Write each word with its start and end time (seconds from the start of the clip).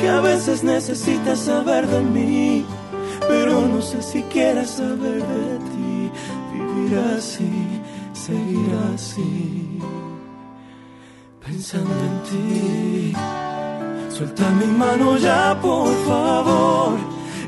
que 0.00 0.08
a 0.08 0.20
veces 0.20 0.62
necesitas 0.62 1.40
saber 1.40 1.86
de 1.86 2.00
mí, 2.00 2.64
pero 3.28 3.66
no 3.66 3.80
sé 3.80 4.02
si 4.02 4.22
quieres 4.24 4.70
saber 4.70 5.22
de 5.22 5.58
ti. 5.70 6.10
Vivir 6.52 6.98
así, 7.16 7.50
seguir 8.12 8.70
así, 8.94 9.78
pensando 11.44 11.94
en 12.10 12.22
ti. 12.28 13.12
Suelta 14.16 14.48
mi 14.50 14.66
mano 14.66 15.16
ya, 15.18 15.58
por 15.60 15.92
favor. 16.06 16.98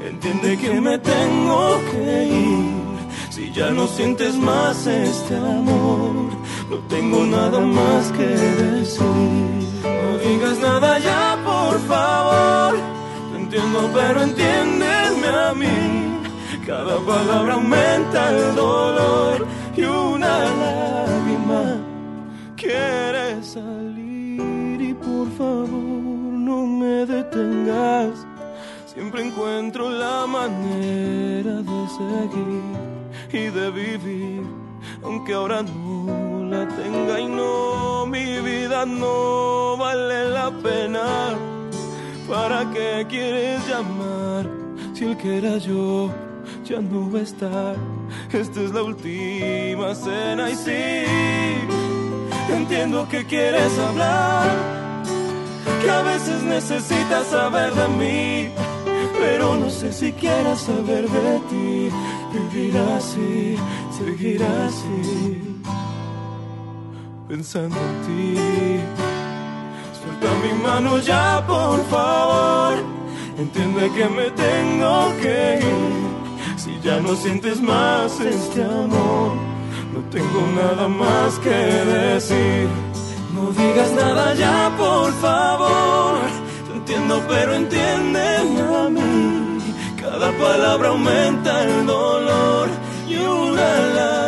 Entiende 0.05 0.56
que 0.56 0.81
me 0.81 0.98
tengo 0.98 1.81
que 1.91 2.25
ir. 2.25 2.87
Si 3.31 3.53
ya 3.53 3.71
no 3.71 3.87
sientes 3.87 4.34
más 4.37 4.87
este 4.87 5.37
amor, 5.37 6.31
no 6.70 6.77
tengo 6.89 7.25
nada 7.25 7.61
más 7.61 8.12
que 8.12 8.27
decir. 8.27 9.67
No 9.84 10.19
digas 10.19 10.59
nada 10.59 10.98
ya, 10.98 11.39
por 11.45 11.78
favor. 11.81 12.75
Te 13.33 13.39
entiendo, 13.39 13.91
pero 13.95 14.22
entiéndeme 14.22 15.28
a 15.28 15.55
mí. 15.55 16.06
Cada 16.67 16.98
palabra 16.98 17.55
aumenta 17.55 18.31
el 18.31 18.56
dolor 18.56 19.47
y 19.77 19.83
una 19.83 20.44
lágrima 20.62 21.77
quiere 22.56 23.42
salir. 23.42 24.81
Y 24.81 24.94
por 24.94 25.31
favor, 25.39 25.69
no 25.69 26.67
me 26.67 27.06
detengas. 27.06 28.27
Siempre 28.87 29.27
encuentro 29.27 29.91
la 29.91 30.27
manera 30.27 31.62
de 31.62 31.88
seguir 31.98 32.87
y 33.31 33.50
de 33.50 33.71
vivir, 33.71 34.43
aunque 35.06 35.34
ahora 35.34 35.62
no 35.62 36.44
la 36.50 36.69
tenga 36.69 37.21
y 37.21 37.27
no, 37.27 38.06
mi 38.06 38.41
vida 38.41 38.84
no 38.84 39.77
vale 39.77 40.28
la 40.31 40.50
pena. 40.50 41.06
¿Para 42.28 42.69
qué 42.72 43.06
quieres 43.09 43.66
llamar 43.69 44.50
si 44.93 45.05
el 45.05 45.16
que 45.16 45.39
era 45.39 45.59
yo 45.59 46.11
ya 46.65 46.81
no 46.81 47.11
va 47.11 47.21
a 47.21 47.22
estar? 47.22 47.77
Esta 48.33 48.61
es 48.61 48.72
la 48.72 48.83
última 48.83 49.95
cena 49.95 50.50
y 50.50 50.56
sí, 50.56 51.06
entiendo 52.53 53.09
que 53.09 53.25
quieres 53.25 53.78
hablar, 53.78 54.49
que 55.83 55.91
a 55.91 56.03
veces 56.03 56.43
necesitas 56.43 57.27
saber 57.28 57.72
de 57.75 57.89
mí 57.89 58.66
pero 59.19 59.56
no 59.56 59.71
sé 59.71 59.93
si 59.93 60.12
quieras 60.12 60.61
saber 60.61 61.09
de 61.09 61.41
ti. 61.50 61.91
Vivir 62.32 62.76
así, 62.97 63.56
seguir 63.97 64.42
así, 64.42 65.60
pensando 67.28 67.76
en 67.76 68.03
ti. 68.06 68.41
Suelta 69.98 70.28
mi 70.42 70.62
mano 70.62 70.98
ya, 70.98 71.44
por 71.47 71.82
favor. 71.86 72.75
Entiende 73.38 73.91
que 73.92 74.09
me 74.09 74.31
tengo 74.31 75.12
que 75.20 75.59
ir. 75.60 76.59
Si 76.59 76.78
ya 76.81 77.00
no 77.00 77.15
sientes 77.16 77.60
más 77.60 78.20
este 78.20 78.62
amor, 78.62 79.32
no 79.94 80.00
tengo 80.10 80.41
nada 80.54 80.88
más 80.88 81.38
que 81.38 81.50
decir. 81.50 82.69
No 83.34 83.50
digas 83.53 83.92
nada 83.92 84.34
ya, 84.34 84.72
por 84.76 85.12
favor 85.15 86.47
entiendo, 86.86 87.20
pero 87.28 87.54
entiéndeme 87.54 88.60
a 88.60 88.88
mí. 88.88 89.46
Cada 90.19 90.32
palabra 90.38 90.88
aumenta 90.88 91.62
el 91.62 91.84
dolor 91.84 92.71
y 93.06 93.16
una 93.16 93.78
lágrima 93.94 94.25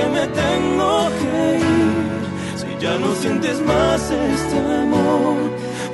que 0.00 0.06
me 0.16 0.26
tengo 0.42 0.90
que 1.20 1.58
ir. 1.58 2.08
Si 2.60 2.68
ya 2.84 2.94
no 2.98 3.14
sientes 3.22 3.60
más 3.60 4.00
este 4.10 4.58
amor, 4.84 5.36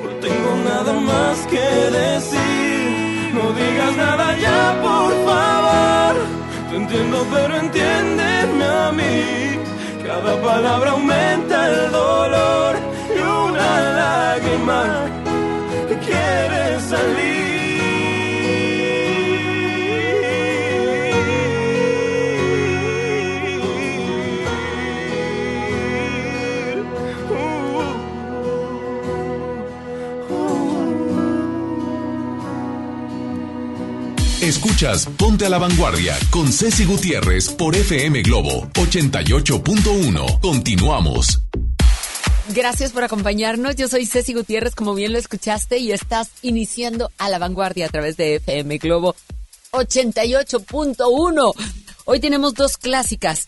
no 0.03 0.09
tengo 0.25 0.51
nada 0.71 0.93
más 1.11 1.35
que 1.51 1.67
decir. 2.01 3.33
No 3.37 3.45
digas 3.61 3.93
nada 4.05 4.25
ya, 4.45 4.61
por 4.87 5.11
favor. 5.27 6.15
Te 6.69 6.75
entiendo, 6.81 7.17
pero 7.33 7.53
entiéndeme 7.63 8.65
a 8.85 8.91
mí. 8.99 9.17
Cada 10.07 10.33
palabra 10.41 10.91
aumenta 10.91 11.55
el 11.69 11.91
dolor 11.91 12.75
y 13.15 13.19
una 13.19 13.69
lágrima 14.01 14.81
quiere 16.05 16.79
salir. 16.91 17.36
Ponte 35.17 35.43
a 35.43 35.49
la 35.49 35.57
Vanguardia 35.57 36.15
con 36.29 36.53
Ceci 36.53 36.85
Gutiérrez 36.85 37.49
por 37.49 37.75
FM 37.75 38.21
Globo 38.21 38.69
88.1. 38.73 40.39
Continuamos. 40.39 41.41
Gracias 42.49 42.91
por 42.91 43.03
acompañarnos. 43.03 43.75
Yo 43.75 43.87
soy 43.87 44.05
Ceci 44.05 44.35
Gutiérrez, 44.35 44.75
como 44.75 44.93
bien 44.93 45.13
lo 45.13 45.17
escuchaste, 45.17 45.79
y 45.79 45.93
estás 45.93 46.29
iniciando 46.43 47.09
a 47.17 47.27
la 47.27 47.39
vanguardia 47.39 47.87
a 47.87 47.89
través 47.89 48.17
de 48.17 48.35
FM 48.35 48.77
Globo 48.77 49.15
88.1. 49.71 51.53
Hoy 52.05 52.19
tenemos 52.19 52.53
dos 52.53 52.77
clásicas 52.77 53.47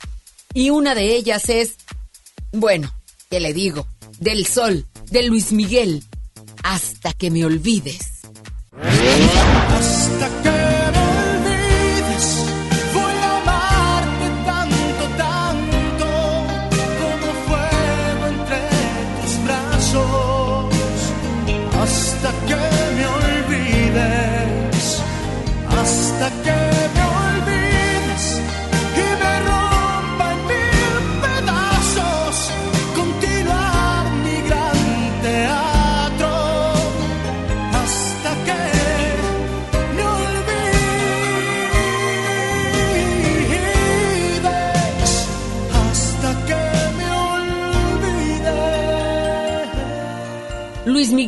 y 0.55 0.71
una 0.71 0.95
de 0.95 1.13
ellas 1.15 1.47
es, 1.49 1.75
bueno, 2.51 2.91
¿qué 3.29 3.39
le 3.39 3.53
digo? 3.53 3.85
Del 4.17 4.47
Sol, 4.47 4.87
de 5.11 5.21
Luis 5.21 5.51
Miguel, 5.51 6.03
hasta 6.63 7.13
que 7.13 7.29
me 7.29 7.45
olvides. 7.45 8.21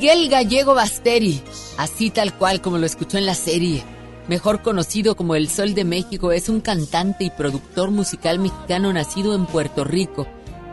Miguel 0.02 0.30
Gallego 0.30 0.74
Basteri, 0.74 1.44
así 1.78 2.10
tal 2.10 2.36
cual 2.36 2.60
como 2.60 2.80
lo 2.80 2.88
escuchó 2.88 3.20
en 3.20 3.28
la 3.28 3.36
serie, 3.36 3.84
mejor 4.28 4.64
conocido 4.64 5.16
como 5.16 5.36
El 5.36 5.48
Sol 5.48 5.76
de 5.76 5.84
México, 5.84 6.32
es 6.32 6.50
un 6.50 6.60
cantante 6.60 7.26
y 7.26 7.30
productor 7.30 7.92
musical 7.92 8.40
mexicano 8.40 8.92
nacido 8.92 9.36
en 9.36 9.46
Puerto 9.46 9.84
Rico. 9.84 10.26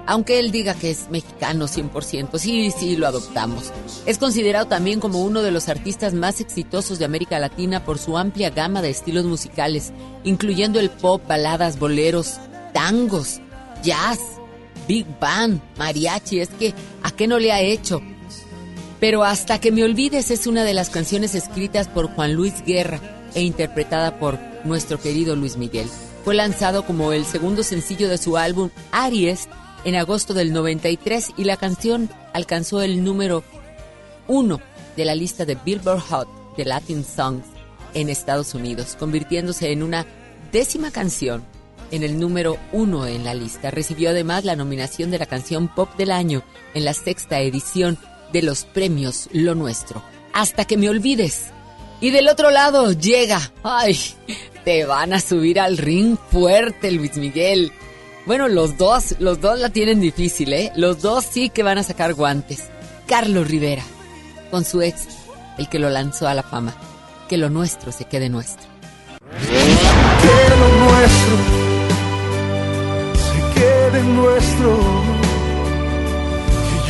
Aunque 0.06 0.38
él 0.38 0.50
diga 0.50 0.72
que 0.72 0.90
es 0.90 1.10
mexicano 1.10 1.66
100%, 1.66 2.38
sí, 2.38 2.70
sí, 2.70 2.96
lo 2.96 3.06
adoptamos. 3.06 3.70
Es 4.06 4.16
considerado 4.16 4.64
también 4.64 4.98
como 4.98 5.20
uno 5.20 5.42
de 5.42 5.50
los 5.50 5.68
artistas 5.68 6.14
más 6.14 6.40
exitosos 6.40 6.98
de 6.98 7.04
América 7.04 7.38
Latina 7.38 7.84
por 7.84 7.98
su 7.98 8.16
amplia 8.16 8.48
gama 8.48 8.80
de 8.80 8.88
estilos 8.88 9.26
musicales, 9.26 9.92
incluyendo 10.24 10.80
el 10.80 10.88
pop, 10.88 11.20
baladas, 11.28 11.78
boleros, 11.78 12.38
tangos, 12.72 13.42
jazz, 13.82 14.20
big 14.88 15.04
band, 15.20 15.60
mariachi. 15.76 16.40
Es 16.40 16.48
que, 16.48 16.72
¿a 17.02 17.10
qué 17.10 17.26
no 17.26 17.38
le 17.38 17.52
ha 17.52 17.60
hecho? 17.60 18.00
Pero 19.00 19.22
Hasta 19.22 19.60
que 19.60 19.70
me 19.70 19.84
olvides 19.84 20.30
es 20.30 20.46
una 20.46 20.64
de 20.64 20.74
las 20.74 20.90
canciones 20.90 21.34
escritas 21.34 21.86
por 21.86 22.08
Juan 22.14 22.34
Luis 22.34 22.64
Guerra 22.64 23.00
e 23.34 23.42
interpretada 23.42 24.18
por 24.18 24.38
nuestro 24.64 24.98
querido 25.00 25.36
Luis 25.36 25.56
Miguel. 25.56 25.88
Fue 26.24 26.34
lanzado 26.34 26.84
como 26.84 27.12
el 27.12 27.24
segundo 27.24 27.62
sencillo 27.62 28.08
de 28.08 28.18
su 28.18 28.36
álbum 28.36 28.70
Aries 28.90 29.48
en 29.84 29.94
agosto 29.94 30.34
del 30.34 30.52
93 30.52 31.30
y 31.36 31.44
la 31.44 31.56
canción 31.56 32.10
alcanzó 32.32 32.82
el 32.82 33.04
número 33.04 33.44
uno 34.26 34.60
de 34.96 35.04
la 35.04 35.14
lista 35.14 35.44
de 35.44 35.56
Billboard 35.64 36.00
Hot 36.00 36.56
de 36.56 36.64
Latin 36.64 37.04
Songs 37.04 37.46
en 37.94 38.08
Estados 38.08 38.54
Unidos, 38.54 38.96
convirtiéndose 38.98 39.70
en 39.70 39.84
una 39.84 40.06
décima 40.50 40.90
canción 40.90 41.44
en 41.92 42.02
el 42.02 42.18
número 42.18 42.58
uno 42.72 43.06
en 43.06 43.24
la 43.24 43.34
lista. 43.34 43.70
Recibió 43.70 44.10
además 44.10 44.44
la 44.44 44.56
nominación 44.56 45.12
de 45.12 45.18
la 45.20 45.26
canción 45.26 45.68
Pop 45.68 45.96
del 45.96 46.10
Año 46.10 46.42
en 46.74 46.84
la 46.84 46.94
sexta 46.94 47.40
edición 47.40 47.96
de 48.32 48.42
los 48.42 48.64
premios 48.64 49.28
Lo 49.32 49.54
Nuestro. 49.54 50.02
Hasta 50.32 50.64
que 50.64 50.76
me 50.76 50.88
olvides. 50.88 51.46
Y 52.00 52.10
del 52.10 52.28
otro 52.28 52.50
lado 52.50 52.92
llega. 52.92 53.40
Ay, 53.62 53.98
te 54.64 54.84
van 54.84 55.12
a 55.12 55.20
subir 55.20 55.58
al 55.58 55.78
ring 55.78 56.16
fuerte, 56.30 56.90
Luis 56.92 57.16
Miguel. 57.16 57.72
Bueno, 58.26 58.46
los 58.46 58.76
dos, 58.76 59.16
los 59.18 59.40
dos 59.40 59.58
la 59.58 59.70
tienen 59.70 60.00
difícil, 60.00 60.52
¿eh? 60.52 60.70
Los 60.76 61.00
dos 61.00 61.24
sí 61.24 61.48
que 61.48 61.62
van 61.62 61.78
a 61.78 61.82
sacar 61.82 62.14
guantes. 62.14 62.68
Carlos 63.06 63.48
Rivera, 63.48 63.82
con 64.50 64.64
su 64.64 64.82
ex, 64.82 65.06
el 65.56 65.68
que 65.68 65.78
lo 65.78 65.88
lanzó 65.88 66.28
a 66.28 66.34
la 66.34 66.42
fama. 66.42 66.76
Que 67.28 67.38
lo 67.38 67.48
nuestro 67.48 67.90
se 67.90 68.04
quede 68.04 68.28
nuestro. 68.28 68.68
Que 69.48 70.50
lo 70.50 70.68
nuestro 70.84 71.36
se 73.14 73.60
quede 73.60 74.02
nuestro 74.04 75.17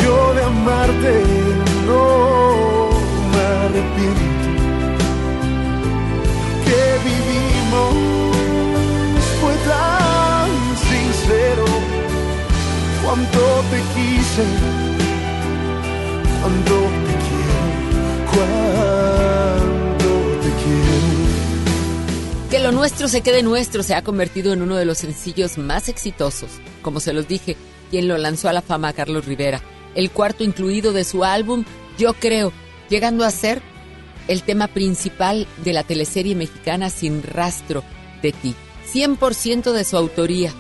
yo 0.09 0.35
de 0.35 0.43
amarte 0.43 1.13
no 1.87 2.05
me 3.33 3.43
arrepiento. 3.65 4.49
Que 6.67 6.83
vivimos 7.09 7.95
fue 9.41 9.55
tan 9.73 10.49
sincero. 10.91 11.67
Cuánto 13.05 13.41
te 13.71 13.81
quise, 13.95 14.45
cuánto 16.41 16.75
te 17.07 17.15
quiero, 17.27 17.63
cuánto 18.33 20.11
te 20.43 20.51
quiero. 20.63 21.09
Que 22.51 22.59
lo 22.61 22.71
nuestro 22.73 23.09
se 23.09 23.21
quede 23.23 23.43
nuestro 23.43 23.83
se 23.83 23.95
ha 23.95 24.03
convertido 24.03 24.53
en 24.53 24.63
uno 24.63 24.77
de 24.77 24.85
los 24.85 24.99
sencillos 24.99 25.59
más 25.59 25.89
exitosos. 25.89 26.51
Como 26.83 27.01
se 27.01 27.13
los 27.13 27.29
dije, 27.29 27.57
quien 27.91 28.09
lo 28.09 28.19
lanzó 28.19 28.49
a 28.49 28.53
la 28.53 28.63
fama 28.63 28.89
a 28.89 28.93
Carlos 28.93 29.25
Rivera 29.25 29.63
el 29.99 30.13
cuarto 30.13 30.45
incluido 30.45 30.93
de 30.93 31.03
su 31.03 31.25
álbum 31.25 31.65
Yo 31.99 32.15
Creo, 32.15 32.53
llegando 32.89 33.25
a 33.25 33.33
ser 33.33 33.61
el 34.29 34.45
tema 34.45 34.69
principal 34.69 35.49
de 35.65 35.73
la 35.73 35.83
teleserie 35.83 36.37
mexicana 36.37 36.89
Sin 36.89 37.21
Rastro 37.25 37.83
de 38.23 38.31
Ti. 38.31 38.55
100% 38.95 39.73
de 39.73 39.83
su 39.83 39.97
autoría. 39.97 40.55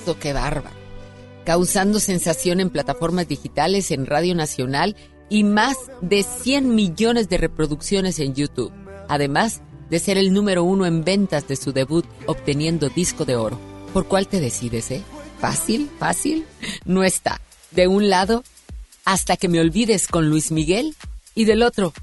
Eso 0.00 0.16
qué 0.20 0.32
bárbaro. 0.32 0.76
Causando 1.44 1.98
sensación 1.98 2.60
en 2.60 2.70
plataformas 2.70 3.26
digitales, 3.26 3.90
en 3.90 4.06
Radio 4.06 4.36
Nacional 4.36 4.94
y 5.28 5.42
más 5.42 5.76
de 6.00 6.22
100 6.22 6.72
millones 6.72 7.28
de 7.28 7.38
reproducciones 7.38 8.20
en 8.20 8.36
YouTube. 8.36 8.72
Además 9.08 9.62
de 9.90 9.98
ser 9.98 10.16
el 10.16 10.32
número 10.32 10.62
uno 10.62 10.86
en 10.86 11.02
ventas 11.02 11.48
de 11.48 11.56
su 11.56 11.72
debut, 11.72 12.06
obteniendo 12.26 12.88
disco 12.88 13.24
de 13.24 13.34
oro. 13.34 13.58
¿Por 13.92 14.06
cuál 14.06 14.28
te 14.28 14.38
decides, 14.38 14.92
eh? 14.92 15.02
¿Fácil? 15.40 15.90
¿Fácil? 15.98 16.46
No 16.84 17.02
está. 17.02 17.40
De 17.72 17.88
un 17.88 18.08
lado, 18.08 18.44
hasta 19.06 19.38
que 19.38 19.48
me 19.48 19.60
olvides 19.60 20.08
con 20.08 20.28
Luis 20.28 20.50
Miguel 20.50 20.94
y 21.34 21.46
del 21.46 21.62
otro, 21.62 21.94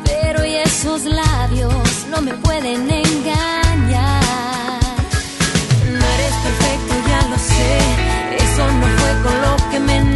Pero 0.04 0.44
y 0.44 0.56
esos 0.56 1.04
labios 1.04 1.72
no 2.10 2.20
me 2.20 2.34
pueden 2.34 2.90
engañar. 2.90 4.20
No 5.90 6.04
eres 6.16 6.34
perfecto, 6.44 6.94
ya 7.08 7.28
lo 7.28 7.38
sé. 7.38 7.78
Eso 8.44 8.66
no 8.72 8.86
fue 8.98 9.12
con 9.22 9.40
lo 9.40 9.70
que 9.70 9.80
me 9.80 10.13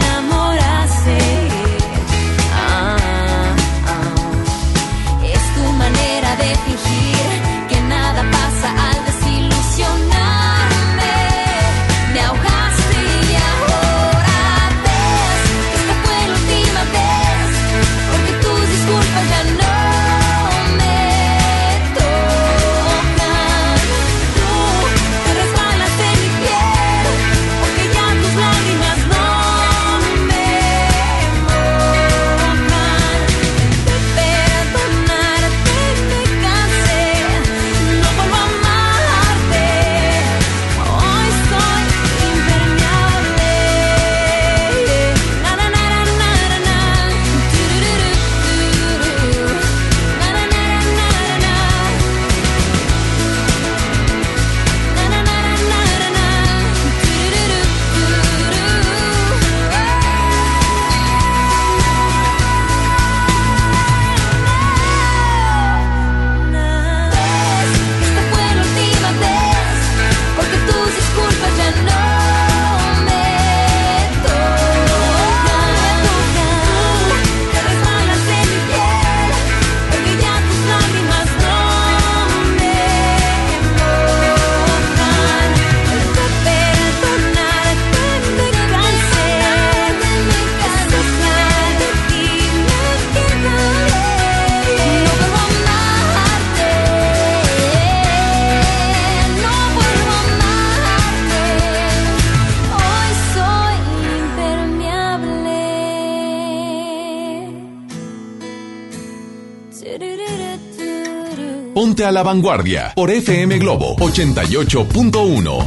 A 112.05 112.13
la 112.13 112.23
vanguardia 112.23 112.93
por 112.95 113.11
FM 113.11 113.59
Globo 113.59 113.97
88.1. 113.97 115.67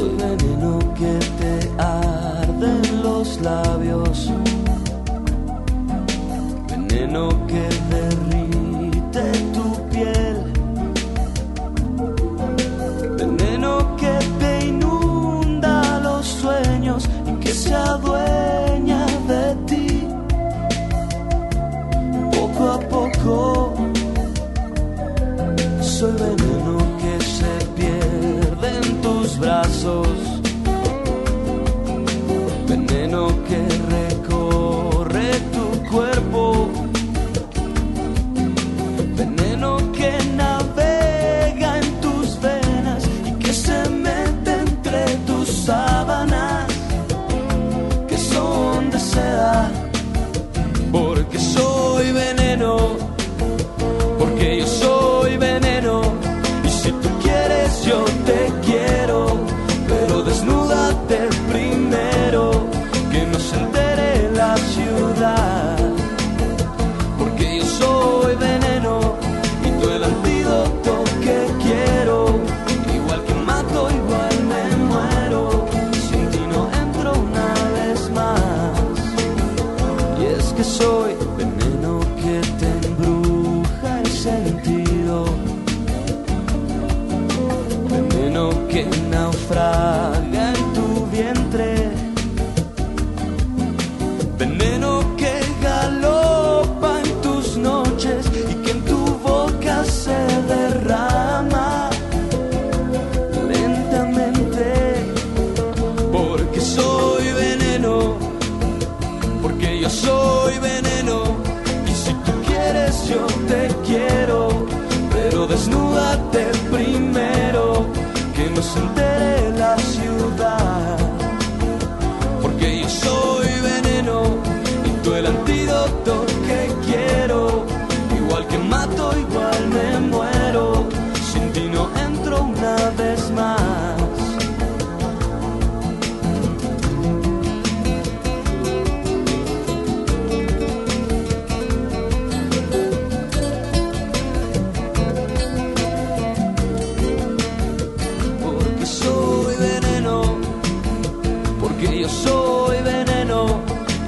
yo 152.01 152.09
soy 152.09 152.77
veneno, 152.81 153.61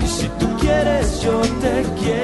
y 0.04 0.08
si 0.08 0.28
tú 0.40 0.48
quieres 0.60 1.22
yo 1.22 1.40
te 1.62 1.84
quiero, 2.00 2.23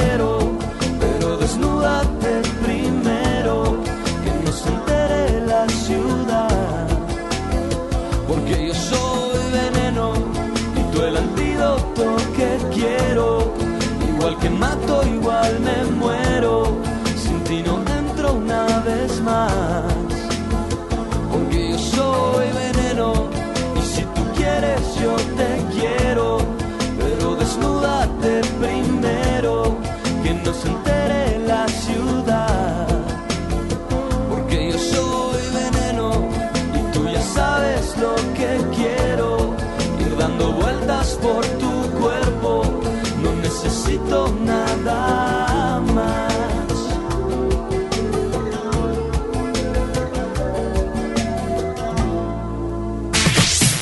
por 41.22 41.46
tu 41.46 41.82
cuerpo, 42.00 42.82
no 43.22 43.36
necesito 43.36 44.36
nada 44.44 45.82
más. 45.94 46.30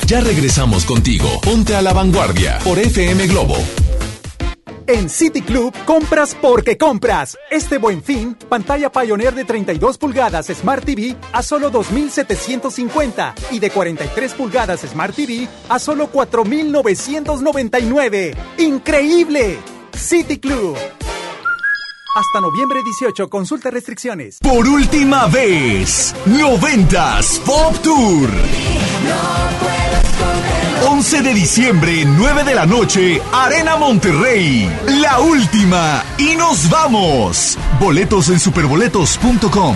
Ya 0.08 0.21
regresamos 0.21 0.86
contigo. 0.86 1.28
Ponte 1.41 1.76
a 1.76 1.82
la 1.82 1.91
vanguardia 1.91 2.60
por 2.63 2.80
FM 2.80 3.28
Globo. 3.28 3.58
En 4.88 5.10
City 5.10 5.41
Club 5.41 5.73
compras 5.86 6.34
porque 6.41 6.78
compras. 6.78 7.38
Este 7.52 7.78
buen 7.78 8.02
fin, 8.02 8.37
pantalla 8.48 8.92
Pioneer 8.92 9.36
de 9.36 9.46
32 9.46 9.98
pulgadas 9.98 10.48
Smart 10.48 10.84
TV 10.84 11.16
a 11.32 11.42
solo 11.44 11.72
2.750 11.72 13.34
y 13.52 13.60
de 13.60 13.70
43 13.70 14.34
pulgadas 14.34 14.82
Smart 14.82 15.16
TV 15.16 15.48
a 15.70 15.80
solo 15.80 16.12
4.999. 16.12 18.36
¡Increíble! 18.58 19.60
City 19.94 20.40
Club. 20.40 20.76
Hasta 22.16 22.42
noviembre 22.42 22.82
18, 22.84 23.30
consulta 23.30 23.70
restricciones. 23.70 24.40
Por 24.42 24.68
última 24.68 25.28
vez, 25.28 26.16
90s 26.26 27.40
Pop 27.42 27.76
Tour. 27.84 28.32
11 30.86 31.22
de 31.22 31.34
diciembre, 31.34 32.06
9 32.06 32.44
de 32.44 32.56
la 32.56 32.66
noche, 32.66 33.22
Arena 33.34 33.78
Monterrey. 33.78 34.70
La 35.02 35.20
última. 35.20 36.04
Y 36.18 36.36
nos 36.36 36.70
vamos. 36.70 37.58
Boletos 37.80 38.30
en 38.30 38.40
superboletos.com. 38.40 39.76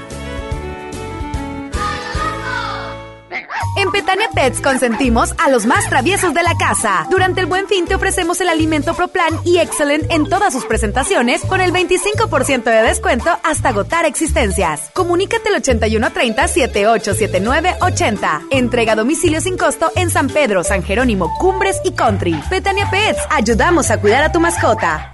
En 3.81 3.91
Petania 3.91 4.29
Pets 4.31 4.61
consentimos 4.61 5.33
a 5.39 5.49
los 5.49 5.65
más 5.65 5.89
traviesos 5.89 6.35
de 6.35 6.43
la 6.43 6.55
casa. 6.55 7.07
Durante 7.09 7.41
el 7.41 7.47
Buen 7.47 7.67
Fin 7.67 7.85
te 7.87 7.95
ofrecemos 7.95 8.39
el 8.39 8.49
alimento 8.49 8.93
ProPlan 8.93 9.39
y 9.43 9.57
Excellent 9.57 10.11
en 10.11 10.29
todas 10.29 10.53
sus 10.53 10.65
presentaciones 10.65 11.41
con 11.41 11.61
el 11.61 11.73
25% 11.73 12.63
de 12.63 12.83
descuento 12.83 13.31
hasta 13.43 13.69
agotar 13.69 14.05
existencias. 14.05 14.91
Comunícate 14.93 15.49
al 15.49 15.55
8130 15.55 16.47
787980. 16.47 18.41
Entrega 18.51 18.93
a 18.93 18.97
domicilio 18.97 19.41
sin 19.41 19.57
costo 19.57 19.89
en 19.95 20.11
San 20.11 20.27
Pedro, 20.27 20.63
San 20.63 20.83
Jerónimo, 20.83 21.33
Cumbres 21.39 21.81
y 21.83 21.93
Country. 21.93 22.39
Petania 22.51 22.87
Pets, 22.91 23.21
ayudamos 23.31 23.89
a 23.89 23.99
cuidar 23.99 24.21
a 24.21 24.31
tu 24.31 24.39
mascota. 24.39 25.11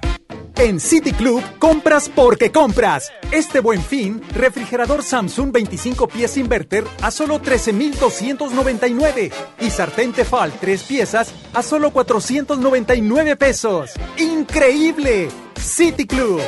En 0.60 0.80
City 0.80 1.12
Club, 1.12 1.44
compras 1.60 2.10
porque 2.10 2.52
compras. 2.52 3.12
Este 3.32 3.60
buen 3.60 3.80
fin, 3.80 4.24
refrigerador 4.34 5.04
Samsung 5.04 5.52
25 5.52 6.08
pies 6.08 6.36
inverter 6.36 6.84
a 7.04 7.12
solo 7.12 7.40
13,299 7.40 9.32
y 9.60 9.70
sartén 9.70 10.14
Tefal 10.14 10.52
3 10.60 10.82
piezas 10.84 11.32
a 11.54 11.62
solo 11.62 11.92
499 11.92 13.36
pesos. 13.36 13.92
¡Increíble! 14.18 15.30
City 15.62 16.08
Club. 16.08 16.42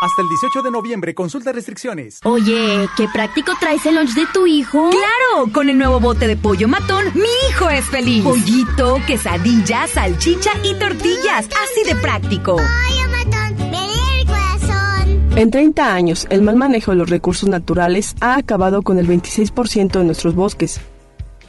Hasta 0.00 0.22
el 0.22 0.28
18 0.28 0.62
de 0.62 0.70
noviembre, 0.70 1.12
consulta 1.12 1.50
restricciones. 1.50 2.20
Oye, 2.22 2.88
qué 2.96 3.08
práctico 3.12 3.52
traes 3.58 3.84
el 3.84 3.96
lunch 3.96 4.14
de 4.14 4.26
tu 4.32 4.46
hijo. 4.46 4.90
¡Claro! 4.90 5.52
Con 5.52 5.68
el 5.68 5.76
nuevo 5.76 5.98
bote 5.98 6.28
de 6.28 6.36
pollo 6.36 6.68
matón, 6.68 7.06
mi 7.14 7.28
hijo 7.50 7.68
es 7.68 7.84
feliz. 7.86 8.22
Pollito, 8.22 8.98
quesadilla, 9.08 9.88
salchicha 9.88 10.52
y 10.62 10.74
tortillas. 10.74 11.46
Así 11.46 11.84
de 11.84 11.96
práctico. 11.96 12.56
Pollo 12.56 13.08
matón, 13.10 13.74
el 13.74 14.26
corazón. 14.26 15.32
En 15.36 15.50
30 15.50 15.92
años, 15.92 16.28
el 16.30 16.42
mal 16.42 16.54
manejo 16.54 16.92
de 16.92 16.98
los 16.98 17.10
recursos 17.10 17.48
naturales 17.48 18.14
ha 18.20 18.36
acabado 18.36 18.82
con 18.82 19.00
el 19.00 19.08
26% 19.08 19.98
de 19.98 20.04
nuestros 20.04 20.36
bosques. 20.36 20.80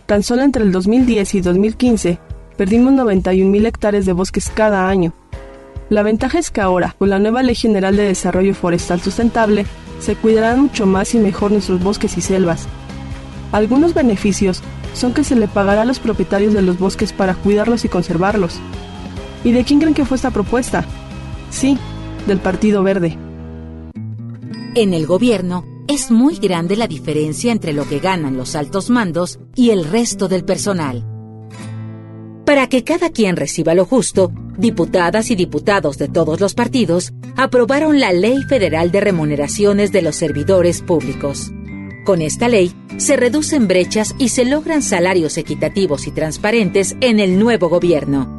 Tan 0.08 0.24
solo 0.24 0.42
entre 0.42 0.64
el 0.64 0.72
2010 0.72 1.36
y 1.36 1.42
2015, 1.42 2.18
perdimos 2.58 2.94
91 2.94 3.48
mil 3.48 3.68
hectáreas 3.68 4.08
de 4.08 4.14
bosques 4.14 4.52
cada 4.56 4.90
año. 4.90 5.14
La 5.90 6.04
ventaja 6.04 6.38
es 6.38 6.52
que 6.52 6.62
ahora, 6.62 6.96
con 7.00 7.10
la 7.10 7.18
nueva 7.18 7.42
Ley 7.42 7.56
General 7.56 7.96
de 7.96 8.04
Desarrollo 8.04 8.54
Forestal 8.54 9.02
Sustentable, 9.02 9.66
se 10.00 10.16
cuidarán 10.16 10.62
mucho 10.62 10.86
más 10.86 11.16
y 11.16 11.18
mejor 11.18 11.52
nuestros 11.52 11.82
bosques 11.82 12.16
y 12.18 12.22
selvas. 12.22 12.68
Algunos 13.52 13.96
beneficios 13.96 14.62
son 14.94 15.14
que 15.14 15.24
se 15.24 15.36
le 15.36 15.48
pagará 15.48 15.82
a 15.82 15.86
los 15.86 16.00
propietarios 16.00 16.54
de 16.54 16.62
los 16.62 16.78
bosques 16.78 17.12
para 17.12 17.34
cuidarlos 17.34 17.86
y 17.86 17.90
conservarlos. 17.90 18.60
¿Y 19.44 19.52
de 19.52 19.64
quién 19.64 19.80
creen 19.80 19.96
que 19.96 20.06
fue 20.06 20.16
esta 20.16 20.30
propuesta? 20.30 20.86
Sí, 21.50 21.78
del 22.28 22.40
Partido 22.40 22.84
Verde. 22.84 23.18
En 24.76 24.94
el 24.94 25.08
gobierno 25.08 25.66
es 25.88 26.12
muy 26.12 26.38
grande 26.38 26.76
la 26.76 26.88
diferencia 26.88 27.52
entre 27.52 27.74
lo 27.74 27.88
que 27.88 28.00
ganan 28.00 28.38
los 28.38 28.56
altos 28.56 28.92
mandos 28.92 29.40
y 29.56 29.72
el 29.72 29.86
resto 29.86 30.28
del 30.28 30.46
personal. 30.46 31.04
Para 32.50 32.66
que 32.66 32.84
cada 32.84 33.12
quien 33.12 33.36
reciba 33.36 33.76
lo 33.76 33.86
justo, 33.86 34.32
diputadas 34.58 35.30
y 35.30 35.36
diputados 35.36 36.00
de 36.00 36.08
todos 36.08 36.40
los 36.40 36.56
partidos 36.56 37.14
aprobaron 37.38 38.00
la 38.00 38.12
Ley 38.12 38.42
Federal 38.42 38.90
de 38.90 39.02
Remuneraciones 39.02 39.92
de 39.92 40.02
los 40.02 40.16
Servidores 40.16 40.82
Públicos. 40.82 41.52
Con 42.06 42.24
esta 42.24 42.50
ley, 42.50 42.74
se 42.98 43.18
reducen 43.18 43.68
brechas 43.68 44.16
y 44.18 44.30
se 44.30 44.46
logran 44.46 44.82
salarios 44.82 45.38
equitativos 45.38 46.08
y 46.08 46.12
transparentes 46.12 46.96
en 47.02 47.20
el 47.20 47.38
nuevo 47.38 47.70
gobierno. 47.70 48.39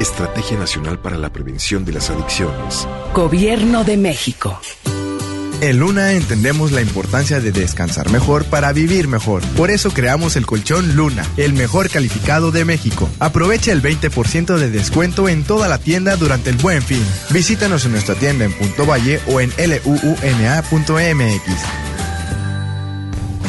Estrategia 0.00 0.58
Nacional 0.58 0.98
para 0.98 1.18
la 1.18 1.30
Prevención 1.30 1.84
de 1.84 1.92
las 1.92 2.08
Adicciones. 2.08 2.88
Gobierno 3.14 3.84
de 3.84 3.98
México. 3.98 4.58
En 5.60 5.78
Luna 5.78 6.12
entendemos 6.12 6.72
la 6.72 6.80
importancia 6.80 7.38
de 7.38 7.52
descansar 7.52 8.08
mejor 8.08 8.46
para 8.46 8.72
vivir 8.72 9.08
mejor. 9.08 9.42
Por 9.58 9.70
eso 9.70 9.90
creamos 9.90 10.36
el 10.36 10.46
colchón 10.46 10.96
Luna, 10.96 11.26
el 11.36 11.52
mejor 11.52 11.90
calificado 11.90 12.50
de 12.50 12.64
México. 12.64 13.10
Aprovecha 13.18 13.72
el 13.72 13.82
20% 13.82 14.56
de 14.56 14.70
descuento 14.70 15.28
en 15.28 15.44
toda 15.44 15.68
la 15.68 15.76
tienda 15.76 16.16
durante 16.16 16.48
el 16.48 16.56
buen 16.56 16.82
fin. 16.82 17.04
Visítanos 17.28 17.84
en 17.84 17.92
nuestra 17.92 18.14
tienda 18.14 18.46
en 18.46 18.54
Punto 18.54 18.86
Valle 18.86 19.20
o 19.26 19.38
en 19.42 19.50
luuna.mx. 19.58 20.30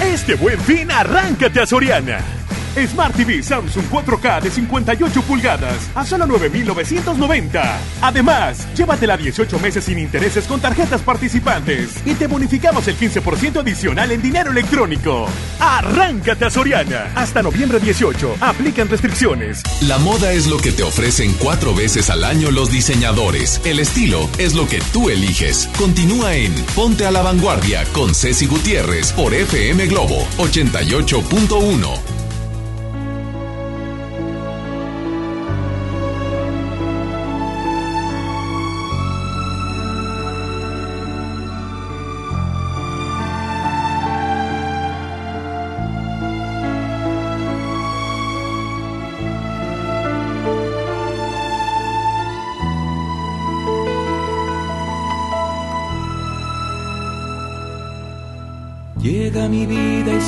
Este 0.04 0.36
buen 0.36 0.60
fin, 0.60 0.92
arráncate 0.92 1.62
a 1.62 1.66
Soriana. 1.66 2.41
Smart 2.76 3.16
TV 3.16 3.44
Samsung 3.44 3.86
4K 3.90 4.42
de 4.42 4.52
58 4.52 5.22
pulgadas 5.24 5.90
a 5.96 6.06
solo 6.06 6.26
9,990. 6.26 7.80
Además, 8.02 8.68
llévatela 8.76 9.18
18 9.18 9.60
meses 9.60 9.84
sin 9.86 10.00
intereses 10.00 10.46
con 10.46 10.62
tarjetas 10.62 11.02
participantes 11.02 11.96
y 12.06 12.14
te 12.14 12.28
bonificamos 12.28 12.88
el 12.88 12.98
15% 12.98 13.60
adicional 13.60 14.12
en 14.12 14.22
dinero 14.22 14.52
electrónico. 14.52 15.28
Arráncate 15.60 16.46
a 16.46 16.50
Soriana. 16.50 17.12
Hasta 17.16 17.42
noviembre 17.42 17.80
18. 17.80 18.38
Aplican 18.40 18.88
restricciones. 18.90 19.64
La 19.82 19.98
moda 19.98 20.32
es 20.32 20.48
lo 20.48 20.58
que 20.58 20.72
te 20.72 20.84
ofrecen 20.84 21.34
cuatro 21.34 21.76
veces 21.76 22.10
al 22.10 22.24
año 22.24 22.52
los 22.52 22.72
diseñadores. 22.72 23.62
El 23.66 23.80
estilo 23.80 24.30
es 24.38 24.54
lo 24.54 24.68
que 24.68 24.80
tú 24.94 25.10
eliges. 25.10 25.70
Continúa 25.78 26.36
en 26.36 26.54
Ponte 26.76 27.06
a 27.06 27.12
la 27.12 27.22
Vanguardia 27.22 27.84
con 27.94 28.16
Ceci 28.16 28.46
Gutiérrez 28.46 29.12
por 29.14 29.34
FM 29.34 29.88
Globo 29.88 30.26
88.1. 30.38 32.31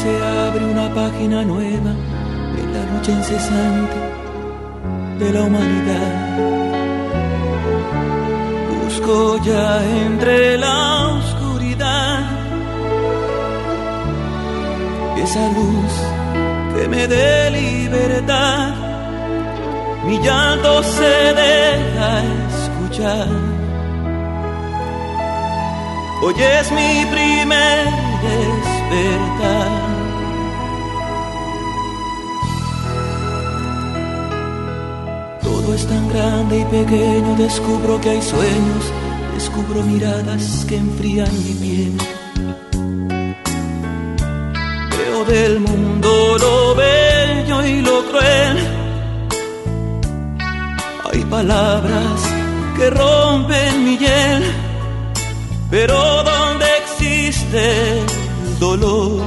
se 0.04 0.14
abre 0.22 0.66
una 0.66 0.94
página 0.94 1.44
nueva 1.44 1.92
en 2.62 2.68
la 2.76 2.84
lucha 2.92 3.12
incesante 3.12 4.00
de 5.20 5.28
la 5.32 5.42
humanidad. 5.44 6.12
Busco 8.70 9.42
ya 9.44 9.68
entre 10.06 10.58
la 10.58 11.08
oscuridad 11.20 12.20
esa 15.24 15.46
luz 15.58 15.94
que 16.74 16.88
me 16.90 17.08
dé 17.08 17.50
libertad. 17.52 18.74
Mi 20.06 20.18
llanto 20.20 20.84
se 20.84 21.14
deja 21.44 22.10
escuchar. 22.52 23.28
Hoy 26.24 26.36
es 26.60 26.72
mi 26.74 27.06
primer 27.16 27.86
despertar. 28.24 29.93
Todo 35.64 35.76
es 35.76 35.88
tan 35.88 36.10
grande 36.10 36.60
y 36.60 36.66
pequeño, 36.66 37.38
descubro 37.38 38.02
que 38.02 38.10
hay 38.10 38.22
sueños, 38.22 38.84
descubro 39.34 39.82
miradas 39.84 40.66
que 40.68 40.76
enfrían 40.76 41.32
mi 41.42 41.54
piel. 41.54 41.98
Veo 44.98 45.24
del 45.24 45.62
mundo 45.62 46.38
lo 46.38 46.76
bello 46.76 47.66
y 47.66 47.82
lo 47.82 48.04
cruel. 48.10 48.58
Hay 51.10 51.24
palabras 51.30 52.20
que 52.76 52.90
rompen 52.90 53.86
mi 53.86 53.98
hiel, 53.98 54.44
pero 55.72 56.24
donde 56.24 56.66
existe 56.84 58.00
el 58.00 58.60
dolor, 58.60 59.22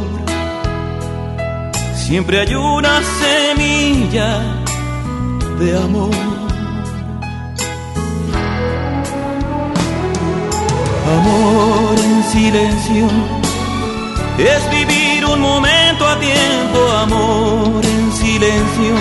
siempre 1.95 2.41
hay 2.41 2.55
una 2.55 3.01
semilla 3.23 4.66
de 5.59 5.77
amor. 5.77 6.11
Amor 11.19 11.99
en 11.99 12.25
silencio, 12.25 13.09
es 14.39 14.71
vivir 14.71 15.25
un 15.25 15.41
momento 15.41 16.07
a 16.07 16.19
tiempo, 16.19 16.79
amor 17.03 17.85
en 17.85 18.13
silencio. 18.13 18.95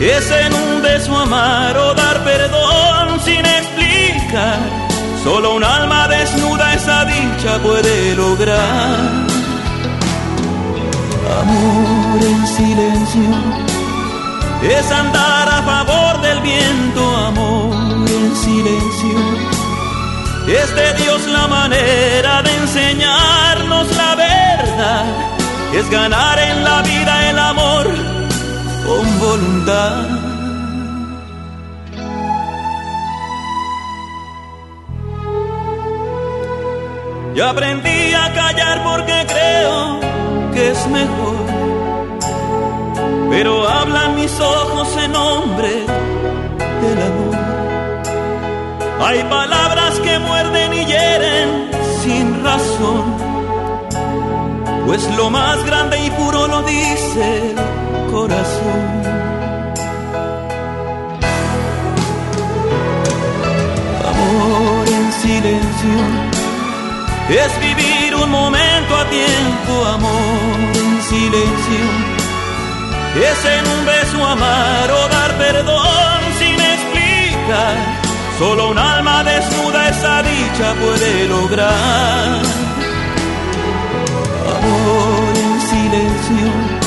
Es 0.00 0.30
en 0.30 0.52
un 0.52 0.82
beso 0.82 1.16
amar 1.16 1.76
o 1.76 1.94
dar 1.94 2.22
perdón 2.24 3.20
sin 3.24 3.44
explicar. 3.46 4.58
Solo 5.22 5.54
un 5.54 5.64
alma 5.64 6.08
desnuda 6.08 6.74
esa 6.74 7.04
dicha 7.04 7.58
puede 7.62 8.16
lograr. 8.16 9.26
Amor 11.40 12.22
en 12.22 12.46
silencio 12.46 13.81
es 14.62 14.90
andar 14.90 15.48
a 15.48 15.62
favor 15.62 16.20
del 16.22 16.40
viento, 16.40 17.16
amor 17.16 17.74
en 18.08 18.36
silencio 18.36 19.52
es 20.48 20.74
de 20.74 20.92
Dios 20.94 21.26
la 21.28 21.46
manera 21.46 22.42
de 22.42 22.54
enseñarnos 22.56 23.96
la 23.96 24.14
verdad. 24.16 25.04
Es 25.72 25.88
ganar 25.90 26.38
en 26.38 26.64
la 26.64 26.82
vida 26.82 27.30
el 27.30 27.38
amor 27.38 27.86
con 28.86 29.20
voluntad. 29.20 30.04
Y 37.34 37.40
aprendí 37.40 38.12
a 38.12 38.32
callar 38.34 38.82
porque 38.82 39.26
creo 39.26 40.00
que 40.52 40.70
es 40.72 40.86
mejor. 40.88 41.61
Pero 43.32 43.66
hablan 43.66 44.14
mis 44.14 44.38
ojos 44.38 44.88
en 45.02 45.12
nombre 45.12 45.70
del 46.82 46.98
amor. 47.10 47.34
Hay 49.06 49.22
palabras 49.24 49.98
que 50.00 50.18
muerden 50.18 50.74
y 50.74 50.84
hieren 50.84 51.70
sin 52.02 52.44
razón, 52.44 53.04
pues 54.84 55.02
lo 55.16 55.30
más 55.30 55.64
grande 55.64 55.96
y 56.04 56.10
puro 56.10 56.46
lo 56.46 56.62
dice 56.62 57.52
el 57.52 58.12
corazón. 58.12 58.82
Amor 64.12 64.86
en 64.98 65.12
silencio 65.22 65.98
es 67.30 67.60
vivir 67.60 68.14
un 68.14 68.30
momento 68.30 68.94
a 68.94 69.04
tiempo, 69.08 69.86
amor 69.86 70.76
en 70.84 71.02
silencio. 71.02 72.11
Es 73.14 73.44
en 73.44 73.68
un 73.68 73.86
beso 73.86 74.26
amar 74.26 74.90
o 74.90 75.08
dar 75.08 75.36
perdón 75.36 76.20
sin 76.38 76.58
explicar 76.58 78.02
Solo 78.38 78.70
un 78.70 78.78
alma 78.78 79.22
desnuda 79.22 79.88
esa 79.88 80.22
dicha 80.22 80.74
puede 80.80 81.28
lograr. 81.28 82.40
Amor 84.56 85.36
en 85.36 85.60
silencio 85.60 86.82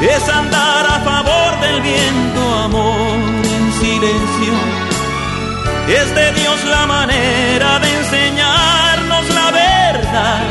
es 0.00 0.28
andar 0.28 0.86
a 0.86 1.00
favor 1.00 1.60
del 1.60 1.80
viento, 1.82 2.54
amor 2.64 3.18
en 3.56 3.72
silencio. 3.80 4.54
Es 5.88 6.14
de 6.14 6.32
Dios 6.32 6.64
la 6.64 6.86
manera 6.86 7.78
de 7.78 7.98
enseñarnos 7.98 9.28
la 9.34 9.50
verdad. 9.52 10.42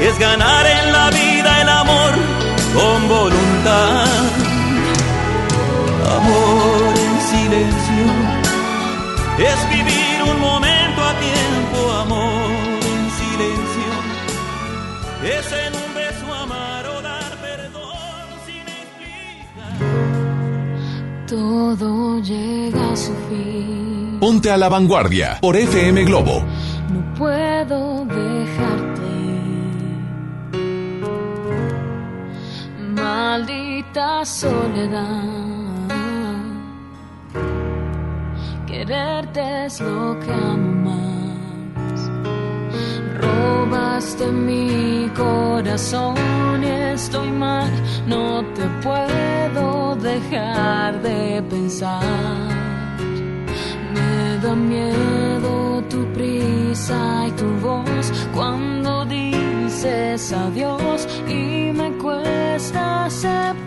Es 0.00 0.18
ganar 0.18 0.66
en 0.66 0.92
la 0.92 1.10
vida 1.10 1.62
el 1.62 1.68
amor 1.68 2.45
con 2.74 3.08
voluntad. 3.08 4.06
Amor 6.16 6.94
en 6.96 7.20
silencio 7.20 8.04
es 9.38 9.68
vivir 9.68 10.22
un 10.30 10.40
momento 10.40 11.02
a 11.02 11.14
tiempo, 11.20 11.92
amor 11.92 12.50
en 12.94 13.10
silencio. 13.20 13.90
Es 15.22 15.52
en 15.52 15.74
un 15.74 15.94
beso 15.94 16.34
amar 16.34 16.86
o 16.86 17.02
dar 17.02 17.36
perdón 17.42 18.26
sin 18.46 18.66
explicar. 18.82 19.76
Todo 21.26 22.20
llega 22.20 22.92
a 22.92 22.96
su 22.96 23.12
fin. 23.28 24.16
Ponte 24.20 24.50
a 24.50 24.56
la 24.56 24.68
vanguardia 24.68 25.38
por 25.40 25.56
FM 25.56 26.04
Globo. 26.04 26.42
Maldita 33.96 34.26
soledad. 34.26 35.24
Quererte 38.66 39.64
es 39.64 39.80
lo 39.80 40.18
que 40.20 40.32
amo 40.32 40.90
más. 40.90 42.10
Robaste 43.22 44.26
mi 44.26 45.10
corazón 45.16 46.14
y 46.62 46.66
estoy 46.92 47.30
mal. 47.30 47.70
No 48.06 48.44
te 48.54 48.66
puedo 48.82 49.96
dejar 49.96 51.00
de 51.00 51.42
pensar. 51.48 52.02
Me 53.94 54.38
da 54.42 54.54
miedo 54.54 55.82
tu 55.88 56.04
prisa 56.12 57.24
y 57.28 57.30
tu 57.30 57.48
voz 57.66 58.12
cuando 58.34 59.06
dices 59.06 60.32
adiós 60.32 61.08
y 61.26 61.72
me 61.72 61.92
cuesta 61.92 63.06
aceptar. 63.06 63.65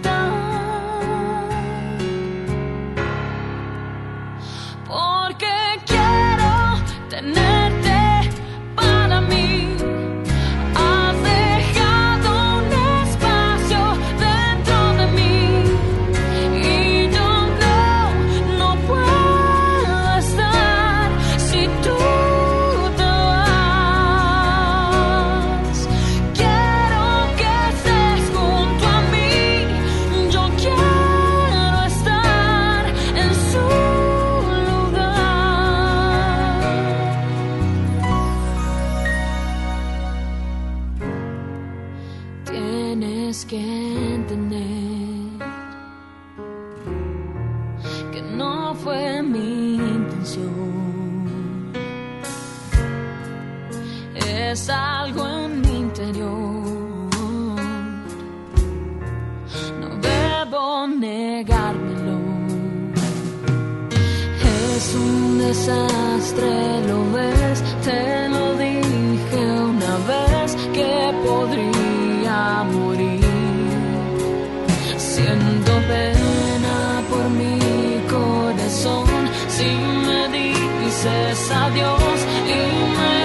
Si 79.59 79.65
me 80.07 80.21
dices 80.29 81.51
adiós 81.51 82.19
y 82.47 82.59
me 82.95 83.18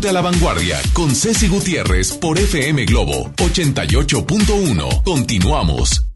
Ponte 0.00 0.08
a 0.08 0.12
la 0.14 0.22
Vanguardia 0.22 0.80
con 0.94 1.14
Ceci 1.14 1.46
Gutiérrez 1.46 2.14
por 2.14 2.38
FM 2.38 2.86
Globo 2.86 3.32
88.1. 3.36 5.02
Continuamos. 5.02 6.06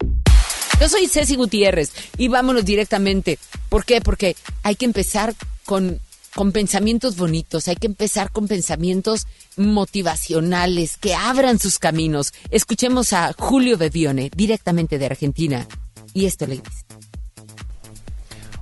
Yo 0.81 0.89
soy 0.89 1.07
Ceci 1.07 1.37
Gutiérrez 1.37 1.93
y 2.17 2.29
vámonos 2.29 2.65
directamente. 2.65 3.39
¿Por 3.69 3.85
qué? 3.85 4.01
Porque 4.01 4.37
hay 4.63 4.77
que 4.77 4.87
empezar 4.87 5.35
con, 5.67 6.01
con 6.35 6.53
pensamientos 6.53 7.17
bonitos, 7.17 7.69
hay 7.69 7.77
que 7.77 7.89
empezar 7.89 8.31
con 8.33 8.49
pensamientos 8.49 9.27
motivacionales 9.59 10.97
que 10.97 11.15
abran 11.15 11.59
sus 11.59 11.79
caminos. 11.79 12.33
Escuchemos 12.49 13.13
a 13.13 13.35
Julio 13.39 13.77
Bebione, 13.77 14.31
directamente 14.35 14.97
de 14.97 15.05
Argentina. 15.05 15.69
Y 16.15 16.25
esto 16.25 16.47
le 16.47 16.55
dice. 16.55 16.85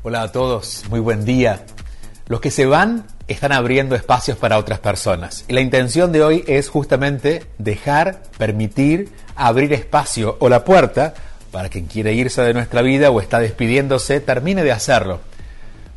Hola 0.02 0.22
a 0.22 0.32
todos, 0.32 0.82
muy 0.90 0.98
buen 0.98 1.24
día. 1.24 1.64
Los 2.26 2.40
que 2.40 2.50
se 2.50 2.66
van 2.66 3.06
están 3.32 3.52
abriendo 3.52 3.94
espacios 3.94 4.36
para 4.36 4.58
otras 4.58 4.78
personas. 4.78 5.44
Y 5.48 5.52
la 5.52 5.60
intención 5.60 6.12
de 6.12 6.22
hoy 6.22 6.44
es 6.46 6.68
justamente 6.68 7.44
dejar, 7.58 8.22
permitir, 8.38 9.10
abrir 9.34 9.72
espacio 9.72 10.36
o 10.40 10.48
la 10.48 10.64
puerta 10.64 11.14
para 11.50 11.68
quien 11.68 11.86
quiere 11.86 12.14
irse 12.14 12.42
de 12.42 12.54
nuestra 12.54 12.80
vida 12.82 13.10
o 13.10 13.20
está 13.20 13.38
despidiéndose, 13.38 14.20
termine 14.20 14.62
de 14.64 14.72
hacerlo, 14.72 15.20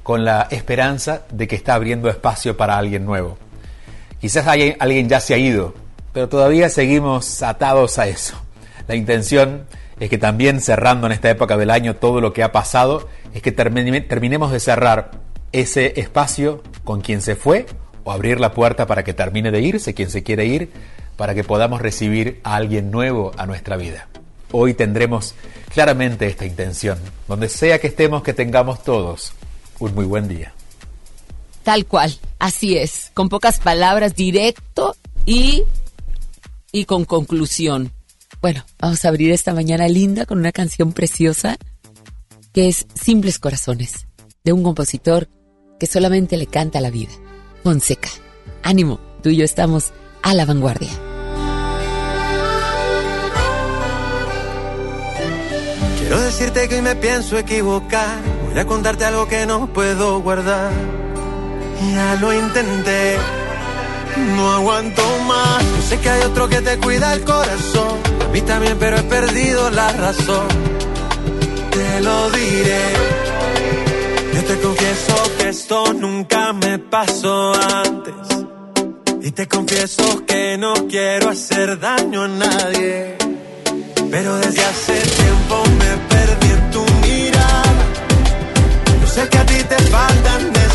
con 0.03 0.25
la 0.25 0.47
esperanza 0.51 1.21
de 1.31 1.47
que 1.47 1.55
está 1.55 1.75
abriendo 1.75 2.09
espacio 2.09 2.57
para 2.57 2.77
alguien 2.77 3.05
nuevo. 3.05 3.37
Quizás 4.19 4.47
alguien 4.47 5.09
ya 5.09 5.19
se 5.19 5.33
ha 5.33 5.37
ido, 5.37 5.73
pero 6.11 6.27
todavía 6.29 6.69
seguimos 6.69 7.41
atados 7.41 7.99
a 7.99 8.07
eso. 8.07 8.35
La 8.87 8.95
intención 8.95 9.65
es 9.99 10.09
que 10.09 10.17
también 10.17 10.61
cerrando 10.61 11.07
en 11.07 11.13
esta 11.13 11.29
época 11.29 11.55
del 11.57 11.71
año 11.71 11.95
todo 11.95 12.19
lo 12.19 12.33
que 12.33 12.43
ha 12.43 12.51
pasado, 12.51 13.07
es 13.33 13.41
que 13.41 13.55
termine- 13.55 14.01
terminemos 14.01 14.51
de 14.51 14.59
cerrar 14.59 15.11
ese 15.55 15.99
espacio 15.99 16.61
con 16.83 16.99
quien 16.99 17.21
se 17.21 17.37
fue 17.37 17.65
o 18.03 18.11
abrir 18.11 18.41
la 18.41 18.53
puerta 18.53 18.85
para 18.87 19.05
que 19.05 19.13
termine 19.13 19.51
de 19.51 19.61
irse 19.61 19.93
quien 19.93 20.09
se 20.09 20.21
quiere 20.21 20.45
ir, 20.45 20.69
para 21.15 21.33
que 21.33 21.45
podamos 21.45 21.81
recibir 21.81 22.41
a 22.43 22.55
alguien 22.55 22.91
nuevo 22.91 23.31
a 23.37 23.45
nuestra 23.45 23.77
vida. 23.77 24.09
Hoy 24.51 24.73
tendremos 24.73 25.33
claramente 25.73 26.27
esta 26.27 26.45
intención. 26.45 26.99
Donde 27.27 27.47
sea 27.47 27.79
que 27.79 27.87
estemos, 27.87 28.21
que 28.21 28.33
tengamos 28.33 28.83
todos 28.83 29.31
un 29.79 29.95
muy 29.95 30.05
buen 30.05 30.27
día. 30.27 30.53
Tal 31.63 31.85
cual, 31.85 32.13
así 32.37 32.77
es, 32.77 33.11
con 33.13 33.29
pocas 33.29 33.59
palabras, 33.59 34.13
directo 34.13 34.97
y, 35.25 35.63
y 36.73 36.83
con 36.83 37.05
conclusión. 37.05 37.91
Bueno, 38.41 38.65
vamos 38.77 39.03
a 39.05 39.07
abrir 39.07 39.31
esta 39.31 39.53
mañana 39.53 39.87
linda 39.87 40.25
con 40.25 40.37
una 40.37 40.51
canción 40.51 40.91
preciosa 40.91 41.57
que 42.53 42.67
es 42.67 42.85
Simples 42.93 43.39
Corazones, 43.39 44.05
de 44.43 44.53
un 44.53 44.61
compositor 44.63 45.27
que 45.79 45.87
solamente 45.87 46.37
le 46.37 46.47
canta 46.47 46.81
la 46.81 46.89
vida, 46.89 47.11
Fonseca. 47.63 48.09
Ánimo, 48.63 48.99
tú 49.21 49.29
y 49.29 49.37
yo 49.37 49.45
estamos 49.45 49.91
a 50.21 50.33
la 50.33 50.45
vanguardia. 50.45 50.91
Quiero 55.99 56.19
decirte 56.21 56.67
que 56.69 56.75
hoy 56.75 56.81
me 56.81 56.95
pienso 56.95 57.37
equivocar. 57.37 58.19
Voy 58.49 58.59
a 58.59 58.65
contarte 58.65 59.05
algo 59.05 59.27
que 59.27 59.45
no 59.45 59.71
puedo 59.73 60.21
guardar. 60.21 60.71
Ya 61.93 62.15
lo 62.21 62.33
intenté, 62.33 63.17
no 64.35 64.51
aguanto 64.53 65.01
más. 65.27 65.63
Yo 65.63 65.81
sé 65.81 65.99
que 65.99 66.09
hay 66.09 66.21
otro 66.23 66.47
que 66.47 66.61
te 66.61 66.77
cuida 66.77 67.13
el 67.13 67.23
corazón. 67.23 67.99
A 68.23 68.27
mí 68.29 68.41
también, 68.41 68.77
pero 68.79 68.97
he 68.97 69.03
perdido 69.03 69.69
la 69.71 69.91
razón. 69.91 70.47
Te 71.71 72.01
lo 72.01 72.29
diré. 72.31 73.24
Yo 74.35 74.43
te 74.43 74.59
confieso 74.59 75.15
que 75.37 75.47
esto 75.47 75.93
nunca 75.93 76.51
me 76.51 76.77
pasó 76.77 77.53
antes. 77.53 78.13
Y 79.21 79.31
te 79.31 79.47
confieso 79.47 80.25
que 80.25 80.57
no 80.57 80.73
quiero 80.89 81.29
hacer 81.29 81.79
daño 81.79 82.23
a 82.23 82.27
nadie. 82.27 83.15
Pero 84.11 84.35
desde 84.35 84.61
hace 84.61 84.93
tiempo 84.93 85.63
me 85.79 85.91
perdí 86.09 86.49
en 86.51 86.71
tu 86.71 86.83
mirada. 87.07 87.85
Yo 89.01 89.07
sé 89.07 89.29
que 89.29 89.37
a 89.37 89.45
ti 89.45 89.63
te 89.69 89.77
faltan 89.83 90.51
desayunos 90.51 90.74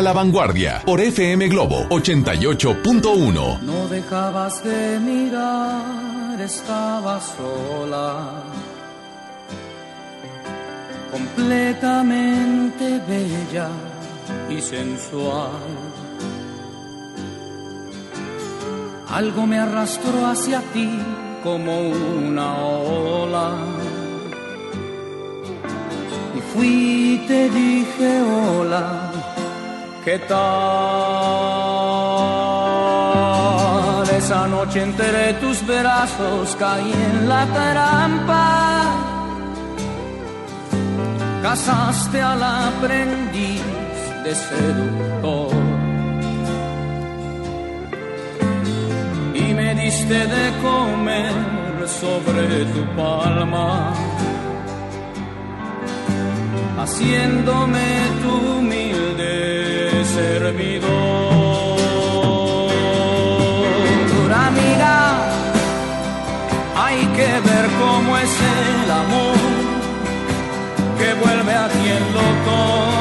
a 0.00 0.02
la 0.02 0.12
vanguardia 0.14 0.80
por 0.86 0.98
FM 0.98 1.46
Globo 1.48 1.86
88.1. 1.90 3.60
No 3.60 3.86
dejabas 3.88 4.64
de 4.64 4.98
mirar, 4.98 6.40
estaba 6.40 7.20
sola. 7.20 8.42
Completamente 11.12 12.98
bella 13.06 13.68
y 14.48 14.62
sensual. 14.62 15.68
Algo 19.10 19.46
me 19.46 19.58
arrastró 19.58 20.24
hacia 20.24 20.62
ti 20.72 20.98
como 21.42 21.78
una 21.78 22.56
ola. 22.56 23.52
Y 26.38 26.40
fui 26.54 27.16
y 27.16 27.26
te 27.28 27.50
dije 27.50 28.22
hola 28.22 28.99
¿Qué 30.04 30.18
tal? 30.20 30.40
Esa 34.16 34.46
noche 34.46 34.82
entre 34.82 35.34
tus 35.34 35.66
brazos 35.66 36.56
caí 36.58 36.90
en 36.90 37.28
la 37.28 37.44
trampa. 37.46 38.82
Casaste 41.42 42.22
al 42.22 42.42
aprendiz 42.42 43.62
de 44.24 44.34
seductor. 44.34 45.50
Y 49.34 49.54
me 49.54 49.74
diste 49.74 50.26
de 50.26 50.52
comer 50.62 51.34
sobre 51.86 52.64
tu 52.72 52.82
palma, 52.96 53.92
haciéndome 56.78 57.88
tu 58.22 58.59
servidor. 60.30 60.90
Amiga, 64.48 64.96
hay 66.84 66.98
que 67.16 67.30
ver 67.48 67.66
cómo 67.82 68.16
es 68.24 68.32
el 68.58 68.90
amor 69.02 69.40
que 70.98 71.08
vuelve 71.22 71.54
a 71.54 71.68
quien 71.68 72.02
lo 72.16 72.26
toma. 72.46 72.99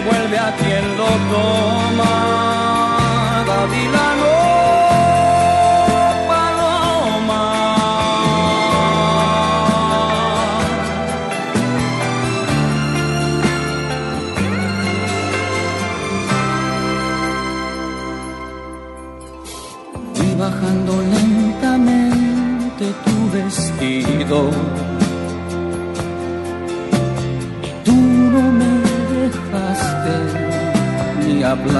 Vuelve 0.00 0.38
a 0.38 0.54
quien 0.56 0.96
lo 0.96 1.06
toma. 1.06 2.39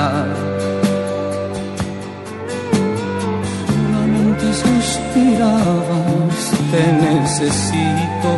Hablar. 0.06 0.36
Solamente 3.66 4.46
suspirabas, 4.54 6.38
te 6.70 6.82
necesito. 7.06 8.30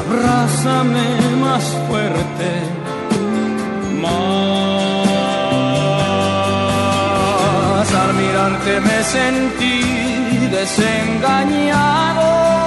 Abrázame 0.00 1.06
más 1.40 1.64
fuerte, 1.88 2.50
más. 4.02 4.34
Al 8.02 8.10
mirarte 8.14 8.72
me 8.80 8.98
sentí 9.04 9.76
desengañado. 10.50 12.63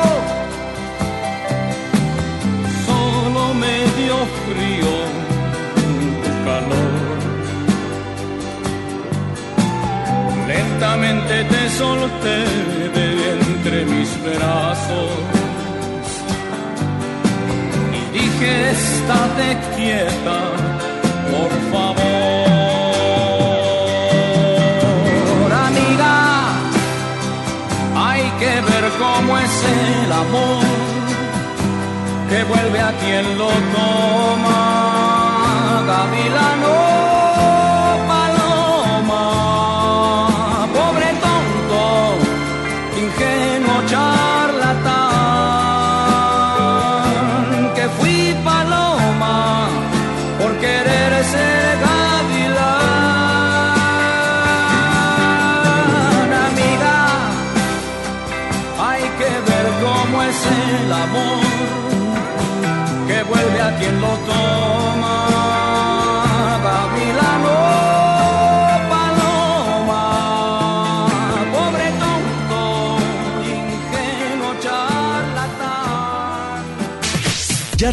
Lentamente 11.79 12.17
te 12.23 12.89
de 12.89 13.07
entre 13.39 13.85
mis 13.85 14.09
brazos 14.23 15.11
y 17.93 17.99
dije, 18.17 18.51
estate 18.71 19.47
quieta, 19.75 20.39
por 21.31 21.51
favor, 21.71 21.99
amiga. 25.67 26.15
Hay 27.95 28.23
que 28.39 28.53
ver 28.69 28.85
cómo 28.97 29.37
es 29.37 29.63
el 29.63 30.11
amor 30.11 30.65
que 32.29 32.39
vuelve 32.43 32.79
a 32.79 32.91
quien 33.03 33.37
lo 33.37 33.49
toma. 33.75 34.59
Gavilano, 35.85 36.86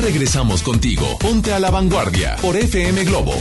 regresamos 0.04 0.62
contigo. 0.62 1.16
Ponte 1.18 1.54
a 1.54 1.58
la 1.58 1.70
vanguardia 1.70 2.36
por 2.42 2.54
FM 2.56 3.04
Globo. 3.04 3.32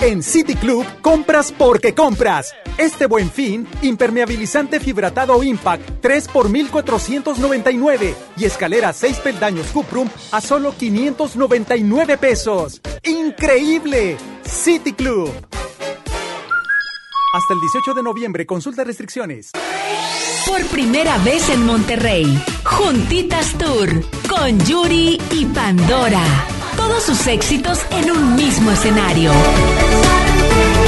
En 0.00 0.20
City 0.20 0.56
Club 0.56 0.84
compras 1.00 1.54
porque 1.56 1.94
compras. 1.94 2.52
Este 2.76 3.06
buen 3.06 3.30
fin, 3.30 3.66
impermeabilizante 3.82 4.80
fibratado 4.80 5.44
Impact 5.44 6.00
3 6.02 6.28
por 6.28 6.50
1499 6.50 8.14
y 8.36 8.44
escalera 8.44 8.92
6 8.92 9.18
peldaños 9.18 9.68
Cuprum 9.68 10.08
a 10.32 10.40
solo 10.40 10.74
599 10.76 12.18
pesos. 12.18 12.80
¡Increíble! 13.04 14.16
City 14.44 14.94
Club. 14.94 15.30
Hasta 17.34 17.54
el 17.54 17.60
18 17.60 17.94
de 17.94 18.02
noviembre, 18.02 18.46
consulta 18.46 18.82
restricciones. 18.82 19.52
Por 20.46 20.64
primera 20.66 21.16
vez 21.18 21.48
en 21.50 21.64
Monterrey, 21.64 22.42
Juntitas 22.66 23.52
Tour 23.58 23.88
con 24.28 24.58
Yuri 24.66 25.20
y 25.30 25.46
Pandora. 25.46 26.22
Todos 26.76 27.04
sus 27.04 27.26
éxitos 27.26 27.80
en 27.90 28.10
un 28.10 28.36
mismo 28.36 28.70
escenario. 28.70 29.30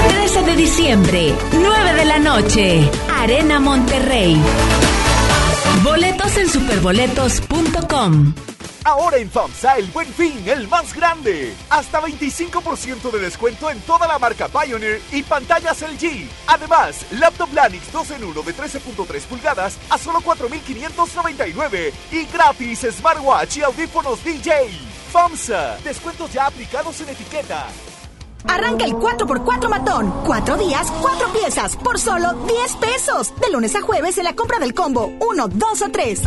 13 0.09 0.43
de 0.43 0.57
diciembre, 0.57 1.35
9 1.53 1.95
de 1.95 2.05
la 2.05 2.18
noche, 2.18 2.91
Arena 3.20 3.61
Monterrey. 3.61 4.37
Boletos 5.83 6.37
en 6.37 6.51
superboletos.com. 6.51 8.35
Ahora 8.89 9.18
en 9.18 9.30
FAMSA 9.30 9.76
el 9.76 9.84
buen 9.89 10.07
fin, 10.07 10.43
el 10.47 10.66
más 10.66 10.95
grande. 10.95 11.55
Hasta 11.68 12.01
25% 12.01 13.11
de 13.11 13.18
descuento 13.18 13.68
en 13.68 13.78
toda 13.82 14.09
la 14.09 14.18
marca 14.18 14.49
Pioneer 14.49 15.03
y 15.12 15.22
pantallas 15.22 15.82
LG. 15.82 16.26
Además, 16.47 17.05
laptop 17.11 17.53
Lanix 17.53 17.93
2 17.93 18.11
en 18.12 18.24
1 18.24 18.43
de 18.43 18.55
13.3 18.55 19.20
pulgadas 19.24 19.76
a 19.91 19.99
solo 19.99 20.20
4.599. 20.20 21.93
Y 22.12 22.24
gratis 22.32 22.86
smartwatch 22.91 23.59
y 23.59 23.62
audífonos 23.62 24.24
DJ. 24.24 24.70
FAMSA, 25.12 25.76
descuentos 25.84 26.32
ya 26.32 26.47
aplicados 26.47 26.99
en 27.03 27.11
etiqueta. 27.11 27.66
Arranca 28.47 28.86
el 28.86 28.95
4x4 28.95 29.68
matón. 29.68 30.14
Cuatro 30.24 30.57
días, 30.57 30.91
cuatro 31.03 31.30
piezas, 31.34 31.76
por 31.76 31.99
solo 31.99 32.32
10 32.47 32.76
pesos. 32.76 33.34
De 33.39 33.51
lunes 33.51 33.74
a 33.76 33.82
jueves 33.82 34.16
en 34.16 34.24
la 34.24 34.34
compra 34.34 34.59
del 34.59 34.72
combo 34.72 35.12
1, 35.20 35.49
2 35.49 35.82
o 35.82 35.91
3. 35.91 36.22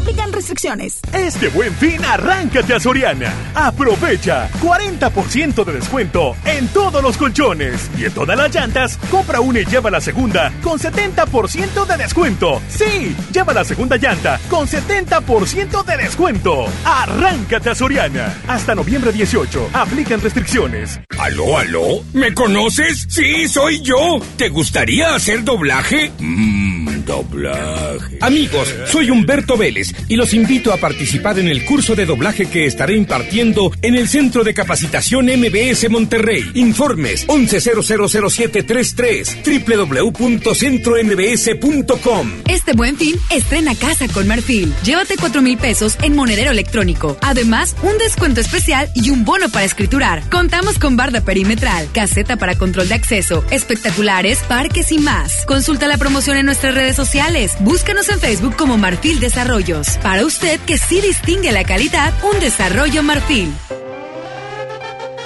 Aplican 0.00 0.32
restricciones. 0.32 0.98
Este 1.12 1.48
buen 1.48 1.74
fin, 1.74 2.02
arráncate 2.02 2.72
a 2.72 2.80
Soriana. 2.80 3.34
Aprovecha 3.54 4.48
40% 4.62 5.62
de 5.62 5.72
descuento 5.74 6.34
en 6.46 6.68
todos 6.68 7.02
los 7.02 7.18
colchones 7.18 7.90
y 7.98 8.06
en 8.06 8.12
todas 8.12 8.34
las 8.34 8.54
llantas. 8.54 8.96
Compra 9.10 9.40
una 9.40 9.60
y 9.60 9.66
lleva 9.66 9.90
la 9.90 10.00
segunda 10.00 10.50
con 10.62 10.78
70% 10.78 11.84
de 11.84 11.96
descuento. 11.98 12.62
Sí, 12.70 13.14
lleva 13.30 13.52
la 13.52 13.62
segunda 13.62 13.98
llanta 13.98 14.40
con 14.48 14.66
70% 14.66 15.84
de 15.84 15.96
descuento. 15.98 16.64
Arráncate 16.86 17.68
a 17.68 17.74
Soriana. 17.74 18.38
Hasta 18.48 18.74
noviembre 18.74 19.12
18. 19.12 19.68
Aplican 19.74 20.22
restricciones. 20.22 20.98
¿Aló, 21.18 21.58
aló? 21.58 22.02
¿Me 22.14 22.32
conoces? 22.32 23.06
Sí, 23.10 23.46
soy 23.48 23.82
yo. 23.82 24.18
¿Te 24.38 24.48
gustaría 24.48 25.14
hacer 25.14 25.44
doblaje? 25.44 26.10
Mmm, 26.18 26.88
doblaje. 27.04 28.18
Amigos, 28.20 28.74
soy 28.86 29.10
Humberto 29.10 29.56
Vélez 29.56 29.92
y 30.08 30.16
los 30.16 30.34
invito 30.34 30.72
a 30.72 30.76
participar 30.76 31.38
en 31.38 31.46
el 31.48 31.64
curso 31.64 31.94
de 31.94 32.06
doblaje 32.06 32.46
que 32.46 32.66
estaré 32.66 32.96
impartiendo 32.96 33.70
en 33.82 33.94
el 33.94 34.08
Centro 34.08 34.42
de 34.44 34.54
Capacitación 34.54 35.26
MBS 35.26 35.88
Monterrey. 35.90 36.50
Informes 36.54 37.26
11000733 37.28 39.40
www.centrombs.com. 39.44 42.30
Este 42.48 42.72
buen 42.72 42.96
fin, 42.96 43.14
estrena 43.30 43.74
casa 43.74 44.08
con 44.08 44.26
Marfil. 44.26 44.72
Llévate 44.84 45.16
4 45.16 45.42
mil 45.42 45.58
pesos 45.58 45.96
en 46.02 46.16
monedero 46.16 46.50
electrónico. 46.50 47.16
Además, 47.22 47.76
un 47.82 47.98
descuento 47.98 48.40
especial 48.40 48.90
y 48.94 49.10
un 49.10 49.24
bono 49.24 49.48
para 49.50 49.64
escriturar. 49.64 50.22
Contamos 50.30 50.78
con 50.78 50.96
barda 50.96 51.20
perimetral, 51.20 51.88
caseta 51.92 52.36
para 52.36 52.56
control 52.56 52.88
de 52.88 52.94
acceso, 52.94 53.44
espectaculares, 53.50 54.38
parques 54.48 54.92
y 54.92 54.98
más. 54.98 55.44
Consulta 55.46 55.86
la 55.86 55.98
promoción 55.98 56.36
en 56.36 56.46
nuestras 56.46 56.74
redes 56.74 56.89
sociales. 56.96 57.56
Búscanos 57.60 58.08
en 58.08 58.20
Facebook 58.20 58.56
como 58.56 58.78
Marfil 58.78 59.20
Desarrollos. 59.20 59.98
Para 60.02 60.24
usted 60.24 60.60
que 60.60 60.78
sí 60.78 61.00
distingue 61.00 61.52
la 61.52 61.64
calidad, 61.64 62.12
un 62.22 62.38
desarrollo 62.40 63.02
Marfil. 63.02 63.52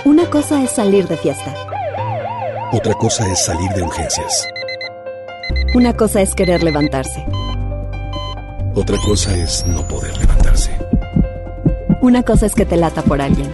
Una 0.04 0.28
cosa 0.28 0.62
es 0.62 0.70
salir 0.70 1.08
de 1.08 1.16
fiesta. 1.16 1.54
Otra 2.72 2.94
cosa 2.94 3.30
es 3.30 3.44
salir 3.44 3.70
de 3.70 3.82
urgencias. 3.82 4.46
Una 5.74 5.94
cosa 5.94 6.20
es 6.20 6.34
querer 6.34 6.62
levantarse. 6.62 7.24
Otra 8.74 8.98
cosa 8.98 9.34
es 9.36 9.64
no 9.66 9.86
poder 9.86 10.16
levantarse. 10.18 10.70
Una 12.00 12.22
cosa 12.22 12.46
es 12.46 12.54
que 12.54 12.66
te 12.66 12.76
lata 12.76 13.02
por 13.02 13.22
alguien. 13.22 13.52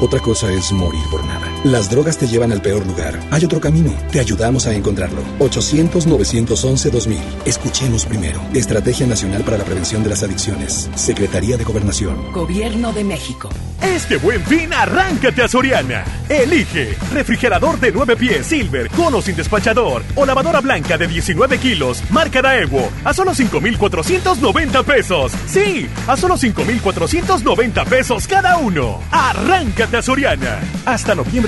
Otra 0.00 0.20
cosa 0.20 0.52
es 0.52 0.70
morir 0.70 1.02
por 1.10 1.24
nada. 1.24 1.46
Las 1.64 1.90
drogas 1.90 2.16
te 2.16 2.28
llevan 2.28 2.52
al 2.52 2.62
peor 2.62 2.86
lugar. 2.86 3.18
Hay 3.32 3.44
otro 3.44 3.60
camino. 3.60 3.92
Te 4.12 4.20
ayudamos 4.20 4.66
a 4.66 4.74
encontrarlo. 4.74 5.22
800-911-2000. 5.40 7.18
Escuchemos 7.44 8.06
primero. 8.06 8.40
Estrategia 8.54 9.06
Nacional 9.06 9.42
para 9.42 9.58
la 9.58 9.64
Prevención 9.64 10.04
de 10.04 10.10
las 10.10 10.22
Adicciones. 10.22 10.88
Secretaría 10.94 11.56
de 11.56 11.64
Gobernación. 11.64 12.32
Gobierno 12.32 12.92
de 12.92 13.02
México. 13.02 13.48
Este 13.82 14.16
buen 14.16 14.42
fin, 14.44 14.72
arráncate 14.72 15.42
a 15.42 15.48
Soriana. 15.48 16.04
Elige 16.28 16.96
refrigerador 17.12 17.78
de 17.78 17.92
9 17.92 18.16
pies 18.16 18.46
Silver, 18.46 18.90
cono 18.90 19.22
sin 19.22 19.36
despachador 19.36 20.02
o 20.14 20.26
lavadora 20.26 20.60
blanca 20.60 20.98
de 20.98 21.06
19 21.06 21.58
kilos, 21.58 22.02
marca 22.10 22.42
Daewoo, 22.42 22.90
a 23.04 23.14
solo 23.14 23.34
5,490 23.34 24.82
pesos. 24.82 25.32
Sí, 25.46 25.88
a 26.06 26.16
solo 26.16 26.36
5,490 26.36 27.84
pesos 27.84 28.26
cada 28.26 28.58
uno. 28.58 29.00
Arráncate 29.10 29.96
a 29.96 30.02
Soriana. 30.02 30.60
Hasta 30.84 31.14
noviembre 31.14 31.47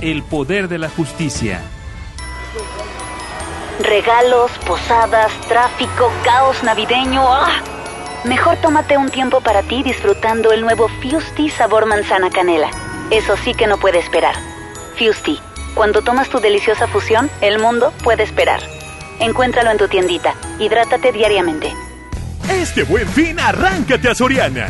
el 0.00 0.22
poder 0.22 0.68
de 0.68 0.78
la 0.78 0.88
justicia. 0.88 1.60
Regalos, 3.82 4.50
posadas, 4.66 5.32
tráfico, 5.48 6.12
caos 6.24 6.62
navideño. 6.62 7.22
¡Ah! 7.26 7.62
Mejor 8.24 8.56
tómate 8.58 8.96
un 8.98 9.10
tiempo 9.10 9.40
para 9.40 9.62
ti 9.62 9.82
disfrutando 9.82 10.52
el 10.52 10.60
nuevo 10.60 10.88
Fusti 10.88 11.48
sabor 11.48 11.86
manzana 11.86 12.30
canela. 12.30 12.70
Eso 13.10 13.36
sí 13.38 13.54
que 13.54 13.66
no 13.66 13.78
puede 13.78 13.98
esperar. 13.98 14.34
Fusti, 14.98 15.40
cuando 15.74 16.02
tomas 16.02 16.28
tu 16.28 16.38
deliciosa 16.40 16.86
fusión, 16.86 17.30
el 17.40 17.58
mundo 17.58 17.92
puede 18.02 18.22
esperar. 18.22 18.60
Encuéntralo 19.20 19.70
en 19.70 19.78
tu 19.78 19.88
tiendita. 19.88 20.34
Hidrátate 20.58 21.12
diariamente. 21.12 21.72
Este 22.50 22.82
buen 22.82 23.08
fin, 23.08 23.38
arráncate 23.38 24.08
a 24.08 24.14
Soriana. 24.14 24.68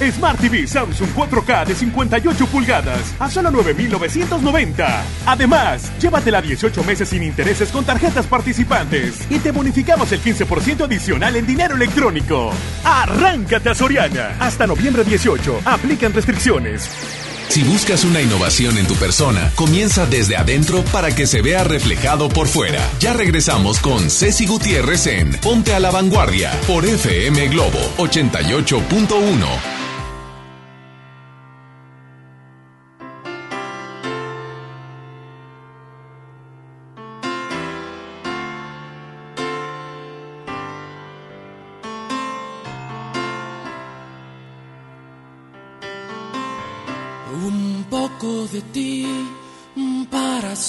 Smart 0.00 0.38
TV 0.38 0.66
Samsung 0.66 1.10
4K 1.14 1.66
de 1.66 1.74
58 1.74 2.46
pulgadas 2.46 3.14
a 3.18 3.30
solo 3.30 3.50
9,990. 3.50 5.04
Además, 5.26 5.92
llévatela 6.00 6.42
18 6.42 6.84
meses 6.84 7.08
sin 7.08 7.22
intereses 7.22 7.70
con 7.70 7.84
tarjetas 7.84 8.26
participantes 8.26 9.26
y 9.30 9.38
te 9.38 9.52
bonificamos 9.52 10.12
el 10.12 10.20
15% 10.22 10.84
adicional 10.84 11.36
en 11.36 11.46
dinero 11.46 11.76
electrónico. 11.76 12.52
Arráncate 12.84 13.70
a 13.70 13.74
Soriana. 13.74 14.36
Hasta 14.38 14.66
noviembre 14.66 15.04
18. 15.04 15.60
Aplican 15.64 16.12
restricciones. 16.12 16.90
Si 17.48 17.62
buscas 17.62 18.04
una 18.04 18.20
innovación 18.20 18.76
en 18.76 18.86
tu 18.86 18.94
persona, 18.96 19.52
comienza 19.54 20.04
desde 20.04 20.36
adentro 20.36 20.82
para 20.92 21.14
que 21.14 21.26
se 21.26 21.42
vea 21.42 21.64
reflejado 21.64 22.28
por 22.28 22.48
fuera. 22.48 22.80
Ya 22.98 23.12
regresamos 23.12 23.78
con 23.78 24.10
Ceci 24.10 24.46
Gutiérrez 24.46 25.06
en 25.06 25.32
Ponte 25.32 25.72
a 25.72 25.80
la 25.80 25.90
Vanguardia 25.90 26.52
por 26.66 26.84
FM 26.84 27.48
Globo 27.48 27.78
88.1. 27.98 29.75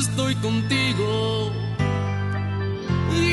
Estoy 0.00 0.34
contigo, 0.36 1.52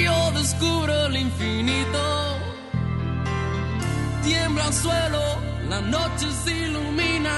yo 0.04 0.32
descubro 0.32 1.06
el 1.06 1.16
infinito. 1.16 2.04
Tiembla 4.24 4.68
el 4.68 4.74
suelo, 4.74 5.24
la 5.70 5.80
noche 5.82 6.28
se 6.44 6.52
ilumina 6.68 7.38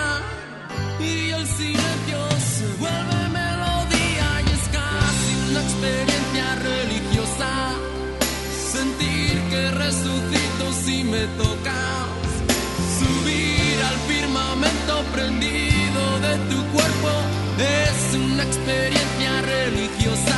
y 0.99 1.29
el 1.29 1.45
silencio 1.45 2.19
se 2.53 2.65
vuelve 2.79 3.21
melodía 3.41 4.27
y 4.45 4.49
es 4.57 4.65
casi 4.79 5.31
una 5.49 5.61
experiencia 5.67 6.45
religiosa. 6.69 7.51
Sentir 8.73 9.33
que 9.51 9.71
resucito 9.71 10.65
si 10.83 11.03
me 11.03 11.23
tocas. 11.41 12.29
Subir 12.99 13.77
al 13.89 13.97
firmamento 14.11 14.93
prendido 15.13 16.01
de 16.25 16.33
tu 16.49 16.59
cuerpo 16.73 17.38
es 17.59 18.15
una 18.15 18.43
experiencia 18.43 19.41
religiosa. 19.41 20.37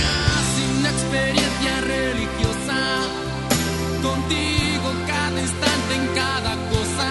Casi 0.00 0.62
una 0.78 0.90
experiencia 0.90 1.80
religiosa. 1.80 2.78
Contigo 4.02 4.88
cada 5.06 5.40
instante 5.40 5.94
en 5.94 6.06
cada 6.14 6.54
cosa. 6.70 7.08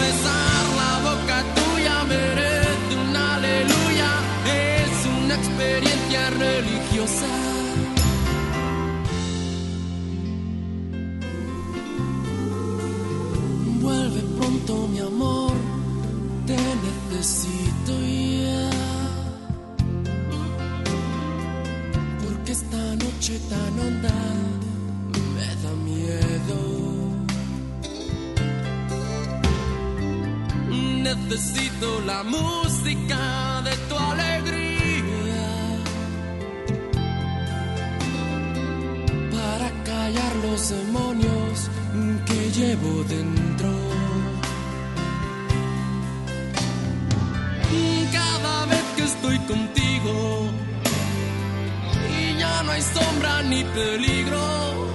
Besar 0.00 0.64
la 0.80 0.92
boca 1.08 1.38
tuya 1.56 2.04
merece 2.04 2.92
un 3.08 3.16
aleluya. 3.16 4.10
Es 4.46 5.06
una 5.22 5.34
experiencia 5.34 6.30
religiosa. 6.30 7.30
Vuelve 13.80 14.20
pronto 14.38 14.88
mi 14.88 14.98
amor, 14.98 15.52
te 16.46 16.56
necesito 17.16 17.92
ya. 18.44 18.70
Porque 22.22 22.52
esta 22.52 22.82
noche 23.04 23.40
tan 23.50 23.78
honda 23.80 24.18
me 25.34 25.48
da 25.62 25.72
miedo. 25.90 26.60
Necesito 31.06 32.00
la 32.04 32.22
música 32.22 33.62
de 33.64 33.74
tu 33.88 33.96
alegría 33.96 35.46
para 39.32 39.68
callar 39.84 40.32
los 40.46 40.68
demonios 40.68 41.70
que 42.26 42.50
llevo 42.58 43.04
dentro. 43.04 43.85
Estoy 49.26 49.38
contigo 49.46 50.50
y 52.10 52.38
ya 52.38 52.62
no 52.62 52.72
hay 52.72 52.82
sombra 52.82 53.42
ni 53.42 53.64
peligro, 53.64 54.88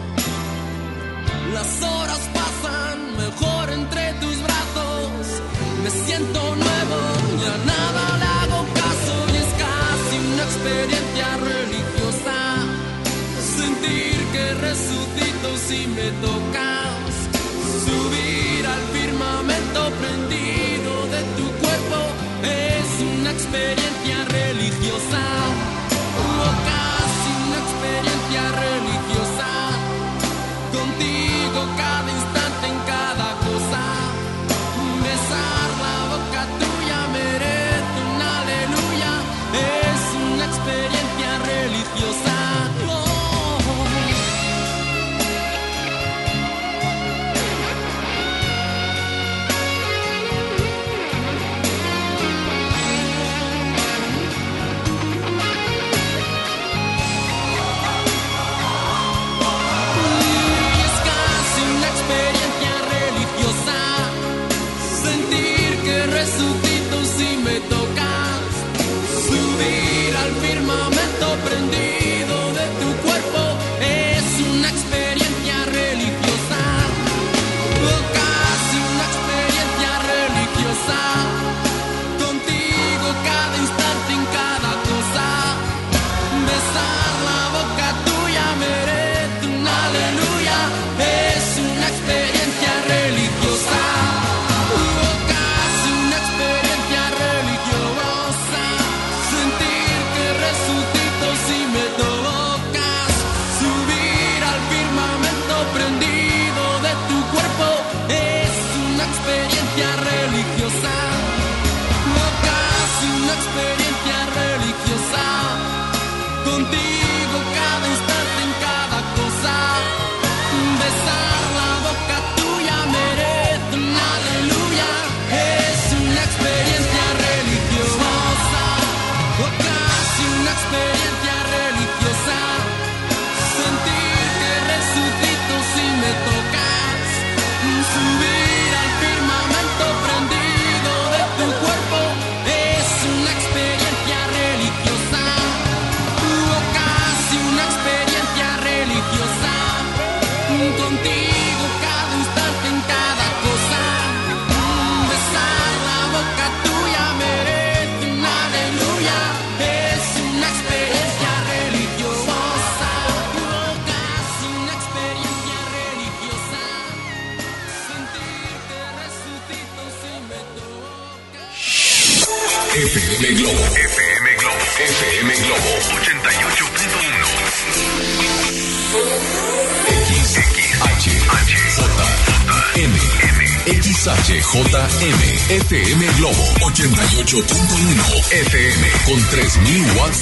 las 1.54 1.84
horas 1.84 2.22
pasan 2.34 3.18
mejor 3.18 3.70
entre 3.72 4.14
tus 4.22 4.42
brazos. 4.42 5.42
Me 5.84 5.90
siento 5.90 6.40
nuevo, 6.40 7.00
ya 7.44 7.56
nada 7.74 8.18
le 8.20 8.26
hago 8.26 8.66
caso 8.74 9.14
y 9.34 9.38
es 9.38 9.52
casi 9.66 10.16
una 10.34 10.44
experiencia 10.44 11.28
religiosa. 11.52 12.38
Sentir 13.58 14.18
que 14.34 14.54
resucito 14.54 15.58
si 15.68 15.88
me 15.88 16.12
tocas. 16.26 17.14
Subir 17.86 18.66
al 18.66 18.82
firmamento 18.94 19.92
prendido 20.00 20.71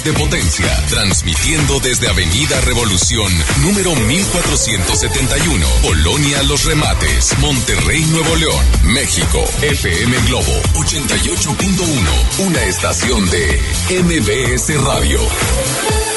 watts 0.00 0.04
de 0.04 0.12
potencia, 0.12 0.86
transmitiendo 0.88 1.80
desde 1.80 2.08
Avenida 2.08 2.60
Revolución, 2.62 3.32
número 3.62 3.94
1471, 3.94 5.66
Colonia 5.82 6.42
Los 6.44 6.64
Remates, 6.64 7.36
Monterrey, 7.38 8.04
Nuevo 8.06 8.36
León, 8.36 8.64
México. 8.84 9.44
FM 9.62 10.16
Globo 10.26 10.62
88.1, 10.74 12.46
una 12.46 12.62
estación 12.64 13.28
de 13.30 13.60
MBS 14.02 14.82
Radio. 14.82 16.09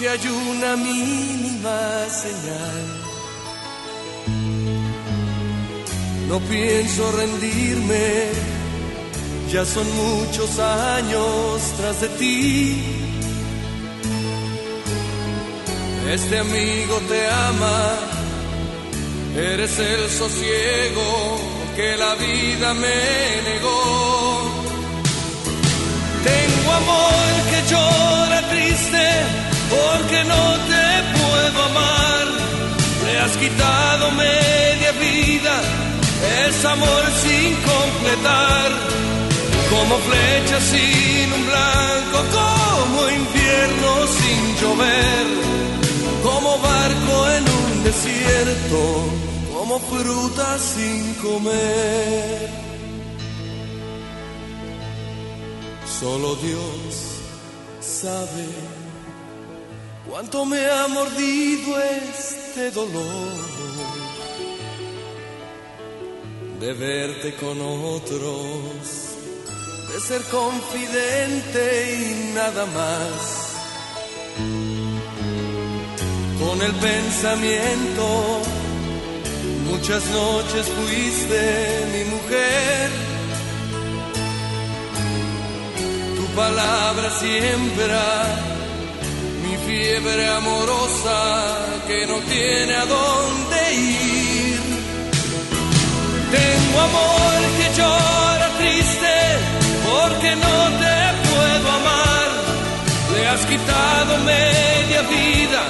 Si 0.00 0.06
hay 0.06 0.26
una 0.28 0.76
mínima 0.76 1.78
señal. 2.08 2.84
No 6.26 6.38
pienso 6.40 7.12
rendirme, 7.12 8.06
ya 9.52 9.62
son 9.66 9.86
muchos 10.04 10.58
años 10.58 11.60
tras 11.76 12.00
de 12.00 12.08
ti. 12.20 12.82
Este 16.10 16.38
amigo 16.38 16.94
te 17.10 17.20
ama, 17.50 17.80
eres 19.36 19.78
el 19.78 20.08
sosiego 20.08 21.08
que 21.76 21.96
la 21.98 22.14
vida 22.14 22.72
me 22.72 23.00
negó. 23.48 24.50
Tengo 26.30 26.72
amor 26.82 27.32
que 27.50 27.70
llora 27.70 28.48
triste 28.48 29.39
porque 29.70 30.24
no 30.24 30.44
te 30.70 30.86
puedo 31.18 31.58
amar. 31.70 32.26
Me 33.04 33.12
has 33.22 33.36
quitado 33.36 34.10
media 34.12 34.92
vida, 34.92 35.54
es 36.46 36.64
amor 36.64 37.04
sin 37.24 37.54
completar. 37.72 38.68
Como 39.70 39.94
flecha 39.98 40.60
sin 40.60 41.32
un 41.32 41.46
blanco, 41.46 42.18
como 42.38 43.08
invierno 43.08 43.90
sin 44.18 44.56
llover 44.60 45.50
como 46.22 46.58
barco 46.58 47.30
en 47.30 47.44
un 47.48 47.84
desierto, 47.84 49.04
como 49.54 49.78
fruta 49.78 50.58
sin 50.58 51.14
comer. 51.14 52.50
Solo 56.00 56.34
Dios 56.36 57.20
sabe 57.80 58.46
cuánto 60.10 60.44
me 60.44 60.68
ha 60.68 60.88
mordido 60.88 61.80
este 61.80 62.72
dolor 62.72 63.32
de 66.58 66.72
verte 66.74 67.34
con 67.36 67.60
otros, 67.60 69.14
de 69.88 70.00
ser 70.00 70.22
confidente 70.24 71.62
y 71.94 72.34
nada 72.34 72.66
más 72.66 73.50
con 76.40 76.60
el 76.60 76.72
pensamiento. 76.72 78.42
Muchas 79.70 80.04
noches 80.06 80.66
fuiste 80.66 81.86
mi 81.92 82.04
mujer. 82.10 82.90
Tu 86.16 86.26
palabra 86.34 87.10
siembra 87.10 88.50
mi 88.56 88.59
fiebre 89.66 90.28
amorosa 90.28 91.18
que 91.86 92.06
no 92.06 92.16
tiene 92.34 92.74
a 92.74 92.86
dónde 92.86 93.74
ir. 93.74 94.60
Tengo 96.38 96.80
amor 96.90 97.38
que 97.58 97.66
llora 97.78 98.48
triste 98.58 99.14
porque 99.88 100.36
no 100.36 100.56
te 100.82 100.98
puedo 101.28 101.66
amar. 101.80 102.28
Le 103.14 103.28
has 103.28 103.46
quitado 103.46 104.18
media 104.18 105.02
vida 105.02 105.62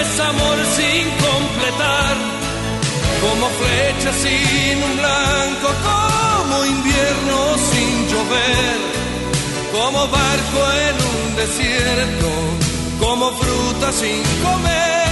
es 0.00 0.20
amor 0.20 0.58
sin 0.76 1.04
completar, 1.26 2.14
como 3.20 3.46
flecha 3.60 4.12
sin 4.12 4.82
un 4.82 4.96
blanco, 4.96 5.68
como 5.90 6.64
invierno 6.64 7.38
sin 7.70 8.08
llover, 8.10 8.78
como 9.72 10.06
barco 10.08 10.60
en 10.86 10.96
un 11.12 11.36
desierto, 11.36 12.28
como 13.02 13.32
fruta 13.32 13.92
sin 13.92 14.22
comer. 14.46 15.02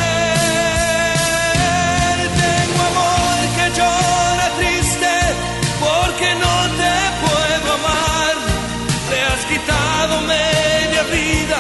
Tengo 2.45 2.81
amor 2.93 3.39
que 3.57 3.67
llora 3.79 4.47
triste 4.61 5.15
porque 5.85 6.29
no 6.45 6.57
te 6.81 6.95
puedo 7.25 7.69
amar, 7.81 8.35
le 9.11 9.19
has 9.31 9.43
quitado 9.53 10.13
media 10.37 11.03
vida 11.19 11.59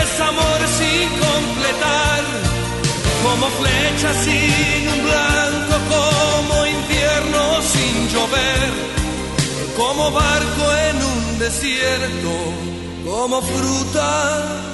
es 0.00 0.20
amor 0.20 0.60
sin 0.78 1.06
completar, 1.26 2.22
como 3.24 3.46
flecha 3.60 4.10
sin 4.24 4.82
un 4.94 5.00
blanco, 5.08 5.74
como 5.94 6.54
invierno 6.78 7.42
sin 7.72 7.94
llover, 8.12 8.68
como 9.76 10.02
barco 10.12 10.64
en 10.88 10.96
un 11.12 11.38
desierto, 11.40 12.32
como 13.04 13.42
fruta 13.42 14.73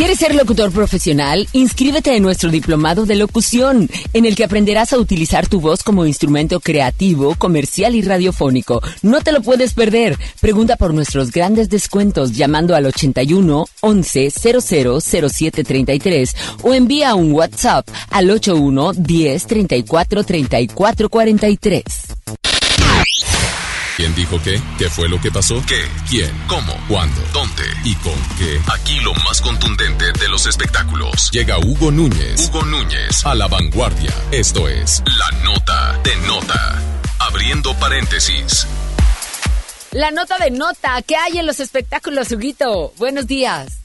¿Quieres 0.00 0.18
ser 0.18 0.34
locutor 0.34 0.72
profesional? 0.72 1.46
Inscríbete 1.52 2.16
en 2.16 2.22
nuestro 2.22 2.50
diplomado 2.50 3.04
de 3.04 3.16
locución, 3.16 3.86
en 4.14 4.24
el 4.24 4.34
que 4.34 4.44
aprenderás 4.44 4.94
a 4.94 4.98
utilizar 4.98 5.46
tu 5.46 5.60
voz 5.60 5.82
como 5.82 6.06
instrumento 6.06 6.58
creativo, 6.60 7.34
comercial 7.34 7.94
y 7.94 8.00
radiofónico. 8.00 8.80
No 9.02 9.20
te 9.20 9.30
lo 9.30 9.42
puedes 9.42 9.74
perder. 9.74 10.16
Pregunta 10.40 10.76
por 10.76 10.94
nuestros 10.94 11.30
grandes 11.30 11.68
descuentos 11.68 12.32
llamando 12.32 12.74
al 12.74 12.86
81 12.86 13.66
11 13.82 14.30
00 14.62 15.00
07 15.02 15.64
33 15.64 16.36
o 16.62 16.72
envía 16.72 17.14
un 17.14 17.32
WhatsApp 17.34 17.86
al 18.08 18.30
81 18.30 18.94
10 18.94 19.46
34 19.46 20.24
34 20.24 21.10
43. 21.10 21.84
¿Quién 24.00 24.14
dijo 24.14 24.40
qué? 24.42 24.58
¿Qué 24.78 24.88
fue 24.88 25.10
lo 25.10 25.20
que 25.20 25.30
pasó? 25.30 25.62
¿Qué? 25.66 25.86
¿Quién? 26.08 26.32
¿Cómo? 26.46 26.74
¿Cuándo? 26.88 27.20
¿Dónde? 27.34 27.64
¿Y 27.84 27.94
con 27.96 28.14
qué? 28.38 28.58
Aquí 28.72 28.98
lo 29.00 29.12
más 29.12 29.42
contundente 29.42 30.10
de 30.18 30.26
los 30.30 30.46
espectáculos. 30.46 31.30
Llega 31.32 31.58
Hugo 31.58 31.90
Núñez. 31.90 32.48
Hugo 32.48 32.64
Núñez 32.64 33.26
a 33.26 33.34
la 33.34 33.46
vanguardia. 33.46 34.14
Esto 34.32 34.70
es 34.70 35.02
La 35.04 35.38
Nota 35.44 36.00
de 36.02 36.16
Nota. 36.26 36.82
Abriendo 37.18 37.74
paréntesis. 37.74 38.66
La 39.90 40.10
nota 40.10 40.38
de 40.38 40.50
nota 40.50 41.02
que 41.02 41.16
hay 41.16 41.38
en 41.38 41.46
los 41.46 41.60
espectáculos, 41.60 42.30
Huguito. 42.30 42.94
Buenos 42.96 43.26
días. 43.26 43.80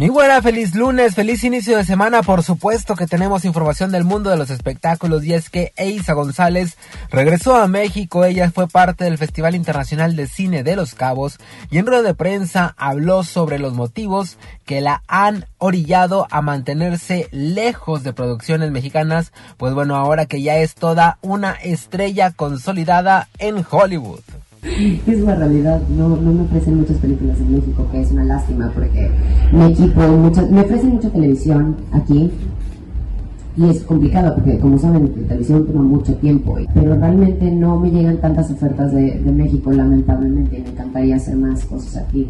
Mi 0.00 0.08
buena, 0.08 0.40
feliz 0.40 0.74
lunes, 0.74 1.14
feliz 1.14 1.44
inicio 1.44 1.76
de 1.76 1.84
semana. 1.84 2.22
Por 2.22 2.42
supuesto 2.42 2.96
que 2.96 3.06
tenemos 3.06 3.44
información 3.44 3.92
del 3.92 4.04
mundo 4.04 4.30
de 4.30 4.38
los 4.38 4.48
espectáculos 4.48 5.26
y 5.26 5.34
es 5.34 5.50
que 5.50 5.74
Eiza 5.76 6.14
González 6.14 6.78
regresó 7.10 7.54
a 7.54 7.68
México. 7.68 8.24
Ella 8.24 8.50
fue 8.50 8.66
parte 8.66 9.04
del 9.04 9.18
Festival 9.18 9.54
Internacional 9.54 10.16
de 10.16 10.26
Cine 10.26 10.62
de 10.62 10.74
Los 10.74 10.94
Cabos 10.94 11.36
y 11.70 11.76
en 11.76 11.84
rueda 11.84 12.00
de 12.00 12.14
prensa 12.14 12.74
habló 12.78 13.24
sobre 13.24 13.58
los 13.58 13.74
motivos 13.74 14.38
que 14.64 14.80
la 14.80 15.02
han 15.06 15.44
orillado 15.58 16.26
a 16.30 16.40
mantenerse 16.40 17.28
lejos 17.30 18.02
de 18.02 18.14
producciones 18.14 18.70
mexicanas. 18.70 19.34
Pues 19.58 19.74
bueno, 19.74 19.96
ahora 19.96 20.24
que 20.24 20.40
ya 20.40 20.56
es 20.56 20.76
toda 20.76 21.18
una 21.20 21.52
estrella 21.52 22.30
consolidada 22.30 23.28
en 23.38 23.66
Hollywood. 23.70 24.22
Es 25.06 25.20
la 25.20 25.34
realidad, 25.36 25.80
no, 25.96 26.08
no 26.16 26.32
me 26.32 26.42
ofrecen 26.42 26.76
muchas 26.76 26.98
películas 26.98 27.38
en 27.40 27.52
México, 27.52 27.86
que 27.90 28.00
es 28.02 28.12
una 28.12 28.24
lástima 28.24 28.70
porque 28.74 29.10
mi 29.52 29.72
equipo, 29.72 30.00
muchas, 30.02 30.50
me 30.50 30.60
ofrecen 30.60 30.90
mucha 30.90 31.10
televisión 31.10 31.76
aquí 31.92 32.30
y 33.56 33.64
es 33.68 33.82
complicado 33.82 34.34
porque 34.34 34.58
como 34.58 34.78
saben, 34.78 35.12
la 35.16 35.28
televisión 35.28 35.66
toma 35.66 35.82
mucho 35.82 36.14
tiempo, 36.16 36.56
pero 36.74 36.94
realmente 36.96 37.50
no 37.50 37.78
me 37.80 37.90
llegan 37.90 38.18
tantas 38.18 38.50
ofertas 38.50 38.92
de, 38.92 39.20
México 39.32 39.72
lamentablemente 39.72 40.60
me 40.60 40.70
encantaría 40.70 41.16
hacer 41.16 41.36
más 41.36 41.64
cosas 41.64 42.04
aquí, 42.04 42.28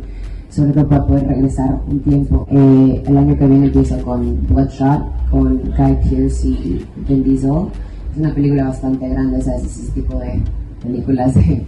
sobre 0.50 0.72
todo 0.72 0.88
para 0.88 1.06
poder 1.06 1.26
regresar 1.26 1.80
un 1.88 2.00
tiempo. 2.00 2.46
Eh, 2.50 3.02
el 3.06 3.16
año 3.16 3.36
que 3.36 3.46
viene 3.46 3.66
empiezo 3.66 3.98
con 4.02 4.46
Bloodshot, 4.46 5.02
con 5.30 5.58
Guy 5.58 5.98
Pearce 6.08 6.48
y 6.48 6.86
Vin 7.08 7.24
Diesel. 7.24 7.66
Es 8.12 8.18
una 8.18 8.34
película 8.34 8.64
bastante 8.64 9.08
grande, 9.08 9.40
¿sabes? 9.42 9.64
Es 9.64 9.78
ese 9.78 9.92
tipo 9.92 10.18
de 10.18 10.42
películas 10.82 11.34
de 11.34 11.64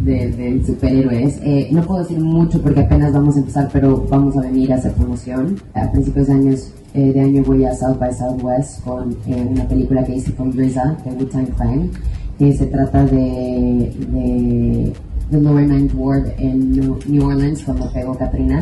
de, 0.00 0.30
de 0.30 0.64
superhéroes. 0.64 1.38
Eh, 1.42 1.68
no 1.70 1.82
puedo 1.82 2.02
decir 2.02 2.18
mucho 2.18 2.60
porque 2.60 2.80
apenas 2.80 3.12
vamos 3.12 3.36
a 3.36 3.40
empezar, 3.40 3.68
pero 3.72 4.04
vamos 4.08 4.36
a 4.36 4.40
venir 4.40 4.72
a 4.72 4.76
hacer 4.76 4.92
promoción. 4.92 5.56
A 5.74 5.90
principios 5.90 6.26
de 6.26 6.32
años 6.32 6.72
eh, 6.94 7.12
de 7.12 7.20
año 7.20 7.42
voy 7.42 7.64
a 7.64 7.74
South 7.74 7.98
by 7.98 8.12
Southwest 8.12 8.82
con 8.84 9.16
eh, 9.26 9.46
una 9.50 9.66
película 9.66 10.04
que 10.04 10.16
hice 10.16 10.34
con 10.34 10.52
RZA 10.52 10.98
de 11.04 11.10
Wu-Tang 11.10 11.48
Clan, 11.56 11.90
que 12.38 12.52
se 12.52 12.66
trata 12.66 13.04
de, 13.06 14.92
The 15.30 15.40
Lower 15.40 15.66
Ninth 15.66 15.94
Ward 15.94 16.26
en 16.36 16.72
New 16.72 17.26
Orleans 17.26 17.64
cuando 17.64 17.90
pegó 17.92 18.14
Katrina. 18.16 18.60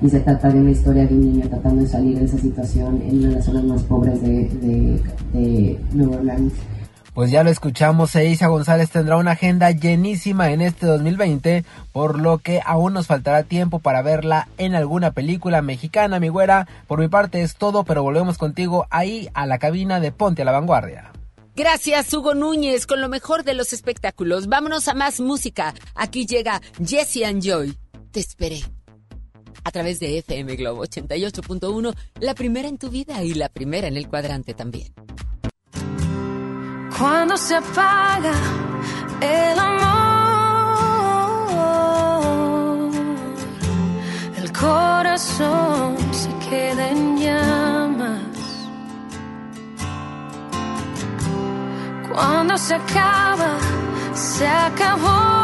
Y 0.00 0.08
se 0.08 0.20
trata 0.20 0.48
de 0.48 0.60
una 0.60 0.70
historia 0.70 1.06
de 1.06 1.14
un 1.14 1.20
niño 1.20 1.48
tratando 1.48 1.82
de 1.82 1.88
salir 1.88 2.18
de 2.18 2.24
esa 2.24 2.38
situación 2.38 3.02
en 3.04 3.18
una 3.18 3.28
de 3.28 3.34
las 3.34 3.44
zonas 3.44 3.64
más 3.64 3.82
pobres 3.82 4.22
de, 4.22 4.48
de, 4.62 5.00
de 5.32 5.78
New 5.92 6.12
Orleans. 6.12 6.52
Pues 7.18 7.32
ya 7.32 7.42
lo 7.42 7.50
escuchamos, 7.50 8.14
Eiza 8.14 8.46
González 8.46 8.90
tendrá 8.90 9.16
una 9.16 9.32
agenda 9.32 9.72
llenísima 9.72 10.52
en 10.52 10.60
este 10.60 10.86
2020, 10.86 11.64
por 11.90 12.16
lo 12.16 12.38
que 12.38 12.60
aún 12.64 12.92
nos 12.92 13.08
faltará 13.08 13.42
tiempo 13.42 13.80
para 13.80 14.02
verla 14.02 14.46
en 14.56 14.76
alguna 14.76 15.10
película 15.10 15.60
mexicana, 15.60 16.20
mi 16.20 16.28
güera. 16.28 16.68
Por 16.86 17.00
mi 17.00 17.08
parte 17.08 17.42
es 17.42 17.56
todo, 17.56 17.82
pero 17.82 18.04
volvemos 18.04 18.38
contigo 18.38 18.86
ahí 18.90 19.28
a 19.34 19.46
la 19.46 19.58
cabina 19.58 19.98
de 19.98 20.12
Ponte 20.12 20.42
a 20.42 20.44
la 20.44 20.52
Vanguardia. 20.52 21.10
Gracias, 21.56 22.14
Hugo 22.14 22.34
Núñez, 22.34 22.86
con 22.86 23.00
lo 23.00 23.08
mejor 23.08 23.42
de 23.42 23.54
los 23.54 23.72
espectáculos. 23.72 24.46
Vámonos 24.46 24.86
a 24.86 24.94
más 24.94 25.18
música. 25.18 25.74
Aquí 25.96 26.24
llega 26.24 26.62
Jesse 26.86 27.24
and 27.24 27.42
Joy. 27.42 27.76
Te 28.12 28.20
esperé. 28.20 28.62
A 29.64 29.72
través 29.72 29.98
de 29.98 30.18
FM 30.18 30.54
Globo 30.54 30.84
88.1, 30.84 31.96
la 32.20 32.34
primera 32.36 32.68
en 32.68 32.78
tu 32.78 32.90
vida 32.90 33.24
y 33.24 33.34
la 33.34 33.48
primera 33.48 33.88
en 33.88 33.96
el 33.96 34.06
cuadrante 34.06 34.54
también 34.54 34.94
cuando 36.98 37.36
se 37.36 37.54
apaga 37.54 38.32
el 39.20 39.58
amor, 39.58 40.00
el 44.36 44.52
corazón 44.52 45.96
se 46.12 46.30
queda 46.48 46.88
en 46.90 47.18
llamas. 47.18 48.68
Cuando 52.12 52.58
se 52.58 52.74
acaba, 52.74 53.58
se 54.14 54.48
acabó. 54.48 55.38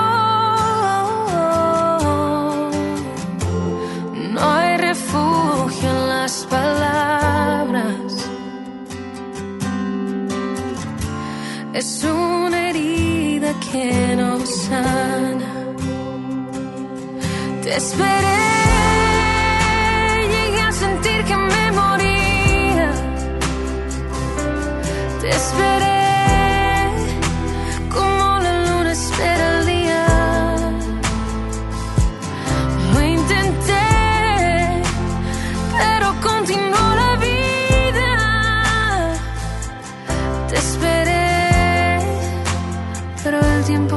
No 4.33 4.41
hay 4.41 4.77
refugio 4.79 5.89
en 5.89 6.09
las 6.09 6.47
palabras. 6.47 8.14
es 11.75 12.05
una 12.05 12.71
herida 12.71 13.53
que 13.61 14.15
no 14.17 14.47
sana. 14.47 15.53
Te 17.63 17.77
esperé, 17.77 18.41
llegué 20.35 20.61
a 20.61 20.73
sentir 20.73 21.25
que 21.25 21.37
me 21.37 21.73
moría. 21.73 22.91
Te 25.21 25.29
esperé. 25.31 25.94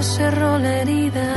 cerró 0.02 0.60
la 0.60 0.82
herida. 0.82 1.37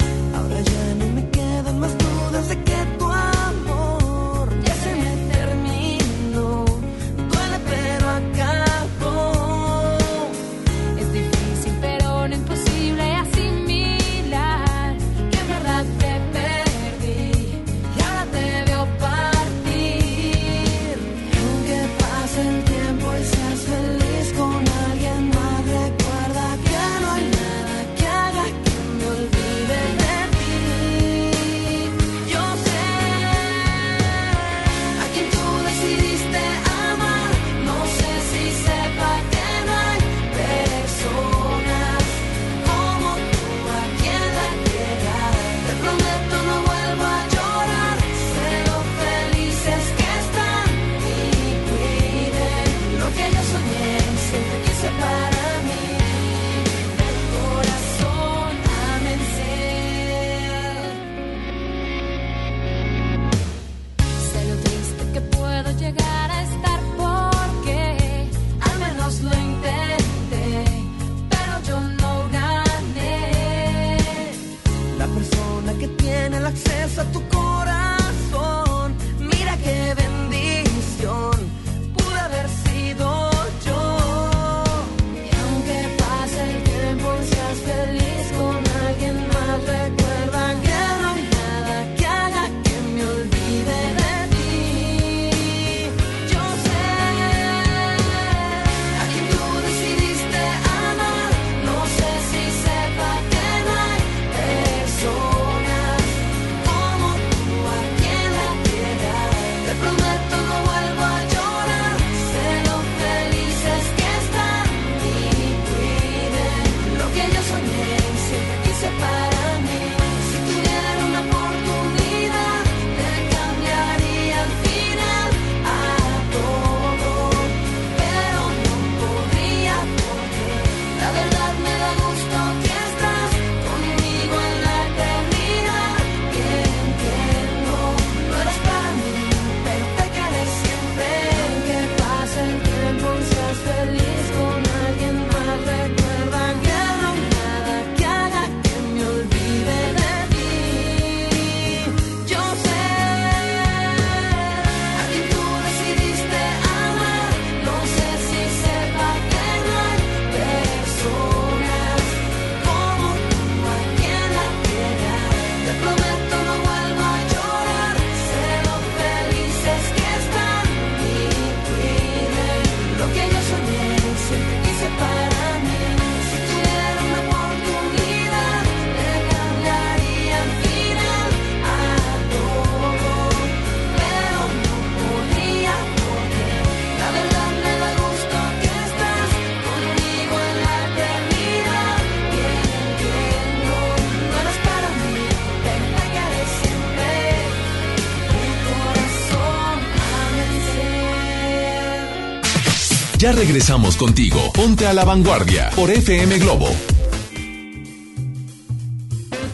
regresamos 203.41 203.97
contigo. 203.97 204.39
Ponte 204.53 204.85
a 204.85 204.93
la 204.93 205.03
vanguardia 205.03 205.71
por 205.75 205.89
FM 205.89 206.37
Globo. 206.37 206.67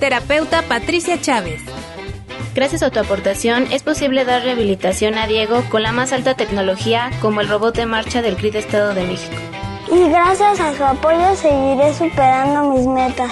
Terapeuta 0.02 0.62
Patricia 0.64 1.22
Chávez. 1.22 1.62
Gracias 2.54 2.84
a 2.84 2.90
tu 2.90 3.00
aportación 3.00 3.66
es 3.72 3.84
posible 3.84 4.26
dar 4.26 4.44
rehabilitación 4.44 5.18
a 5.18 5.26
Diego 5.26 5.64
con 5.70 5.84
la 5.84 5.94
más 5.94 6.12
alta 6.12 6.34
tecnología 6.34 7.12
como 7.22 7.40
el 7.40 7.48
robot 7.48 7.78
de 7.78 7.86
marcha 7.86 8.22
del 8.22 8.36
CRID 8.36 8.58
Estado 8.58 8.94
de 8.94 9.06
México. 9.06 9.38
Y 9.90 10.10
gracias 10.10 10.60
a 10.60 10.76
su 10.76 10.84
apoyo 10.84 11.34
seguiré 11.38 11.94
superando 11.94 12.74
mis 12.74 12.86
metas. 12.88 13.32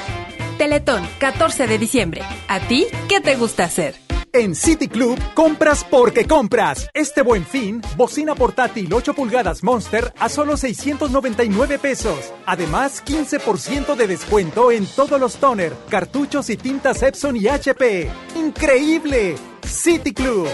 Teletón, 0.58 1.06
14 1.18 1.68
de 1.68 1.78
diciembre. 1.78 2.22
¿A 2.48 2.62
ti 2.62 2.88
qué 3.10 3.20
te 3.20 3.36
gusta 3.36 3.66
hacer? 3.66 4.05
En 4.38 4.54
City 4.54 4.90
Club, 4.90 5.18
compras 5.34 5.86
porque 5.90 6.26
compras. 6.26 6.90
Este 6.94 7.22
buen 7.22 7.46
fin, 7.46 7.82
bocina 7.96 8.36
portátil 8.36 8.94
8 8.94 9.14
pulgadas 9.14 9.64
Monster 9.64 10.14
a 10.20 10.28
solo 10.28 10.58
699 10.58 11.80
pesos. 11.80 12.34
Además, 12.46 13.02
15% 13.06 13.96
de 13.96 14.08
descuento 14.08 14.74
en 14.74 14.88
todos 14.88 15.22
los 15.22 15.38
toner, 15.38 15.74
cartuchos 15.88 16.50
y 16.50 16.58
tintas 16.58 17.02
Epson 17.02 17.38
y 17.38 17.48
HP. 17.48 18.12
¡Increíble! 18.36 19.36
City 19.66 20.14
Club. 20.14 20.50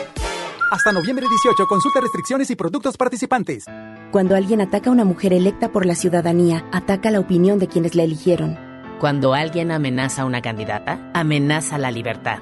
Hasta 0.69 0.91
noviembre 0.91 1.25
18, 1.27 1.65
consulta 1.65 2.01
restricciones 2.01 2.51
y 2.51 2.55
productos 2.55 2.97
participantes. 2.97 3.65
Cuando 4.11 4.35
alguien 4.35 4.61
ataca 4.61 4.91
a 4.91 4.93
una 4.93 5.05
mujer 5.05 5.33
electa 5.33 5.71
por 5.71 5.87
la 5.87 5.95
ciudadanía, 5.95 6.69
ataca 6.71 7.09
la 7.09 7.19
opinión 7.19 7.57
de 7.57 7.67
quienes 7.67 7.95
la 7.95 8.03
eligieron. 8.03 8.59
Cuando 8.99 9.33
alguien 9.33 9.71
amenaza 9.71 10.21
a 10.21 10.25
una 10.25 10.43
candidata, 10.43 11.09
amenaza 11.15 11.79
la 11.79 11.89
libertad. 11.89 12.41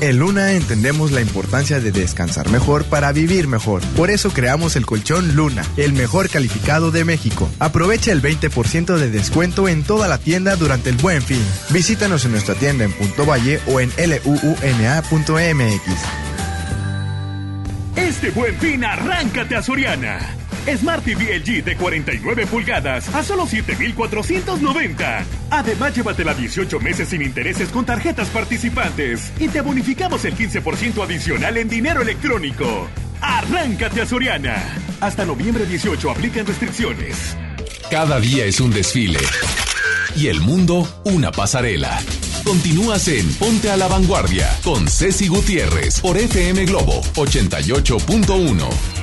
En 0.00 0.18
Luna 0.18 0.52
entendemos 0.52 1.10
la 1.10 1.22
importancia 1.22 1.80
de 1.80 1.90
descansar 1.90 2.50
mejor 2.50 2.84
para 2.84 3.12
vivir 3.12 3.48
mejor. 3.48 3.80
Por 3.96 4.10
eso 4.10 4.30
creamos 4.30 4.76
el 4.76 4.84
colchón 4.84 5.34
Luna, 5.34 5.64
el 5.78 5.94
mejor 5.94 6.28
calificado 6.28 6.90
de 6.90 7.04
México. 7.04 7.50
Aprovecha 7.58 8.12
el 8.12 8.20
20% 8.20 8.96
de 8.98 9.10
descuento 9.10 9.68
en 9.68 9.84
toda 9.84 10.06
la 10.06 10.18
tienda 10.18 10.56
durante 10.56 10.90
el 10.90 10.96
buen 10.96 11.22
fin. 11.22 11.42
Visítanos 11.70 12.26
en 12.26 12.32
nuestra 12.32 12.54
tienda 12.54 12.84
en 12.84 12.92
Punto 12.92 13.24
Valle 13.24 13.58
o 13.66 13.80
en 13.80 13.90
luuna.mx. 13.96 14.56
Este 17.96 18.30
buen 18.30 18.54
fin, 18.58 18.84
arráncate 18.84 19.56
a 19.56 19.62
Soriana. 19.62 20.45
Smart 20.76 21.04
TV 21.04 21.38
LG 21.38 21.64
de 21.64 21.76
49 21.76 22.46
pulgadas 22.46 23.14
a 23.14 23.22
solo 23.22 23.46
7,490. 23.46 25.24
Además, 25.50 25.94
llévatela 25.94 26.34
18 26.34 26.80
meses 26.80 27.08
sin 27.08 27.22
intereses 27.22 27.68
con 27.68 27.84
tarjetas 27.84 28.28
participantes 28.28 29.32
y 29.38 29.48
te 29.48 29.60
bonificamos 29.60 30.24
el 30.24 30.34
15% 30.34 31.02
adicional 31.04 31.56
en 31.56 31.68
dinero 31.68 32.02
electrónico. 32.02 32.88
Arráncate 33.20 34.02
a 34.02 34.06
Soriana. 34.06 34.56
Hasta 35.00 35.24
noviembre 35.24 35.66
18 35.66 36.10
aplican 36.10 36.46
restricciones. 36.46 37.36
Cada 37.90 38.18
día 38.20 38.44
es 38.44 38.60
un 38.60 38.70
desfile. 38.70 39.20
Y 40.16 40.28
el 40.28 40.40
mundo 40.40 40.88
una 41.04 41.30
pasarela. 41.30 42.00
Continúas 42.44 43.08
en 43.08 43.28
Ponte 43.34 43.70
a 43.70 43.76
la 43.76 43.88
Vanguardia 43.88 44.48
con 44.62 44.88
Ceci 44.88 45.28
Gutiérrez 45.28 46.00
por 46.00 46.16
FM 46.16 46.64
Globo 46.66 47.02
88.1. 47.14 48.95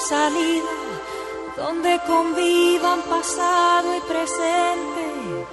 salida 0.00 0.68
donde 1.56 2.00
convivan 2.06 3.02
pasado 3.02 3.94
y 3.96 4.00
presente. 4.00 5.46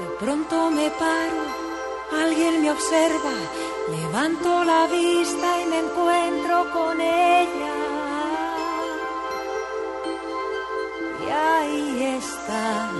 De 0.00 0.06
pronto 0.18 0.70
me 0.70 0.90
paro, 0.90 1.42
alguien 2.24 2.62
me 2.62 2.70
observa, 2.70 3.32
levanto 3.90 4.64
la 4.64 4.86
vista 4.86 5.60
y 5.62 5.66
me 5.66 5.78
encuentro 5.80 6.70
con 6.72 7.00
ella. 7.00 7.74
Y 11.26 11.30
ahí 11.30 12.18
está 12.18 12.90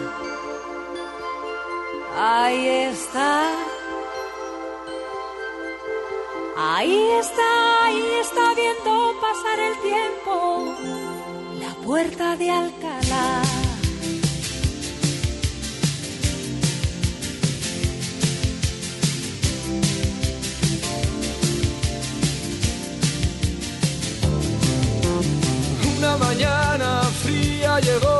Ahí 2.23 2.69
está. 2.69 3.51
Ahí 6.55 7.11
está, 7.19 7.85
ahí 7.85 8.05
está 8.21 8.55
viendo 8.55 9.15
pasar 9.23 9.59
el 9.59 9.75
tiempo 9.81 10.75
la 11.59 11.75
puerta 11.87 12.37
de 12.37 12.51
Alcalá. 12.51 13.43
Una 25.97 26.17
mañana 26.19 27.03
fría 27.23 27.81
llegó 27.81 28.20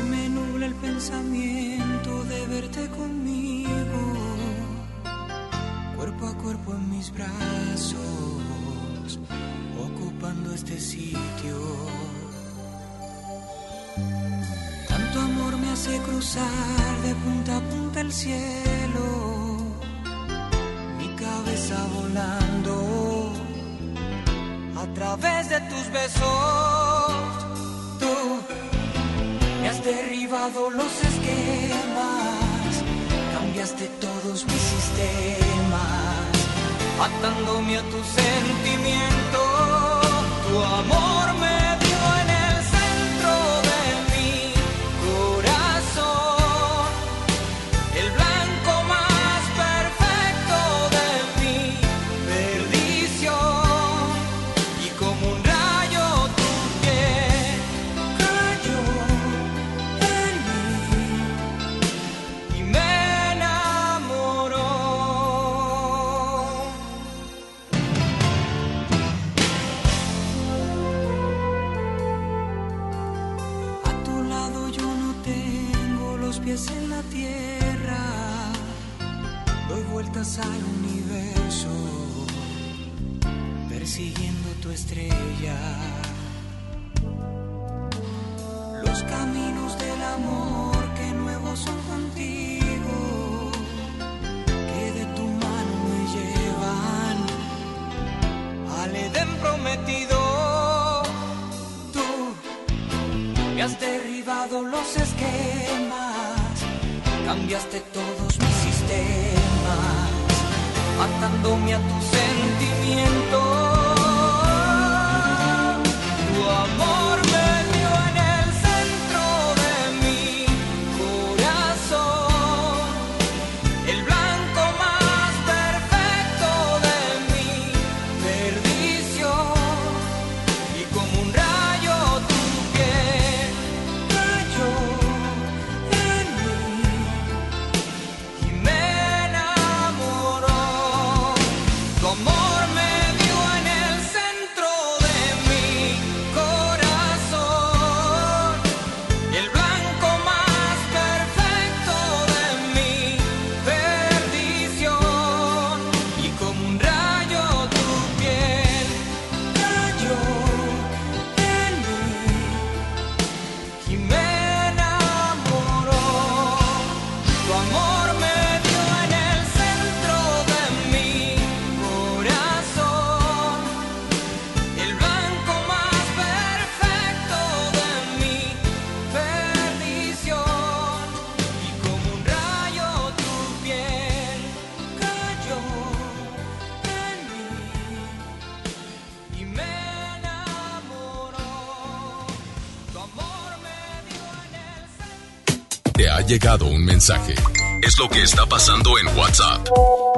llegado 196.31 196.65
un 196.65 196.85
mensaje. 196.85 197.35
Es 197.81 197.99
lo 197.99 198.07
que 198.07 198.21
está 198.21 198.45
pasando 198.45 198.97
en 198.97 199.05
WhatsApp, 199.17 199.67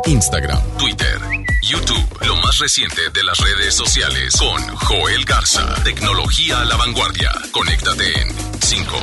Instagram, 0.06 0.62
Twitter, 0.78 1.20
YouTube. 1.64 2.08
Lo 2.28 2.36
más 2.36 2.60
reciente 2.60 3.02
de 3.12 3.24
las 3.24 3.40
redes 3.40 3.74
sociales 3.74 4.36
con 4.38 4.62
Joel 4.76 5.26
Garza. 5.26 5.74
Tecnología 5.84 6.62
a 6.62 6.66
la 6.66 6.78
vanguardia. 6.78 7.32
Conéctate 7.52 8.22
en 8.22 8.28
5, 8.62 8.96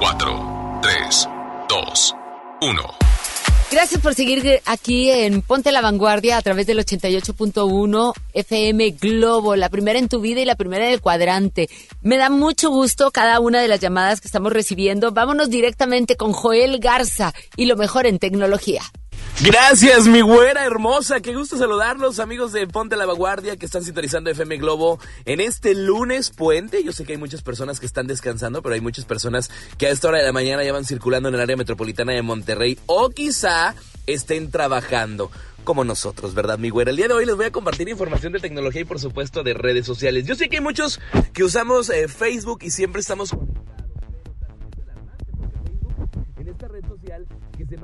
4, 0.00 0.80
3, 0.82 1.28
2, 1.70 2.14
1. 2.60 2.94
Gracias 3.70 4.00
por 4.02 4.14
seguir 4.14 4.60
aquí 4.66 5.10
en 5.10 5.40
Ponte 5.40 5.72
la 5.72 5.80
Vanguardia 5.80 6.36
a 6.36 6.42
través 6.42 6.66
del 6.66 6.80
88.1 6.80 8.12
FM 8.34 8.90
Globo, 9.00 9.56
la 9.56 9.68
primera 9.68 9.98
en 9.98 10.08
tu 10.08 10.20
vida 10.20 10.40
y 10.40 10.44
la 10.44 10.56
primera 10.56 10.86
en 10.86 10.92
el 10.92 11.00
cuadrante. 11.00 11.68
Me 12.02 12.16
da 12.16 12.30
mucho 12.30 12.70
gusto 12.70 13.10
cada 13.10 13.40
una 13.40 13.60
de 13.60 13.68
las 13.68 13.80
llamadas 13.80 14.20
que 14.20 14.28
estamos 14.28 14.52
recibiendo. 14.52 15.12
Vámonos 15.12 15.50
directamente 15.50 16.16
con 16.16 16.32
Joel 16.32 16.78
Garza 16.78 17.32
y 17.56 17.66
lo 17.66 17.76
mejor 17.76 18.06
en 18.06 18.18
tecnología. 18.18 18.82
Gracias, 19.42 20.06
mi 20.06 20.20
güera 20.20 20.66
hermosa. 20.66 21.20
Qué 21.20 21.34
gusto 21.34 21.56
saludarlos, 21.56 22.18
amigos 22.18 22.52
de 22.52 22.66
Ponte 22.66 22.94
la 22.96 23.06
Vanguardia 23.06 23.56
que 23.56 23.64
están 23.64 23.82
sintonizando 23.82 24.28
FM 24.28 24.58
Globo 24.58 25.00
en 25.24 25.40
este 25.40 25.74
lunes 25.74 26.28
puente. 26.28 26.84
Yo 26.84 26.92
sé 26.92 27.04
que 27.04 27.12
hay 27.12 27.18
muchas 27.18 27.40
personas 27.40 27.80
que 27.80 27.86
están 27.86 28.06
descansando, 28.06 28.60
pero 28.60 28.74
hay 28.74 28.82
muchas 28.82 29.06
personas 29.06 29.50
que 29.78 29.86
a 29.86 29.90
esta 29.90 30.08
hora 30.08 30.18
de 30.18 30.24
la 30.24 30.32
mañana 30.32 30.62
ya 30.62 30.74
van 30.74 30.84
circulando 30.84 31.30
en 31.30 31.36
el 31.36 31.40
área 31.40 31.56
metropolitana 31.56 32.12
de 32.12 32.20
Monterrey 32.20 32.78
o 32.84 33.08
quizá 33.08 33.74
estén 34.06 34.50
trabajando. 34.50 35.30
Como 35.64 35.84
nosotros, 35.84 36.34
¿verdad, 36.34 36.58
mi 36.58 36.70
güera? 36.70 36.90
El 36.90 36.96
día 36.96 37.08
de 37.08 37.14
hoy 37.14 37.26
les 37.26 37.36
voy 37.36 37.46
a 37.46 37.52
compartir 37.52 37.88
información 37.88 38.32
de 38.32 38.40
tecnología 38.40 38.80
y, 38.80 38.84
por 38.84 38.98
supuesto, 38.98 39.42
de 39.42 39.54
redes 39.54 39.86
sociales. 39.86 40.26
Yo 40.26 40.34
sé 40.34 40.48
que 40.48 40.56
hay 40.56 40.62
muchos 40.62 41.00
que 41.32 41.44
usamos 41.44 41.90
eh, 41.90 42.08
Facebook 42.08 42.60
y 42.62 42.70
siempre 42.70 43.00
estamos 43.00 43.32
en 46.36 46.48
esta 46.48 46.68
red 46.68 46.84
social 46.86 47.26
que 47.56 47.66
se 47.66 47.76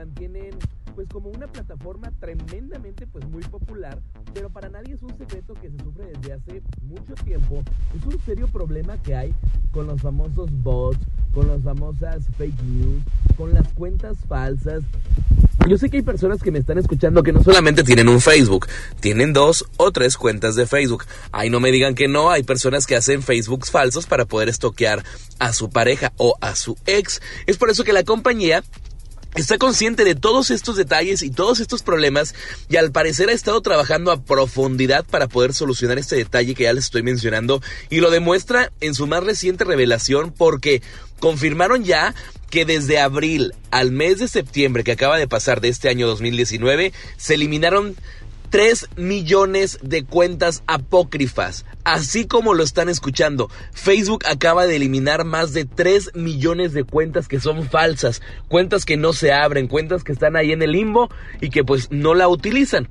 pues 0.97 1.09
como 1.11 1.29
una 1.29 1.47
plataforma 1.47 2.11
tremendamente 2.19 3.07
pues 3.07 3.23
muy 3.27 3.43
popular, 3.43 4.01
pero 4.33 4.49
para 4.49 4.71
nadie 4.71 4.95
es 4.95 5.03
un 5.03 5.15
secreto 5.19 5.53
que 5.53 5.71
se 5.71 5.77
sufre 5.85 6.07
desde 6.07 6.33
hace 6.33 6.63
mucho 6.81 7.13
tiempo. 7.23 7.63
Es 7.95 8.03
un 8.07 8.19
serio 8.25 8.49
problema 8.49 8.97
que 9.03 9.15
hay 9.15 9.35
con 9.73 9.87
los 9.87 10.01
famosos 10.01 10.49
bots, 10.51 10.99
con 11.35 11.49
las 11.49 11.63
famosas 11.63 12.25
fake 12.39 12.63
news, 12.63 13.03
con 13.37 13.53
las 13.53 13.69
cuentas 13.75 14.17
falsas. 14.27 14.85
Yo 15.69 15.77
sé 15.77 15.91
que 15.91 15.99
hay 15.99 16.03
personas 16.03 16.43
que 16.43 16.51
me 16.51 16.61
están 16.61 16.79
escuchando 16.79 17.23
que 17.23 17.33
no 17.33 17.43
solamente 17.43 17.85
tienen 17.85 18.09
un 18.09 18.23
Facebook, 18.23 18.67
tienen 19.01 19.35
dos 19.35 19.67
o 19.77 19.93
tres 19.93 20.17
cuentas 20.17 20.55
de 20.55 20.65
Facebook. 20.65 21.05
Ay, 21.31 21.51
no 21.51 21.61
me 21.61 21.73
digan 21.73 21.95
que 21.95 22.09
no, 22.09 22.31
hay 22.31 22.43
personas 22.43 22.87
que 22.87 22.97
hacen 22.97 23.23
Facebooks 23.23 23.71
falsos 23.71 24.07
para 24.07 24.25
poder 24.25 24.49
estoquear 24.49 25.05
a 25.41 25.53
su 25.53 25.69
pareja 25.69 26.15
o 26.17 26.39
a 26.41 26.57
su 26.57 26.79
ex. 26.87 27.21
Es 27.47 27.59
por 27.59 27.69
eso 27.69 27.85
que 27.85 27.93
la 27.93 28.05
compañía 28.05 28.63
está 29.37 29.59
consciente 29.59 30.05
de 30.05 30.15
todos 30.15 30.51
estos 30.51 30.77
detalles 30.77 31.23
y 31.23 31.31
todos 31.31 31.61
estos 31.61 31.83
problemas 31.83 32.35
y 32.69 32.77
al 32.77 32.91
parecer 32.91 33.29
ha 33.29 33.33
estado 33.33 33.61
trabajando 33.61 34.11
a 34.11 34.23
profundidad 34.23 35.05
para 35.05 35.29
poder 35.29 35.53
solucionar 35.53 35.99
este 35.99 36.17
detalle 36.17 36.55
que 36.55 36.65
ya 36.65 36.73
les 36.73 36.85
estoy 36.85 37.03
mencionando 37.03 37.63
y 37.91 38.01
lo 38.01 38.11
demuestra 38.11 38.73
en 38.81 38.95
su 38.95 39.07
más 39.07 39.23
reciente 39.23 39.65
revelación 39.65 40.33
porque 40.33 40.83
confirmaron 41.21 41.85
ya 41.85 42.15
que 42.51 42.65
desde 42.65 42.99
abril 42.99 43.53
al 43.71 43.91
mes 43.91 44.19
de 44.19 44.29
septiembre 44.29 44.85
que 44.85 44.93
acaba 44.93 45.19
de 45.19 45.29
pasar 45.29 45.61
de 45.61 45.69
este 45.69 45.89
año 45.89 46.07
2019 46.07 46.93
se 47.17 47.35
eliminaron 47.35 47.97
3 48.51 48.89
millones 48.97 49.79
de 49.83 50.05
cuentas 50.05 50.63
apócrifas. 50.67 51.65
Así 51.85 52.27
como 52.27 52.55
lo 52.55 52.63
están 52.63 52.89
escuchando, 52.89 53.51
Facebook 53.73 54.25
acaba 54.27 54.67
de 54.67 54.77
eliminar 54.77 55.25
más 55.25 55.53
de 55.53 55.65
3 55.65 56.13
millones 56.15 56.73
de 56.73 56.85
cuentas 56.85 57.29
que 57.29 57.41
son 57.41 57.69
falsas, 57.69 58.23
cuentas 58.49 58.85
que 58.85 58.97
no 58.97 59.13
se 59.13 59.33
abren, 59.33 59.69
cuentas 59.69 60.03
que 60.03 60.13
están 60.13 60.37
ahí 60.37 60.53
en 60.53 60.63
el 60.63 60.73
limbo 60.73 61.11
y 61.41 61.51
que 61.51 61.65
pues 61.65 61.91
no 61.91 62.15
la 62.15 62.29
utilizan. 62.29 62.89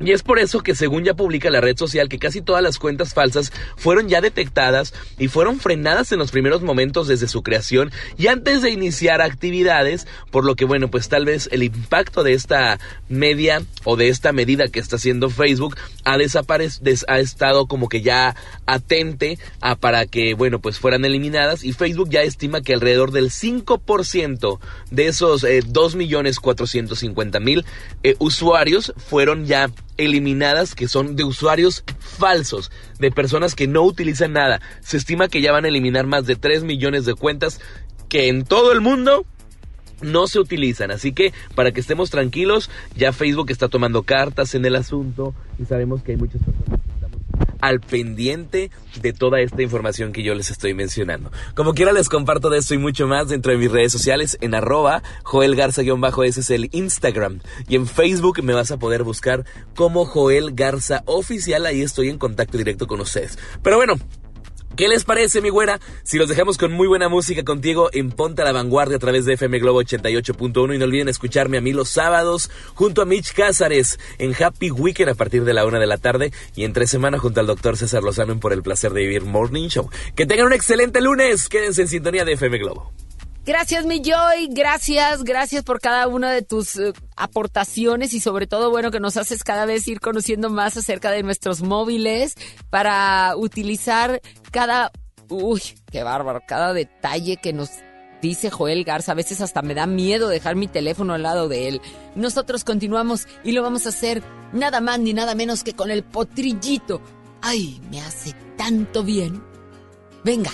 Y 0.00 0.12
es 0.12 0.22
por 0.22 0.38
eso 0.38 0.60
que 0.60 0.74
según 0.74 1.04
ya 1.04 1.12
publica 1.12 1.50
la 1.50 1.60
red 1.60 1.76
social 1.76 2.08
que 2.08 2.18
casi 2.18 2.40
todas 2.40 2.62
las 2.62 2.78
cuentas 2.78 3.12
falsas 3.12 3.52
fueron 3.76 4.08
ya 4.08 4.22
detectadas 4.22 4.94
y 5.18 5.28
fueron 5.28 5.60
frenadas 5.60 6.10
en 6.10 6.18
los 6.18 6.30
primeros 6.30 6.62
momentos 6.62 7.06
desde 7.06 7.28
su 7.28 7.42
creación 7.42 7.92
y 8.16 8.28
antes 8.28 8.62
de 8.62 8.70
iniciar 8.70 9.20
actividades, 9.20 10.06
por 10.30 10.46
lo 10.46 10.56
que 10.56 10.64
bueno, 10.64 10.90
pues 10.90 11.10
tal 11.10 11.26
vez 11.26 11.50
el 11.52 11.62
impacto 11.62 12.22
de 12.22 12.32
esta 12.32 12.80
media 13.10 13.62
o 13.84 13.96
de 13.96 14.08
esta 14.08 14.32
medida 14.32 14.68
que 14.68 14.80
está 14.80 14.96
haciendo 14.96 15.28
Facebook 15.28 15.76
ha 16.04 16.16
desaparecido, 16.16 16.90
ha 17.08 17.18
estado 17.18 17.66
como 17.66 17.90
que 17.90 18.00
ya 18.00 18.34
atente 18.64 19.38
a 19.60 19.76
para 19.76 20.06
que 20.06 20.32
bueno, 20.32 20.60
pues 20.60 20.78
fueran 20.78 21.04
eliminadas 21.04 21.62
y 21.62 21.74
Facebook 21.74 22.08
ya 22.08 22.22
estima 22.22 22.62
que 22.62 22.72
alrededor 22.72 23.12
del 23.12 23.30
5% 23.30 24.60
de 24.90 25.06
esos 25.06 25.44
eh, 25.44 25.62
2.450.000 25.62 27.64
eh, 28.02 28.16
usuarios 28.18 28.94
fueron 28.96 29.44
ya 29.44 29.68
eliminadas 30.04 30.74
que 30.74 30.88
son 30.88 31.16
de 31.16 31.24
usuarios 31.24 31.84
falsos, 31.98 32.70
de 32.98 33.10
personas 33.10 33.54
que 33.54 33.68
no 33.68 33.82
utilizan 33.82 34.32
nada. 34.32 34.60
Se 34.80 34.96
estima 34.96 35.28
que 35.28 35.40
ya 35.40 35.52
van 35.52 35.64
a 35.64 35.68
eliminar 35.68 36.06
más 36.06 36.26
de 36.26 36.36
3 36.36 36.64
millones 36.64 37.04
de 37.04 37.14
cuentas 37.14 37.60
que 38.08 38.28
en 38.28 38.44
todo 38.44 38.72
el 38.72 38.80
mundo 38.80 39.24
no 40.00 40.26
se 40.26 40.40
utilizan. 40.40 40.90
Así 40.90 41.12
que 41.12 41.32
para 41.54 41.72
que 41.72 41.80
estemos 41.80 42.10
tranquilos, 42.10 42.70
ya 42.96 43.12
Facebook 43.12 43.50
está 43.50 43.68
tomando 43.68 44.02
cartas 44.02 44.54
en 44.54 44.64
el 44.64 44.76
asunto 44.76 45.34
y 45.58 45.64
sabemos 45.66 46.02
que 46.02 46.12
hay 46.12 46.18
muchas 46.18 46.42
personas 46.42 46.79
al 47.60 47.80
pendiente 47.80 48.70
de 49.00 49.12
toda 49.12 49.40
esta 49.40 49.62
información 49.62 50.12
que 50.12 50.22
yo 50.22 50.34
les 50.34 50.50
estoy 50.50 50.74
mencionando. 50.74 51.30
Como 51.54 51.74
quiera 51.74 51.92
les 51.92 52.08
comparto 52.08 52.50
de 52.50 52.58
esto 52.58 52.74
y 52.74 52.78
mucho 52.78 53.06
más 53.06 53.28
dentro 53.28 53.52
de 53.52 53.58
mis 53.58 53.70
redes 53.70 53.92
sociales 53.92 54.38
en 54.40 54.54
arroba 54.54 55.02
Joel 55.22 55.56
Garza-bajo, 55.56 56.24
es 56.24 56.50
el 56.50 56.68
Instagram. 56.72 57.40
Y 57.68 57.76
en 57.76 57.86
Facebook 57.86 58.42
me 58.42 58.54
vas 58.54 58.70
a 58.70 58.78
poder 58.78 59.02
buscar 59.02 59.44
como 59.74 60.04
Joel 60.04 60.52
Garza 60.54 61.02
Oficial, 61.06 61.66
ahí 61.66 61.82
estoy 61.82 62.08
en 62.08 62.18
contacto 62.18 62.58
directo 62.58 62.86
con 62.86 63.00
ustedes. 63.00 63.38
Pero 63.62 63.76
bueno, 63.76 63.94
¿Qué 64.76 64.88
les 64.88 65.04
parece, 65.04 65.42
mi 65.42 65.50
güera? 65.50 65.80
Si 66.04 66.16
los 66.16 66.28
dejamos 66.28 66.56
con 66.56 66.72
muy 66.72 66.86
buena 66.86 67.08
música 67.08 67.42
contigo 67.44 67.90
en 67.92 68.10
Ponte 68.10 68.42
a 68.42 68.44
la 68.44 68.52
Vanguardia 68.52 68.96
a 68.96 69.00
través 69.00 69.24
de 69.24 69.34
FM 69.34 69.58
Globo 69.58 69.82
88.1 69.82 70.74
y 70.74 70.78
no 70.78 70.84
olviden 70.84 71.08
escucharme 71.08 71.58
a 71.58 71.60
mí 71.60 71.72
los 71.72 71.88
sábados 71.88 72.50
junto 72.74 73.02
a 73.02 73.04
Mitch 73.04 73.34
Cázares 73.34 73.98
en 74.18 74.34
Happy 74.40 74.70
Weekend 74.70 75.10
a 75.10 75.14
partir 75.14 75.44
de 75.44 75.54
la 75.54 75.66
una 75.66 75.78
de 75.78 75.86
la 75.86 75.98
tarde 75.98 76.32
y 76.54 76.64
entre 76.64 76.86
semana 76.86 77.18
junto 77.18 77.40
al 77.40 77.46
doctor 77.46 77.76
César 77.76 78.02
Lozano 78.02 78.32
en 78.32 78.40
Por 78.40 78.52
el 78.52 78.62
Placer 78.62 78.92
de 78.92 79.02
Vivir 79.02 79.24
Morning 79.24 79.68
Show. 79.68 79.90
Que 80.14 80.24
tengan 80.24 80.46
un 80.46 80.52
excelente 80.52 81.00
lunes. 81.00 81.48
Quédense 81.48 81.82
en 81.82 81.88
sintonía 81.88 82.24
de 82.24 82.32
FM 82.32 82.58
Globo. 82.58 82.92
Gracias, 83.44 83.86
mi 83.86 84.02
Joy. 84.02 84.48
Gracias, 84.50 85.24
gracias 85.24 85.64
por 85.64 85.80
cada 85.80 86.06
una 86.08 86.30
de 86.30 86.42
tus 86.42 86.76
eh, 86.76 86.92
aportaciones 87.16 88.12
y 88.12 88.20
sobre 88.20 88.46
todo, 88.46 88.70
bueno, 88.70 88.90
que 88.90 89.00
nos 89.00 89.16
haces 89.16 89.44
cada 89.44 89.64
vez 89.64 89.88
ir 89.88 90.00
conociendo 90.00 90.50
más 90.50 90.76
acerca 90.76 91.10
de 91.10 91.22
nuestros 91.22 91.62
móviles 91.62 92.34
para 92.68 93.34
utilizar 93.36 94.20
cada, 94.50 94.92
uy, 95.30 95.62
qué 95.90 96.02
bárbaro, 96.02 96.42
cada 96.46 96.74
detalle 96.74 97.38
que 97.38 97.54
nos 97.54 97.70
dice 98.20 98.50
Joel 98.50 98.84
Garza. 98.84 99.12
A 99.12 99.16
veces 99.16 99.40
hasta 99.40 99.62
me 99.62 99.74
da 99.74 99.86
miedo 99.86 100.28
dejar 100.28 100.54
mi 100.54 100.68
teléfono 100.68 101.14
al 101.14 101.22
lado 101.22 101.48
de 101.48 101.68
él. 101.68 101.80
Nosotros 102.14 102.62
continuamos 102.62 103.26
y 103.42 103.52
lo 103.52 103.62
vamos 103.62 103.86
a 103.86 103.88
hacer 103.88 104.22
nada 104.52 104.82
más 104.82 104.98
ni 104.98 105.14
nada 105.14 105.34
menos 105.34 105.64
que 105.64 105.72
con 105.72 105.90
el 105.90 106.04
potrillito. 106.04 107.00
Ay, 107.40 107.80
me 107.90 108.02
hace 108.02 108.34
tanto 108.58 109.02
bien. 109.02 109.42
Venga, 110.24 110.50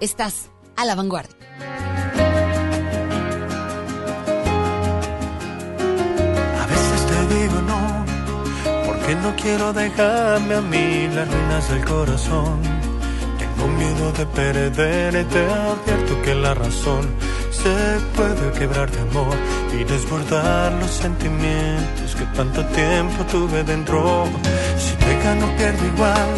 estás 0.00 0.50
a 0.76 0.84
la 0.84 0.94
vanguardia. 0.94 1.91
Porque 9.12 9.28
no 9.28 9.36
quiero 9.36 9.72
dejarme 9.72 10.54
a 10.54 10.60
mí 10.60 11.08
las 11.14 11.28
ruinas 11.28 11.68
del 11.68 11.84
corazón. 11.84 12.60
Tengo 13.38 13.68
miedo 13.76 14.12
de 14.12 14.26
perder 14.26 15.14
y 15.14 15.24
te 15.24 15.44
advierto 15.44 16.22
que 16.22 16.34
la 16.34 16.54
razón 16.54 17.08
se 17.50 18.00
puede 18.16 18.52
quebrar 18.58 18.90
de 18.90 19.00
amor 19.00 19.36
y 19.78 19.84
desbordar 19.84 20.72
los 20.74 20.90
sentimientos 20.90 22.14
que 22.16 22.24
tanto 22.36 22.64
tiempo 22.66 23.24
tuve 23.30 23.62
dentro. 23.64 24.24
Si 24.78 24.94
te 24.96 25.18
gano 25.22 25.46
pierdo 25.56 25.86
igual, 25.86 26.34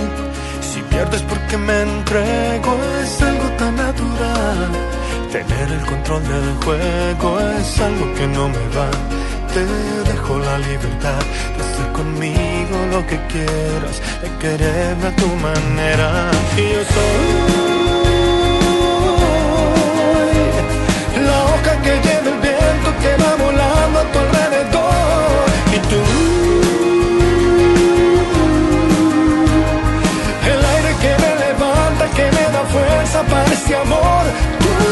si 0.61 0.81
pierdes 0.83 1.23
porque 1.23 1.57
me 1.57 1.83
entrego 1.83 2.77
es 3.03 3.23
algo 3.23 3.49
tan 3.59 3.77
natural. 3.77 4.69
Tener 5.31 5.73
el 5.79 5.87
control 5.87 6.23
del 6.23 6.55
juego 6.65 7.41
es 7.41 7.81
algo 7.81 8.15
que 8.15 8.27
no 8.27 8.49
me 8.49 8.69
va. 8.77 8.91
Te 9.55 9.65
dejo 10.11 10.39
la 10.41 10.59
libertad 10.59 11.23
de 11.57 11.63
hacer 11.63 11.93
conmigo 11.93 12.77
lo 12.91 13.07
que 13.07 13.17
quieras, 13.29 14.03
de 14.21 14.29
quererme 14.41 15.07
a 15.07 15.15
tu 15.15 15.29
manera. 15.37 16.31
Y 16.57 16.61
yo 16.73 16.83
soy 16.95 17.23
la 21.25 21.39
hoja 21.45 21.73
que 21.85 21.93
lleva 22.05 22.31
el 22.35 22.41
viento 22.47 22.89
que 23.01 23.13
va 23.23 23.31
volando 23.45 23.97
a 24.01 24.05
tu 24.13 24.19
alrededor. 24.19 25.47
Y 25.77 25.79
tú, 25.91 26.03
el 30.51 30.61
aire 30.75 30.93
que 31.03 31.13
me 31.23 31.33
levanta, 31.47 32.05
que 32.17 32.25
me 32.37 32.45
da 32.55 32.63
fuerza 32.75 33.23
para 33.23 33.53
este 33.53 33.77
amor. 33.77 34.25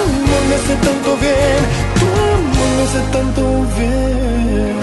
Amor 0.05 0.43
me 0.48 0.55
hace 0.55 0.74
tanto 0.76 1.16
bien, 1.16 1.60
hace 2.82 3.00
tanto 3.12 3.42
bien. 3.78 4.76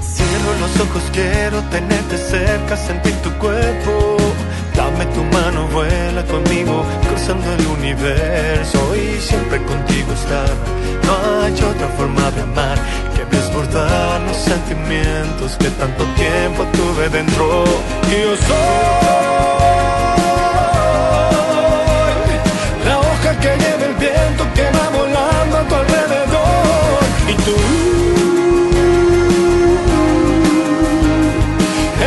Cierro 0.00 0.52
los 0.60 0.80
ojos, 0.80 1.02
quiero 1.12 1.62
tenerte 1.70 2.16
cerca, 2.16 2.76
sentir 2.76 3.14
tu 3.22 3.30
cuerpo. 3.38 4.16
Dame 4.74 5.04
tu 5.06 5.22
mano, 5.24 5.66
vuela 5.68 6.22
conmigo, 6.24 6.84
cruzando 7.08 7.52
el 7.52 7.66
universo 7.66 8.78
y 8.96 9.20
siempre 9.20 9.58
contigo 9.62 10.12
estar. 10.12 10.50
No 11.04 11.42
hay 11.42 11.52
otra 11.52 11.88
forma 11.98 12.30
de 12.30 12.42
amar 12.42 12.78
que 13.14 13.24
desbordar 13.36 14.20
los 14.22 14.36
sentimientos 14.36 15.56
que 15.58 15.70
tanto 15.70 16.04
tiempo 16.14 16.64
tuve 16.72 17.08
dentro. 17.10 17.64
Y 18.08 18.22
yo 18.22 18.36
soy 18.36 19.99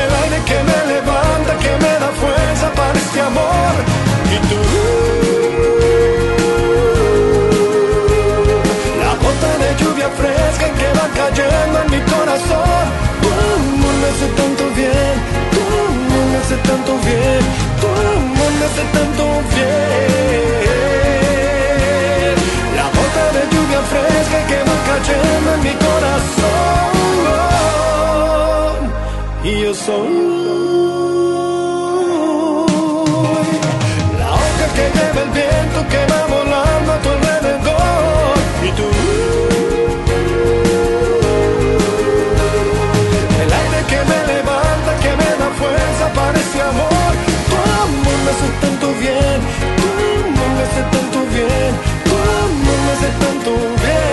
el 0.01 0.11
aire 0.23 0.39
que 0.49 0.57
me 0.69 0.79
levanta, 0.93 1.51
que 1.63 1.71
me 1.83 1.93
da 2.03 2.09
fuerza 2.21 2.67
para 2.75 2.97
este 2.97 3.19
amor. 3.21 3.73
Y 4.31 4.37
tú, 4.49 4.61
la 9.01 9.11
gota 9.23 9.51
de 9.63 9.69
lluvia 9.83 10.09
fresca 10.19 10.67
que 10.79 10.87
va 10.97 11.07
cayendo 11.19 11.75
en 11.83 11.91
mi 11.91 12.01
corazón. 12.11 12.85
Amor 13.55 13.95
me 14.01 14.07
hace 14.13 14.27
tanto 14.39 14.63
bien, 14.75 15.15
amor 15.59 16.25
me 16.31 16.37
hace 16.37 16.57
tanto 16.69 16.91
bien, 17.07 17.41
amor 17.83 18.51
me 18.59 18.65
hace 18.65 18.83
tanto 18.97 19.23
bien. 19.55 21.02
En 25.53 25.64
mi 25.64 25.73
corazón. 25.85 26.94
Y 29.44 29.61
yo 29.61 29.73
soy 29.73 30.34
la 34.19 34.27
hoja 34.31 34.65
que 34.76 34.85
lleva 34.95 35.22
el 35.26 35.31
viento 35.40 35.80
que 35.91 36.02
va 36.11 36.22
volando 36.35 36.90
a 36.94 36.98
tu 37.03 37.10
alrededor. 37.10 38.35
Y 38.68 38.69
tú, 38.77 38.88
el 43.44 43.49
aire 43.61 43.81
que 43.91 43.99
me 44.11 44.19
levanta, 44.34 44.91
que 45.03 45.11
me 45.22 45.31
da 45.41 45.49
fuerza 45.61 46.06
para 46.15 46.38
este 46.40 46.60
amor. 46.61 47.11
Tu 47.49 47.56
amor 47.84 48.18
me 48.26 48.30
hace 48.31 48.49
tanto 48.61 48.88
bien, 49.03 49.38
tu 49.80 49.88
amor 50.30 50.49
me 50.57 50.64
hace 50.68 50.81
tanto 50.94 51.19
bien, 51.35 51.72
tu 52.06 52.14
amor 52.45 52.77
me 52.85 52.91
hace 52.95 53.10
tanto 53.23 53.52
bien. 53.84 54.12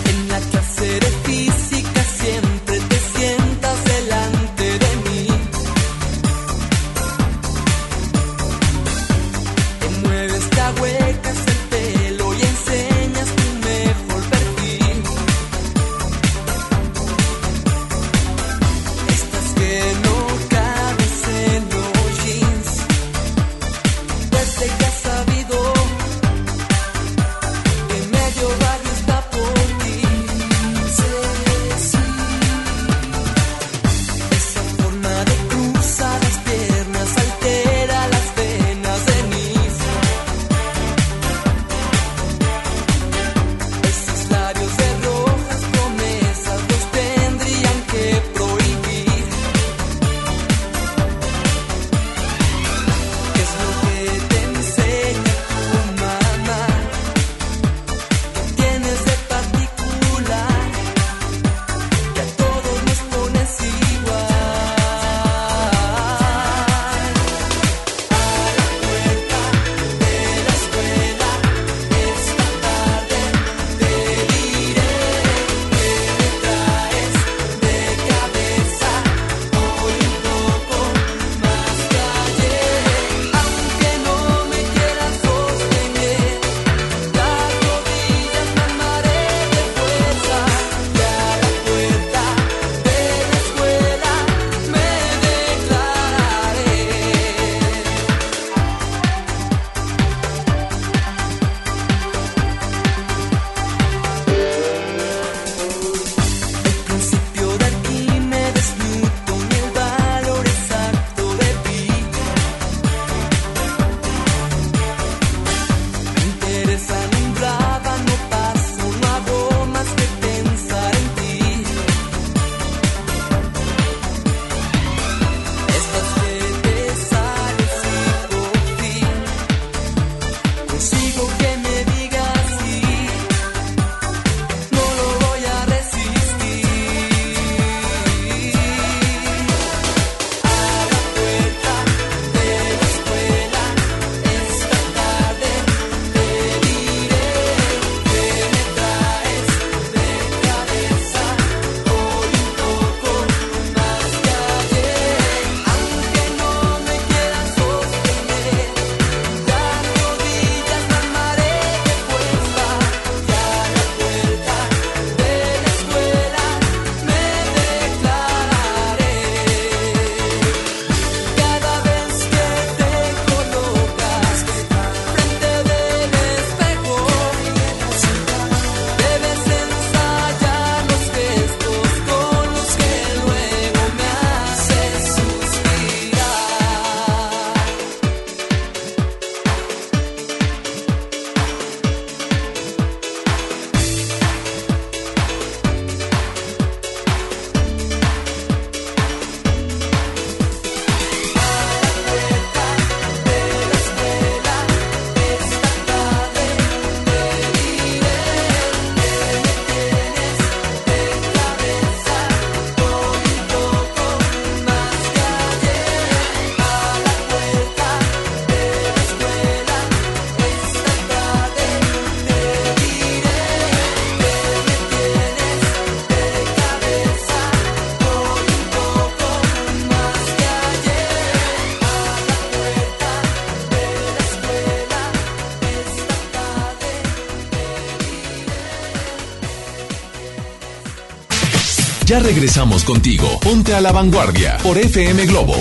Ya 242.11 242.19
regresamos 242.19 242.83
contigo. 242.83 243.39
Ponte 243.39 243.73
a 243.73 243.79
la 243.79 243.93
vanguardia 243.93 244.57
por 244.61 244.77
FM 244.77 245.27
Globo. 245.27 245.55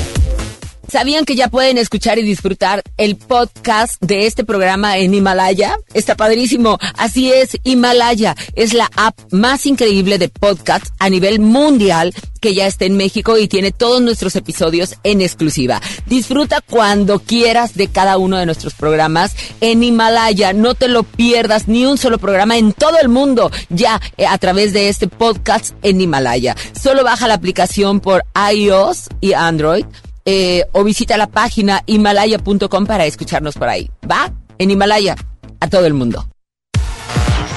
¿Sabían 0.91 1.25
que 1.25 1.37
ya 1.37 1.47
pueden 1.47 1.79
escuchar 1.79 2.19
y 2.19 2.23
disfrutar 2.23 2.83
el 2.97 3.15
podcast 3.15 4.03
de 4.03 4.27
este 4.27 4.43
programa 4.43 4.99
en 4.99 5.15
Himalaya? 5.15 5.77
Está 5.95 6.17
padrísimo. 6.17 6.81
Así 6.97 7.31
es, 7.31 7.57
Himalaya 7.63 8.35
es 8.57 8.75
la 8.75 8.91
app 8.97 9.17
más 9.31 9.67
increíble 9.67 10.19
de 10.19 10.29
podcast 10.29 10.87
a 10.99 11.09
nivel 11.09 11.39
mundial 11.39 12.13
que 12.41 12.55
ya 12.55 12.67
está 12.67 12.87
en 12.87 12.97
México 12.97 13.39
y 13.39 13.47
tiene 13.47 13.71
todos 13.71 14.03
nuestros 14.03 14.35
episodios 14.35 14.97
en 15.05 15.21
exclusiva. 15.21 15.81
Disfruta 16.11 16.61
cuando 16.61 17.21
quieras 17.21 17.75
de 17.75 17.87
cada 17.87 18.19
uno 18.19 18.37
de 18.37 18.45
nuestros 18.45 18.75
programas 18.75 19.33
en 19.61 19.85
Himalaya. 19.85 20.53
No 20.53 20.75
te 20.75 20.89
lo 20.89 21.05
pierdas 21.05 21.69
ni 21.69 21.87
un 21.87 21.99
solo 21.99 22.19
programa 22.19 22.57
en 22.57 22.73
todo 22.73 22.99
el 23.01 23.09
mundo 23.09 23.53
ya 23.69 24.01
eh, 24.17 24.27
a 24.27 24.37
través 24.37 24.73
de 24.73 24.89
este 24.89 25.07
podcast 25.07 25.73
en 25.83 26.01
Himalaya. 26.01 26.57
Solo 26.73 27.05
baja 27.05 27.29
la 27.29 27.35
aplicación 27.35 28.01
por 28.01 28.25
iOS 28.53 29.09
y 29.21 29.35
Android 29.35 29.85
eh, 30.25 30.65
o 30.73 30.83
visita 30.83 31.17
la 31.17 31.29
página 31.29 31.85
himalaya.com 31.87 32.87
para 32.87 33.07
escucharnos 33.07 33.55
por 33.55 33.69
ahí. 33.69 33.89
¿Va? 34.11 34.33
En 34.59 34.73
Himalaya, 34.73 35.15
a 35.61 35.69
todo 35.69 35.87
el 35.87 35.95
mundo. 35.95 36.29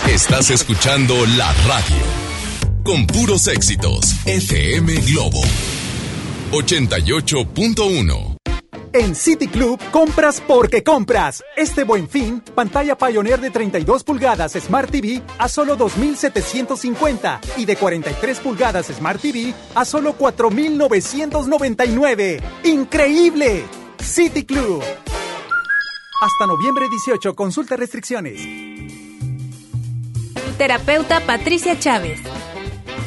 Estás 0.08 0.52
escuchando 0.52 1.16
la 1.38 1.52
radio. 1.68 2.04
Con 2.84 3.08
puros 3.08 3.48
éxitos. 3.48 4.14
FM 4.28 4.94
Globo 5.02 5.42
88.1. 6.52 8.33
En 8.96 9.16
City 9.16 9.48
Club, 9.48 9.80
compras 9.90 10.40
porque 10.48 10.84
compras. 10.84 11.44
Este 11.58 11.84
buen 11.84 12.08
fin, 12.08 12.44
pantalla 12.54 12.96
Pioneer 12.96 13.42
de 13.42 13.50
32 13.50 14.04
pulgadas 14.04 14.54
Smart 14.54 14.92
TV 14.92 15.20
a 15.40 15.50
solo 15.50 15.76
2,750 15.76 17.42
y 17.58 17.66
de 17.66 17.76
43 17.76 18.40
pulgadas 18.40 18.92
Smart 18.96 19.20
TV 19.20 19.52
a 19.74 19.84
solo 19.84 20.14
4,999. 20.14 22.40
¡Increíble! 22.66 23.64
City 24.00 24.46
Club. 24.46 24.84
Hasta 26.22 26.46
noviembre 26.46 26.86
18, 26.88 27.36
consulta 27.36 27.76
restricciones. 27.76 28.42
Terapeuta 30.60 31.20
Patricia 31.22 31.80
Chávez. 31.80 32.20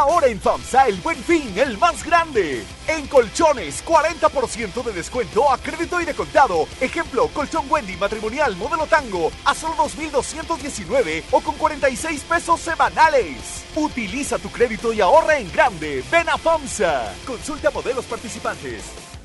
Ahora 0.00 0.28
en 0.28 0.40
FAMSA 0.40 0.86
el 0.86 0.96
buen 1.02 1.22
fin, 1.22 1.52
el 1.58 1.76
más 1.76 2.02
grande. 2.02 2.64
En 2.88 3.06
colchones, 3.06 3.84
40% 3.84 4.82
de 4.82 4.92
descuento 4.94 5.52
a 5.52 5.58
crédito 5.58 6.00
y 6.00 6.06
de 6.06 6.14
contado. 6.14 6.66
Ejemplo, 6.80 7.28
colchón 7.28 7.66
Wendy 7.68 7.98
matrimonial 7.98 8.56
modelo 8.56 8.86
tango 8.86 9.30
a 9.44 9.54
solo 9.54 9.74
2.219 9.74 11.24
o 11.30 11.42
con 11.42 11.54
46 11.54 12.22
pesos 12.22 12.60
semanales. 12.60 13.66
Utiliza 13.76 14.38
tu 14.38 14.48
crédito 14.48 14.90
y 14.94 15.02
ahorra 15.02 15.38
en 15.38 15.52
grande. 15.52 16.02
Ven 16.10 16.30
a 16.30 16.38
FAMSA. 16.38 17.12
Consulta 17.26 17.70
modelos 17.70 18.06
participantes. 18.06 19.19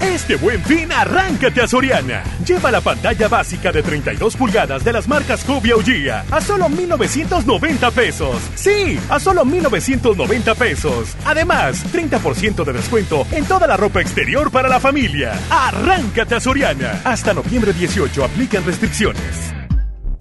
Este 0.00 0.36
buen 0.36 0.62
fin, 0.62 0.92
arráncate 0.92 1.62
a 1.62 1.66
Soriana. 1.66 2.22
Lleva 2.46 2.70
la 2.70 2.80
pantalla 2.80 3.28
básica 3.28 3.72
de 3.72 3.82
32 3.82 4.36
pulgadas 4.36 4.84
de 4.84 4.92
las 4.92 5.08
marcas 5.08 5.44
Cobia 5.44 5.74
o 5.76 5.80
a 6.30 6.40
solo 6.40 6.68
1,990 6.68 7.90
pesos. 7.90 8.36
Sí, 8.54 8.98
a 9.08 9.18
solo 9.18 9.44
1,990 9.44 10.54
pesos. 10.54 11.16
Además, 11.24 11.84
30% 11.92 12.64
de 12.64 12.72
descuento 12.72 13.26
en 13.30 13.44
toda 13.44 13.66
la 13.66 13.76
ropa 13.76 14.00
exterior 14.00 14.50
para 14.50 14.68
la 14.68 14.80
familia. 14.80 15.32
Arráncate 15.50 16.34
a 16.34 16.40
Soriana. 16.40 17.00
Hasta 17.04 17.32
noviembre 17.32 17.72
18 17.72 18.24
aplican 18.24 18.64
restricciones. 18.64 19.55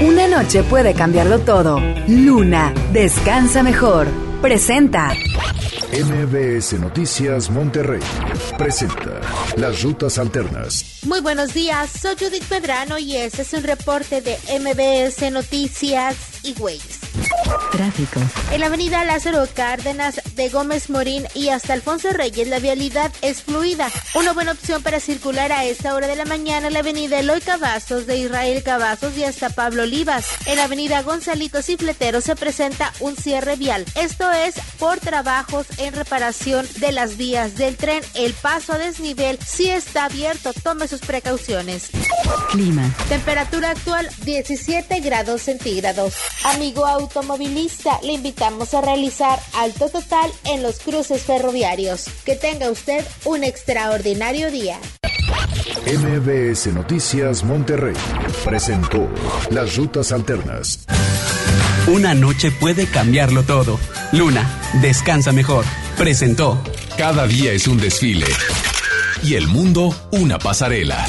Una 0.00 0.26
noche 0.26 0.62
puede 0.62 0.94
cambiarlo 0.94 1.40
todo. 1.40 1.80
Luna, 2.08 2.72
descansa 2.92 3.62
mejor. 3.62 4.08
Presenta. 4.40 5.12
MBS 5.92 6.80
Noticias 6.80 7.50
Monterrey 7.50 8.00
presenta 8.56 9.20
Las 9.56 9.82
Rutas 9.82 10.18
Alternas. 10.18 11.00
Muy 11.04 11.20
buenos 11.20 11.52
días, 11.52 11.90
soy 11.90 12.16
Judith 12.18 12.50
Medrano 12.50 12.98
y 12.98 13.16
este 13.16 13.42
es 13.42 13.52
un 13.52 13.62
reporte 13.62 14.22
de 14.22 14.38
MBS 14.58 15.30
Noticias 15.30 16.16
y 16.42 16.54
Ways. 16.58 17.01
Tráfico. 17.70 18.20
En 18.50 18.60
la 18.60 18.66
avenida 18.66 19.04
Lázaro 19.04 19.46
Cárdenas 19.54 20.20
de 20.34 20.48
Gómez 20.48 20.90
Morín 20.90 21.26
y 21.34 21.48
hasta 21.48 21.72
Alfonso 21.72 22.10
Reyes 22.12 22.48
la 22.48 22.58
vialidad 22.58 23.10
es 23.22 23.42
fluida. 23.42 23.90
Una 24.14 24.32
buena 24.32 24.52
opción 24.52 24.82
para 24.82 25.00
circular 25.00 25.52
a 25.52 25.64
esta 25.64 25.94
hora 25.94 26.06
de 26.06 26.16
la 26.16 26.24
mañana 26.24 26.66
en 26.66 26.74
la 26.74 26.80
avenida 26.80 27.18
Eloy 27.18 27.40
Cavazos 27.40 28.06
de 28.06 28.18
Israel 28.18 28.62
Cavazos 28.62 29.16
y 29.16 29.24
hasta 29.24 29.50
Pablo 29.50 29.82
Olivas. 29.82 30.26
En 30.46 30.56
la 30.56 30.64
avenida 30.64 31.02
Gonzalitos 31.02 31.68
y 31.70 31.76
Fletero 31.76 32.20
se 32.20 32.36
presenta 32.36 32.92
un 33.00 33.16
cierre 33.16 33.56
vial. 33.56 33.84
Esto 33.94 34.30
es 34.30 34.54
por 34.78 35.00
trabajos 35.00 35.66
en 35.78 35.94
reparación 35.94 36.66
de 36.78 36.92
las 36.92 37.16
vías 37.16 37.56
del 37.56 37.76
tren. 37.76 38.02
El 38.14 38.34
paso 38.34 38.74
a 38.74 38.78
desnivel 38.78 39.38
sí 39.44 39.70
está 39.70 40.06
abierto. 40.06 40.52
Tome 40.62 40.88
sus 40.88 41.00
precauciones. 41.00 41.90
Clima. 42.50 42.94
Temperatura 43.08 43.70
actual 43.70 44.08
17 44.24 45.00
grados 45.00 45.42
centígrados. 45.42 46.14
Amigo 46.44 46.86
automovilista, 47.02 48.00
le 48.02 48.14
invitamos 48.14 48.74
a 48.74 48.80
realizar 48.80 49.38
alto 49.54 49.88
total 49.88 50.30
en 50.44 50.62
los 50.62 50.78
cruces 50.78 51.22
ferroviarios. 51.22 52.06
Que 52.24 52.36
tenga 52.36 52.70
usted 52.70 53.04
un 53.24 53.44
extraordinario 53.44 54.50
día. 54.50 54.78
MBS 55.86 56.68
Noticias 56.68 57.44
Monterrey 57.44 57.94
presentó 58.44 59.08
Las 59.50 59.76
Rutas 59.76 60.12
Alternas. 60.12 60.86
Una 61.88 62.14
noche 62.14 62.52
puede 62.52 62.86
cambiarlo 62.86 63.42
todo. 63.42 63.78
Luna, 64.12 64.48
descansa 64.80 65.32
mejor. 65.32 65.64
Presentó. 65.98 66.62
Cada 66.96 67.26
día 67.26 67.52
es 67.52 67.66
un 67.66 67.78
desfile. 67.78 68.26
Y 69.24 69.34
el 69.34 69.48
mundo 69.48 69.94
una 70.12 70.38
pasarela. 70.38 71.08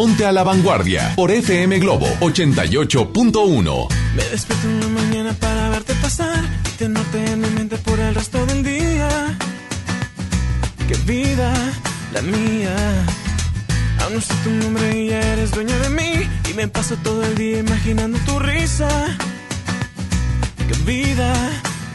Ponte 0.00 0.24
a 0.24 0.32
la 0.32 0.42
vanguardia 0.42 1.12
por 1.14 1.30
FM 1.30 1.78
Globo 1.78 2.06
88.1. 2.20 3.88
Me 4.16 4.24
despierto 4.30 4.66
en 4.66 4.80
la 4.80 4.88
mañana 4.88 5.32
para 5.34 5.68
verte 5.68 5.92
pasar 5.96 6.42
y 6.42 6.78
tenerte 6.78 7.32
en 7.32 7.42
mi 7.42 7.50
mente 7.50 7.76
por 7.76 8.00
el 8.00 8.14
resto 8.14 8.46
del 8.46 8.62
día. 8.62 9.36
Qué 10.88 10.94
vida 11.04 11.52
la 12.14 12.22
mía. 12.22 12.74
Aún 14.00 14.14
no 14.14 14.20
sé 14.22 14.32
tu 14.42 14.48
nombre 14.48 15.02
y 15.02 15.08
ya 15.10 15.20
eres 15.34 15.50
dueña 15.50 15.76
de 15.76 15.90
mí. 15.90 16.26
Y 16.50 16.54
me 16.54 16.66
paso 16.66 16.96
todo 17.04 17.22
el 17.22 17.34
día 17.34 17.58
imaginando 17.58 18.18
tu 18.20 18.38
risa. 18.38 18.88
Qué 20.66 20.74
vida 20.90 21.30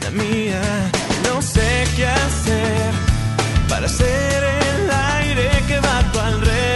la 0.04 0.10
mía. 0.12 0.62
No 1.24 1.42
sé 1.42 1.88
qué 1.96 2.06
hacer 2.06 2.92
para 3.68 3.88
ser 3.88 4.44
el 4.44 4.90
aire 4.92 5.50
que 5.66 5.80
va 5.80 5.98
a 5.98 6.12
tu 6.12 6.20
alrededor. 6.20 6.75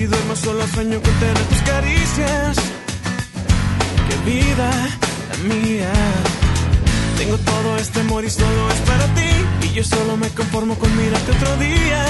si 0.00 0.06
duermo 0.06 0.34
solo 0.34 0.66
sueño 0.68 0.98
con 1.02 1.14
tener 1.24 1.44
tus 1.50 1.62
caricias. 1.72 2.56
Qué 4.06 4.30
vida 4.30 4.70
la 5.30 5.54
mía. 5.54 5.92
Tengo 7.18 7.36
todo 7.36 7.76
este 7.76 8.00
amor 8.00 8.24
y 8.24 8.30
solo 8.30 8.60
es 8.74 8.80
para 8.90 9.06
ti. 9.16 9.30
Y 9.66 9.74
yo 9.74 9.84
solo 9.84 10.16
me 10.16 10.28
conformo 10.30 10.74
con 10.76 10.90
mirarte 10.96 11.30
otro 11.32 11.54
día. 11.58 12.02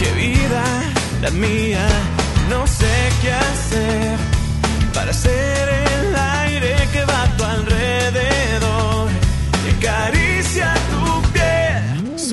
Qué 0.00 0.10
vida 0.24 0.64
la 1.20 1.30
mía. 1.30 1.84
No 2.48 2.64
sé 2.66 2.94
qué 3.20 3.32
hacer 3.32 4.16
para 4.94 5.12
ser 5.12 5.68
el 5.96 6.14
aire 6.42 6.76
que 6.92 7.04
va 7.06 7.22
a 7.24 7.36
tu 7.36 7.44
alrededor. 7.44 9.10
Y. 9.68 10.23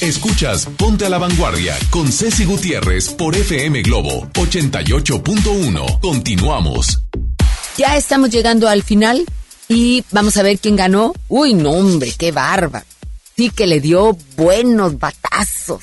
Escuchas 0.00 0.66
Ponte 0.76 1.04
a 1.04 1.08
la 1.08 1.18
Vanguardia 1.18 1.76
con 1.90 2.12
Ceci 2.12 2.44
Gutiérrez 2.44 3.08
por 3.10 3.34
FM 3.34 3.82
Globo 3.82 4.28
88.1. 4.34 6.00
Continuamos. 6.00 7.02
Ya 7.76 7.96
estamos 7.96 8.30
llegando 8.30 8.68
al 8.68 8.84
final 8.84 9.26
y 9.68 10.04
vamos 10.12 10.36
a 10.36 10.44
ver 10.44 10.60
quién 10.60 10.76
ganó. 10.76 11.12
Uy, 11.28 11.54
no, 11.54 11.70
hombre, 11.70 12.14
qué 12.16 12.30
barba. 12.30 12.84
Sí 13.36 13.50
que 13.50 13.66
le 13.66 13.80
dio 13.80 14.16
buenos 14.36 14.96
batazos. 14.98 15.80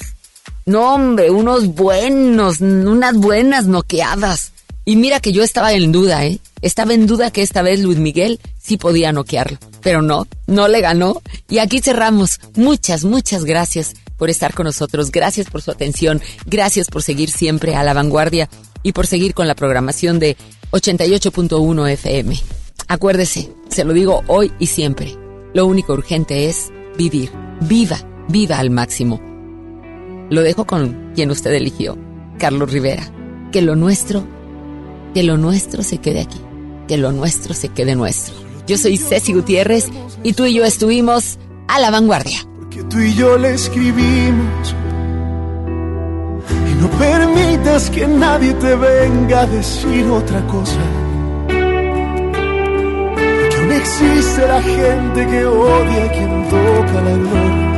No, 0.65 0.93
hombre, 0.93 1.29
unos 1.29 1.67
buenos, 1.67 2.61
unas 2.61 3.15
buenas 3.17 3.65
noqueadas. 3.65 4.52
Y 4.85 4.95
mira 4.97 5.19
que 5.19 5.31
yo 5.31 5.43
estaba 5.43 5.73
en 5.73 5.91
duda, 5.91 6.25
¿eh? 6.25 6.39
Estaba 6.61 6.93
en 6.93 7.07
duda 7.07 7.31
que 7.31 7.41
esta 7.41 7.61
vez 7.61 7.79
Luis 7.81 7.97
Miguel 7.97 8.39
sí 8.61 8.77
podía 8.77 9.11
noquearlo. 9.11 9.57
Pero 9.81 10.01
no, 10.01 10.27
no 10.47 10.67
le 10.67 10.81
ganó. 10.81 11.21
Y 11.49 11.59
aquí 11.59 11.79
cerramos. 11.79 12.39
Muchas, 12.55 13.05
muchas 13.05 13.45
gracias 13.45 13.93
por 14.17 14.29
estar 14.29 14.53
con 14.53 14.65
nosotros. 14.65 15.11
Gracias 15.11 15.49
por 15.49 15.61
su 15.61 15.71
atención. 15.71 16.21
Gracias 16.45 16.87
por 16.87 17.03
seguir 17.03 17.29
siempre 17.29 17.75
a 17.75 17.83
la 17.83 17.93
vanguardia 17.93 18.49
y 18.81 18.91
por 18.91 19.07
seguir 19.07 19.33
con 19.33 19.47
la 19.47 19.55
programación 19.55 20.19
de 20.19 20.37
88.1 20.71 21.89
FM. 21.91 22.39
Acuérdese, 22.87 23.51
se 23.69 23.85
lo 23.85 23.93
digo 23.93 24.23
hoy 24.27 24.51
y 24.59 24.67
siempre. 24.67 25.15
Lo 25.53 25.65
único 25.65 25.93
urgente 25.93 26.49
es 26.49 26.71
vivir. 26.97 27.31
Viva, 27.61 27.99
viva 28.27 28.59
al 28.59 28.69
máximo. 28.69 29.21
Lo 30.29 30.41
dejo 30.41 30.65
con 30.65 31.11
quien 31.15 31.31
usted 31.31 31.53
eligió, 31.53 31.97
Carlos 32.39 32.71
Rivera. 32.71 33.11
Que 33.51 33.61
lo 33.61 33.75
nuestro, 33.75 34.25
que 35.13 35.23
lo 35.23 35.37
nuestro 35.37 35.83
se 35.83 35.99
quede 35.99 36.21
aquí. 36.21 36.41
Que 36.87 36.97
lo 36.97 37.11
nuestro 37.11 37.53
se 37.53 37.69
quede 37.69 37.95
nuestro. 37.95 38.35
Yo 38.67 38.77
soy 38.77 38.97
Ceci 38.97 39.33
Gutiérrez 39.33 39.89
y 40.23 40.33
tú 40.33 40.45
y 40.45 40.53
yo 40.55 40.65
estuvimos 40.65 41.37
a 41.67 41.79
la 41.79 41.91
vanguardia. 41.91 42.39
que 42.69 42.83
tú 42.85 42.99
y 42.99 43.13
yo 43.13 43.37
le 43.37 43.53
escribimos. 43.53 44.75
Y 46.71 46.81
no 46.81 46.89
permitas 46.97 47.89
que 47.91 48.07
nadie 48.07 48.53
te 48.53 48.75
venga 48.75 49.41
a 49.41 49.45
decir 49.45 50.05
otra 50.07 50.45
cosa. 50.47 50.79
Que 53.49 53.55
aún 53.57 53.71
existe 53.71 54.47
la 54.47 54.61
gente 54.61 55.27
que 55.27 55.45
odia 55.45 56.05
a 56.05 56.11
quien 56.11 56.49
toca 56.49 57.01
la 57.01 57.11
gloria. 57.11 57.69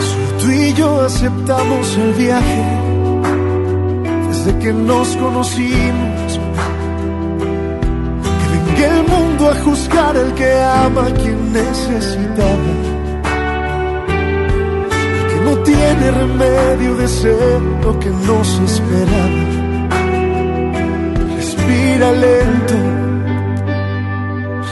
Solo 0.00 0.38
tú 0.38 0.50
y 0.50 0.72
yo 0.74 1.00
aceptamos 1.02 1.96
el 1.96 2.12
viaje 2.14 2.83
desde 4.44 4.58
que 4.58 4.72
nos 4.72 5.16
conocimos. 5.16 6.40
Que 8.38 8.46
venga 8.52 8.98
el 8.98 9.08
mundo 9.08 9.50
a 9.50 9.54
juzgar 9.64 10.16
el 10.16 10.32
que 10.34 10.62
ama 10.62 11.06
a 11.06 11.10
quien 11.10 11.52
necesitaba. 11.52 12.72
Que 15.28 15.40
no 15.44 15.56
tiene 15.62 16.10
remedio 16.10 16.96
de 16.96 17.08
ser 17.08 17.62
lo 17.84 17.98
que 17.98 18.10
nos 18.10 18.58
esperaba. 18.60 19.44
Respira 21.36 22.12
lento, 22.12 22.74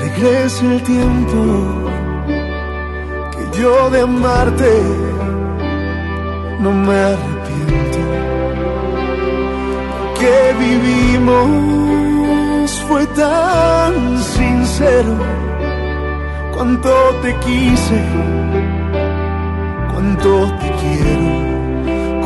regresa 0.01 0.65
el 0.67 0.83
tiempo 0.83 1.39
que 3.33 3.59
yo 3.61 3.91
de 3.91 4.01
amarte 4.01 4.73
no 6.61 6.73
me 6.73 6.95
arrepiento. 6.95 7.32
Que 10.23 10.41
vivimos 10.65 11.35
fue 12.87 13.05
tan 13.09 14.23
sincero. 14.23 15.17
Cuánto 16.55 16.91
te 17.23 17.35
quise, 17.39 18.01
cuánto 19.93 20.31
te 20.61 20.69
quiero, 20.81 21.27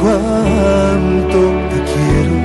cuánto 0.02 1.40
te 1.70 1.78
quiero. 1.92 2.36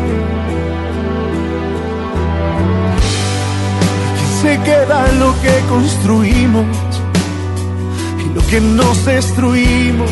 Que 4.15 4.25
se 4.41 4.53
queda 4.63 4.99
lo 5.19 5.29
que 5.41 5.53
construimos 5.67 6.77
y 8.23 8.25
lo 8.33 8.41
que 8.47 8.61
nos 8.61 9.03
destruimos. 9.03 10.11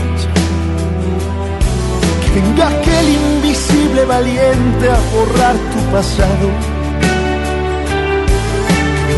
Que 2.21 2.29
venga 2.41 2.67
aquel 2.67 3.38
valiente 4.09 4.89
a 4.89 4.99
borrar 5.13 5.55
tu 5.71 5.79
pasado. 5.91 6.47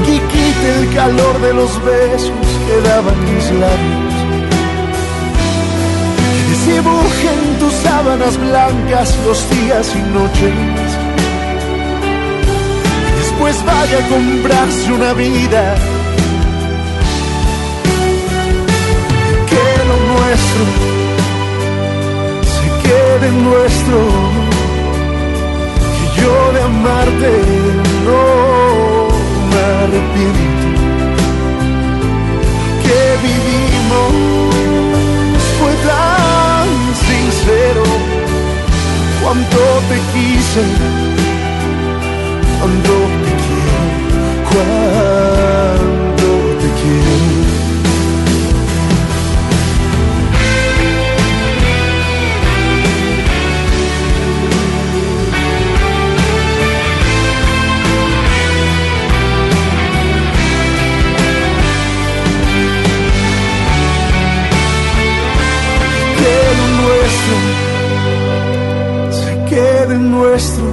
Que 0.06 0.20
quite 0.32 0.66
el 0.80 0.94
calor 0.94 1.40
de 1.42 1.54
los 1.54 1.72
besos 1.84 2.48
que 2.66 2.90
daban 2.90 3.16
tus 3.28 3.46
labios. 3.64 4.14
Desdibuje 6.50 7.28
en 7.38 7.60
tus 7.60 7.74
sábanas 7.74 8.38
blancas 8.38 9.18
los 9.26 9.50
días 9.50 9.96
y 9.96 10.02
noches. 10.18 10.90
Después 13.20 13.56
vaya 13.66 13.98
a 14.04 14.10
comprarse 14.10 14.92
una 14.92 15.14
vida. 15.14 15.76
Que 19.50 19.66
lo 19.90 19.98
nuestro 20.14 20.64
se 22.54 22.68
quede 22.88 23.32
nuestro. 23.32 24.51
Yo 26.22 26.34
de 26.54 26.62
amarte 26.62 27.32
no 28.06 28.24
me 29.52 29.62
arrepiento. 29.82 30.68
Que 32.84 33.02
vivimos 33.28 34.12
fue 35.60 35.74
tan 35.90 36.68
sincero. 37.08 37.84
Cuánto 39.24 39.62
te 39.90 39.98
quise, 40.14 40.64
cuánto 42.60 42.94
te 43.24 43.32
quiero, 43.46 43.80
cuánto 44.50 45.81
nuestro 67.02 67.36
se 69.20 69.32
quede 69.50 69.96
nuestro, 69.98 70.68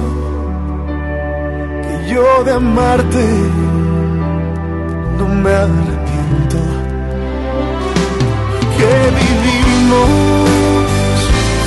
que 1.83 2.13
yo 2.13 2.43
de 2.43 2.51
amarte 2.53 3.25
no 5.17 5.25
me 5.27 5.49
arrepiento, 5.49 6.57
que 8.75 8.91
vivimos 9.19 10.09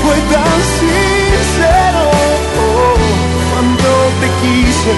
fue 0.03 0.17
tan 0.33 0.59
sincero, 0.79 2.03
cuando 3.51 3.91
te 4.21 4.29
quise, 4.43 4.93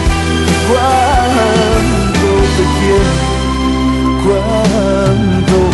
cuando 0.69 2.29
te 2.57 2.65
quiero, 2.79 3.13
cuando 4.25 5.74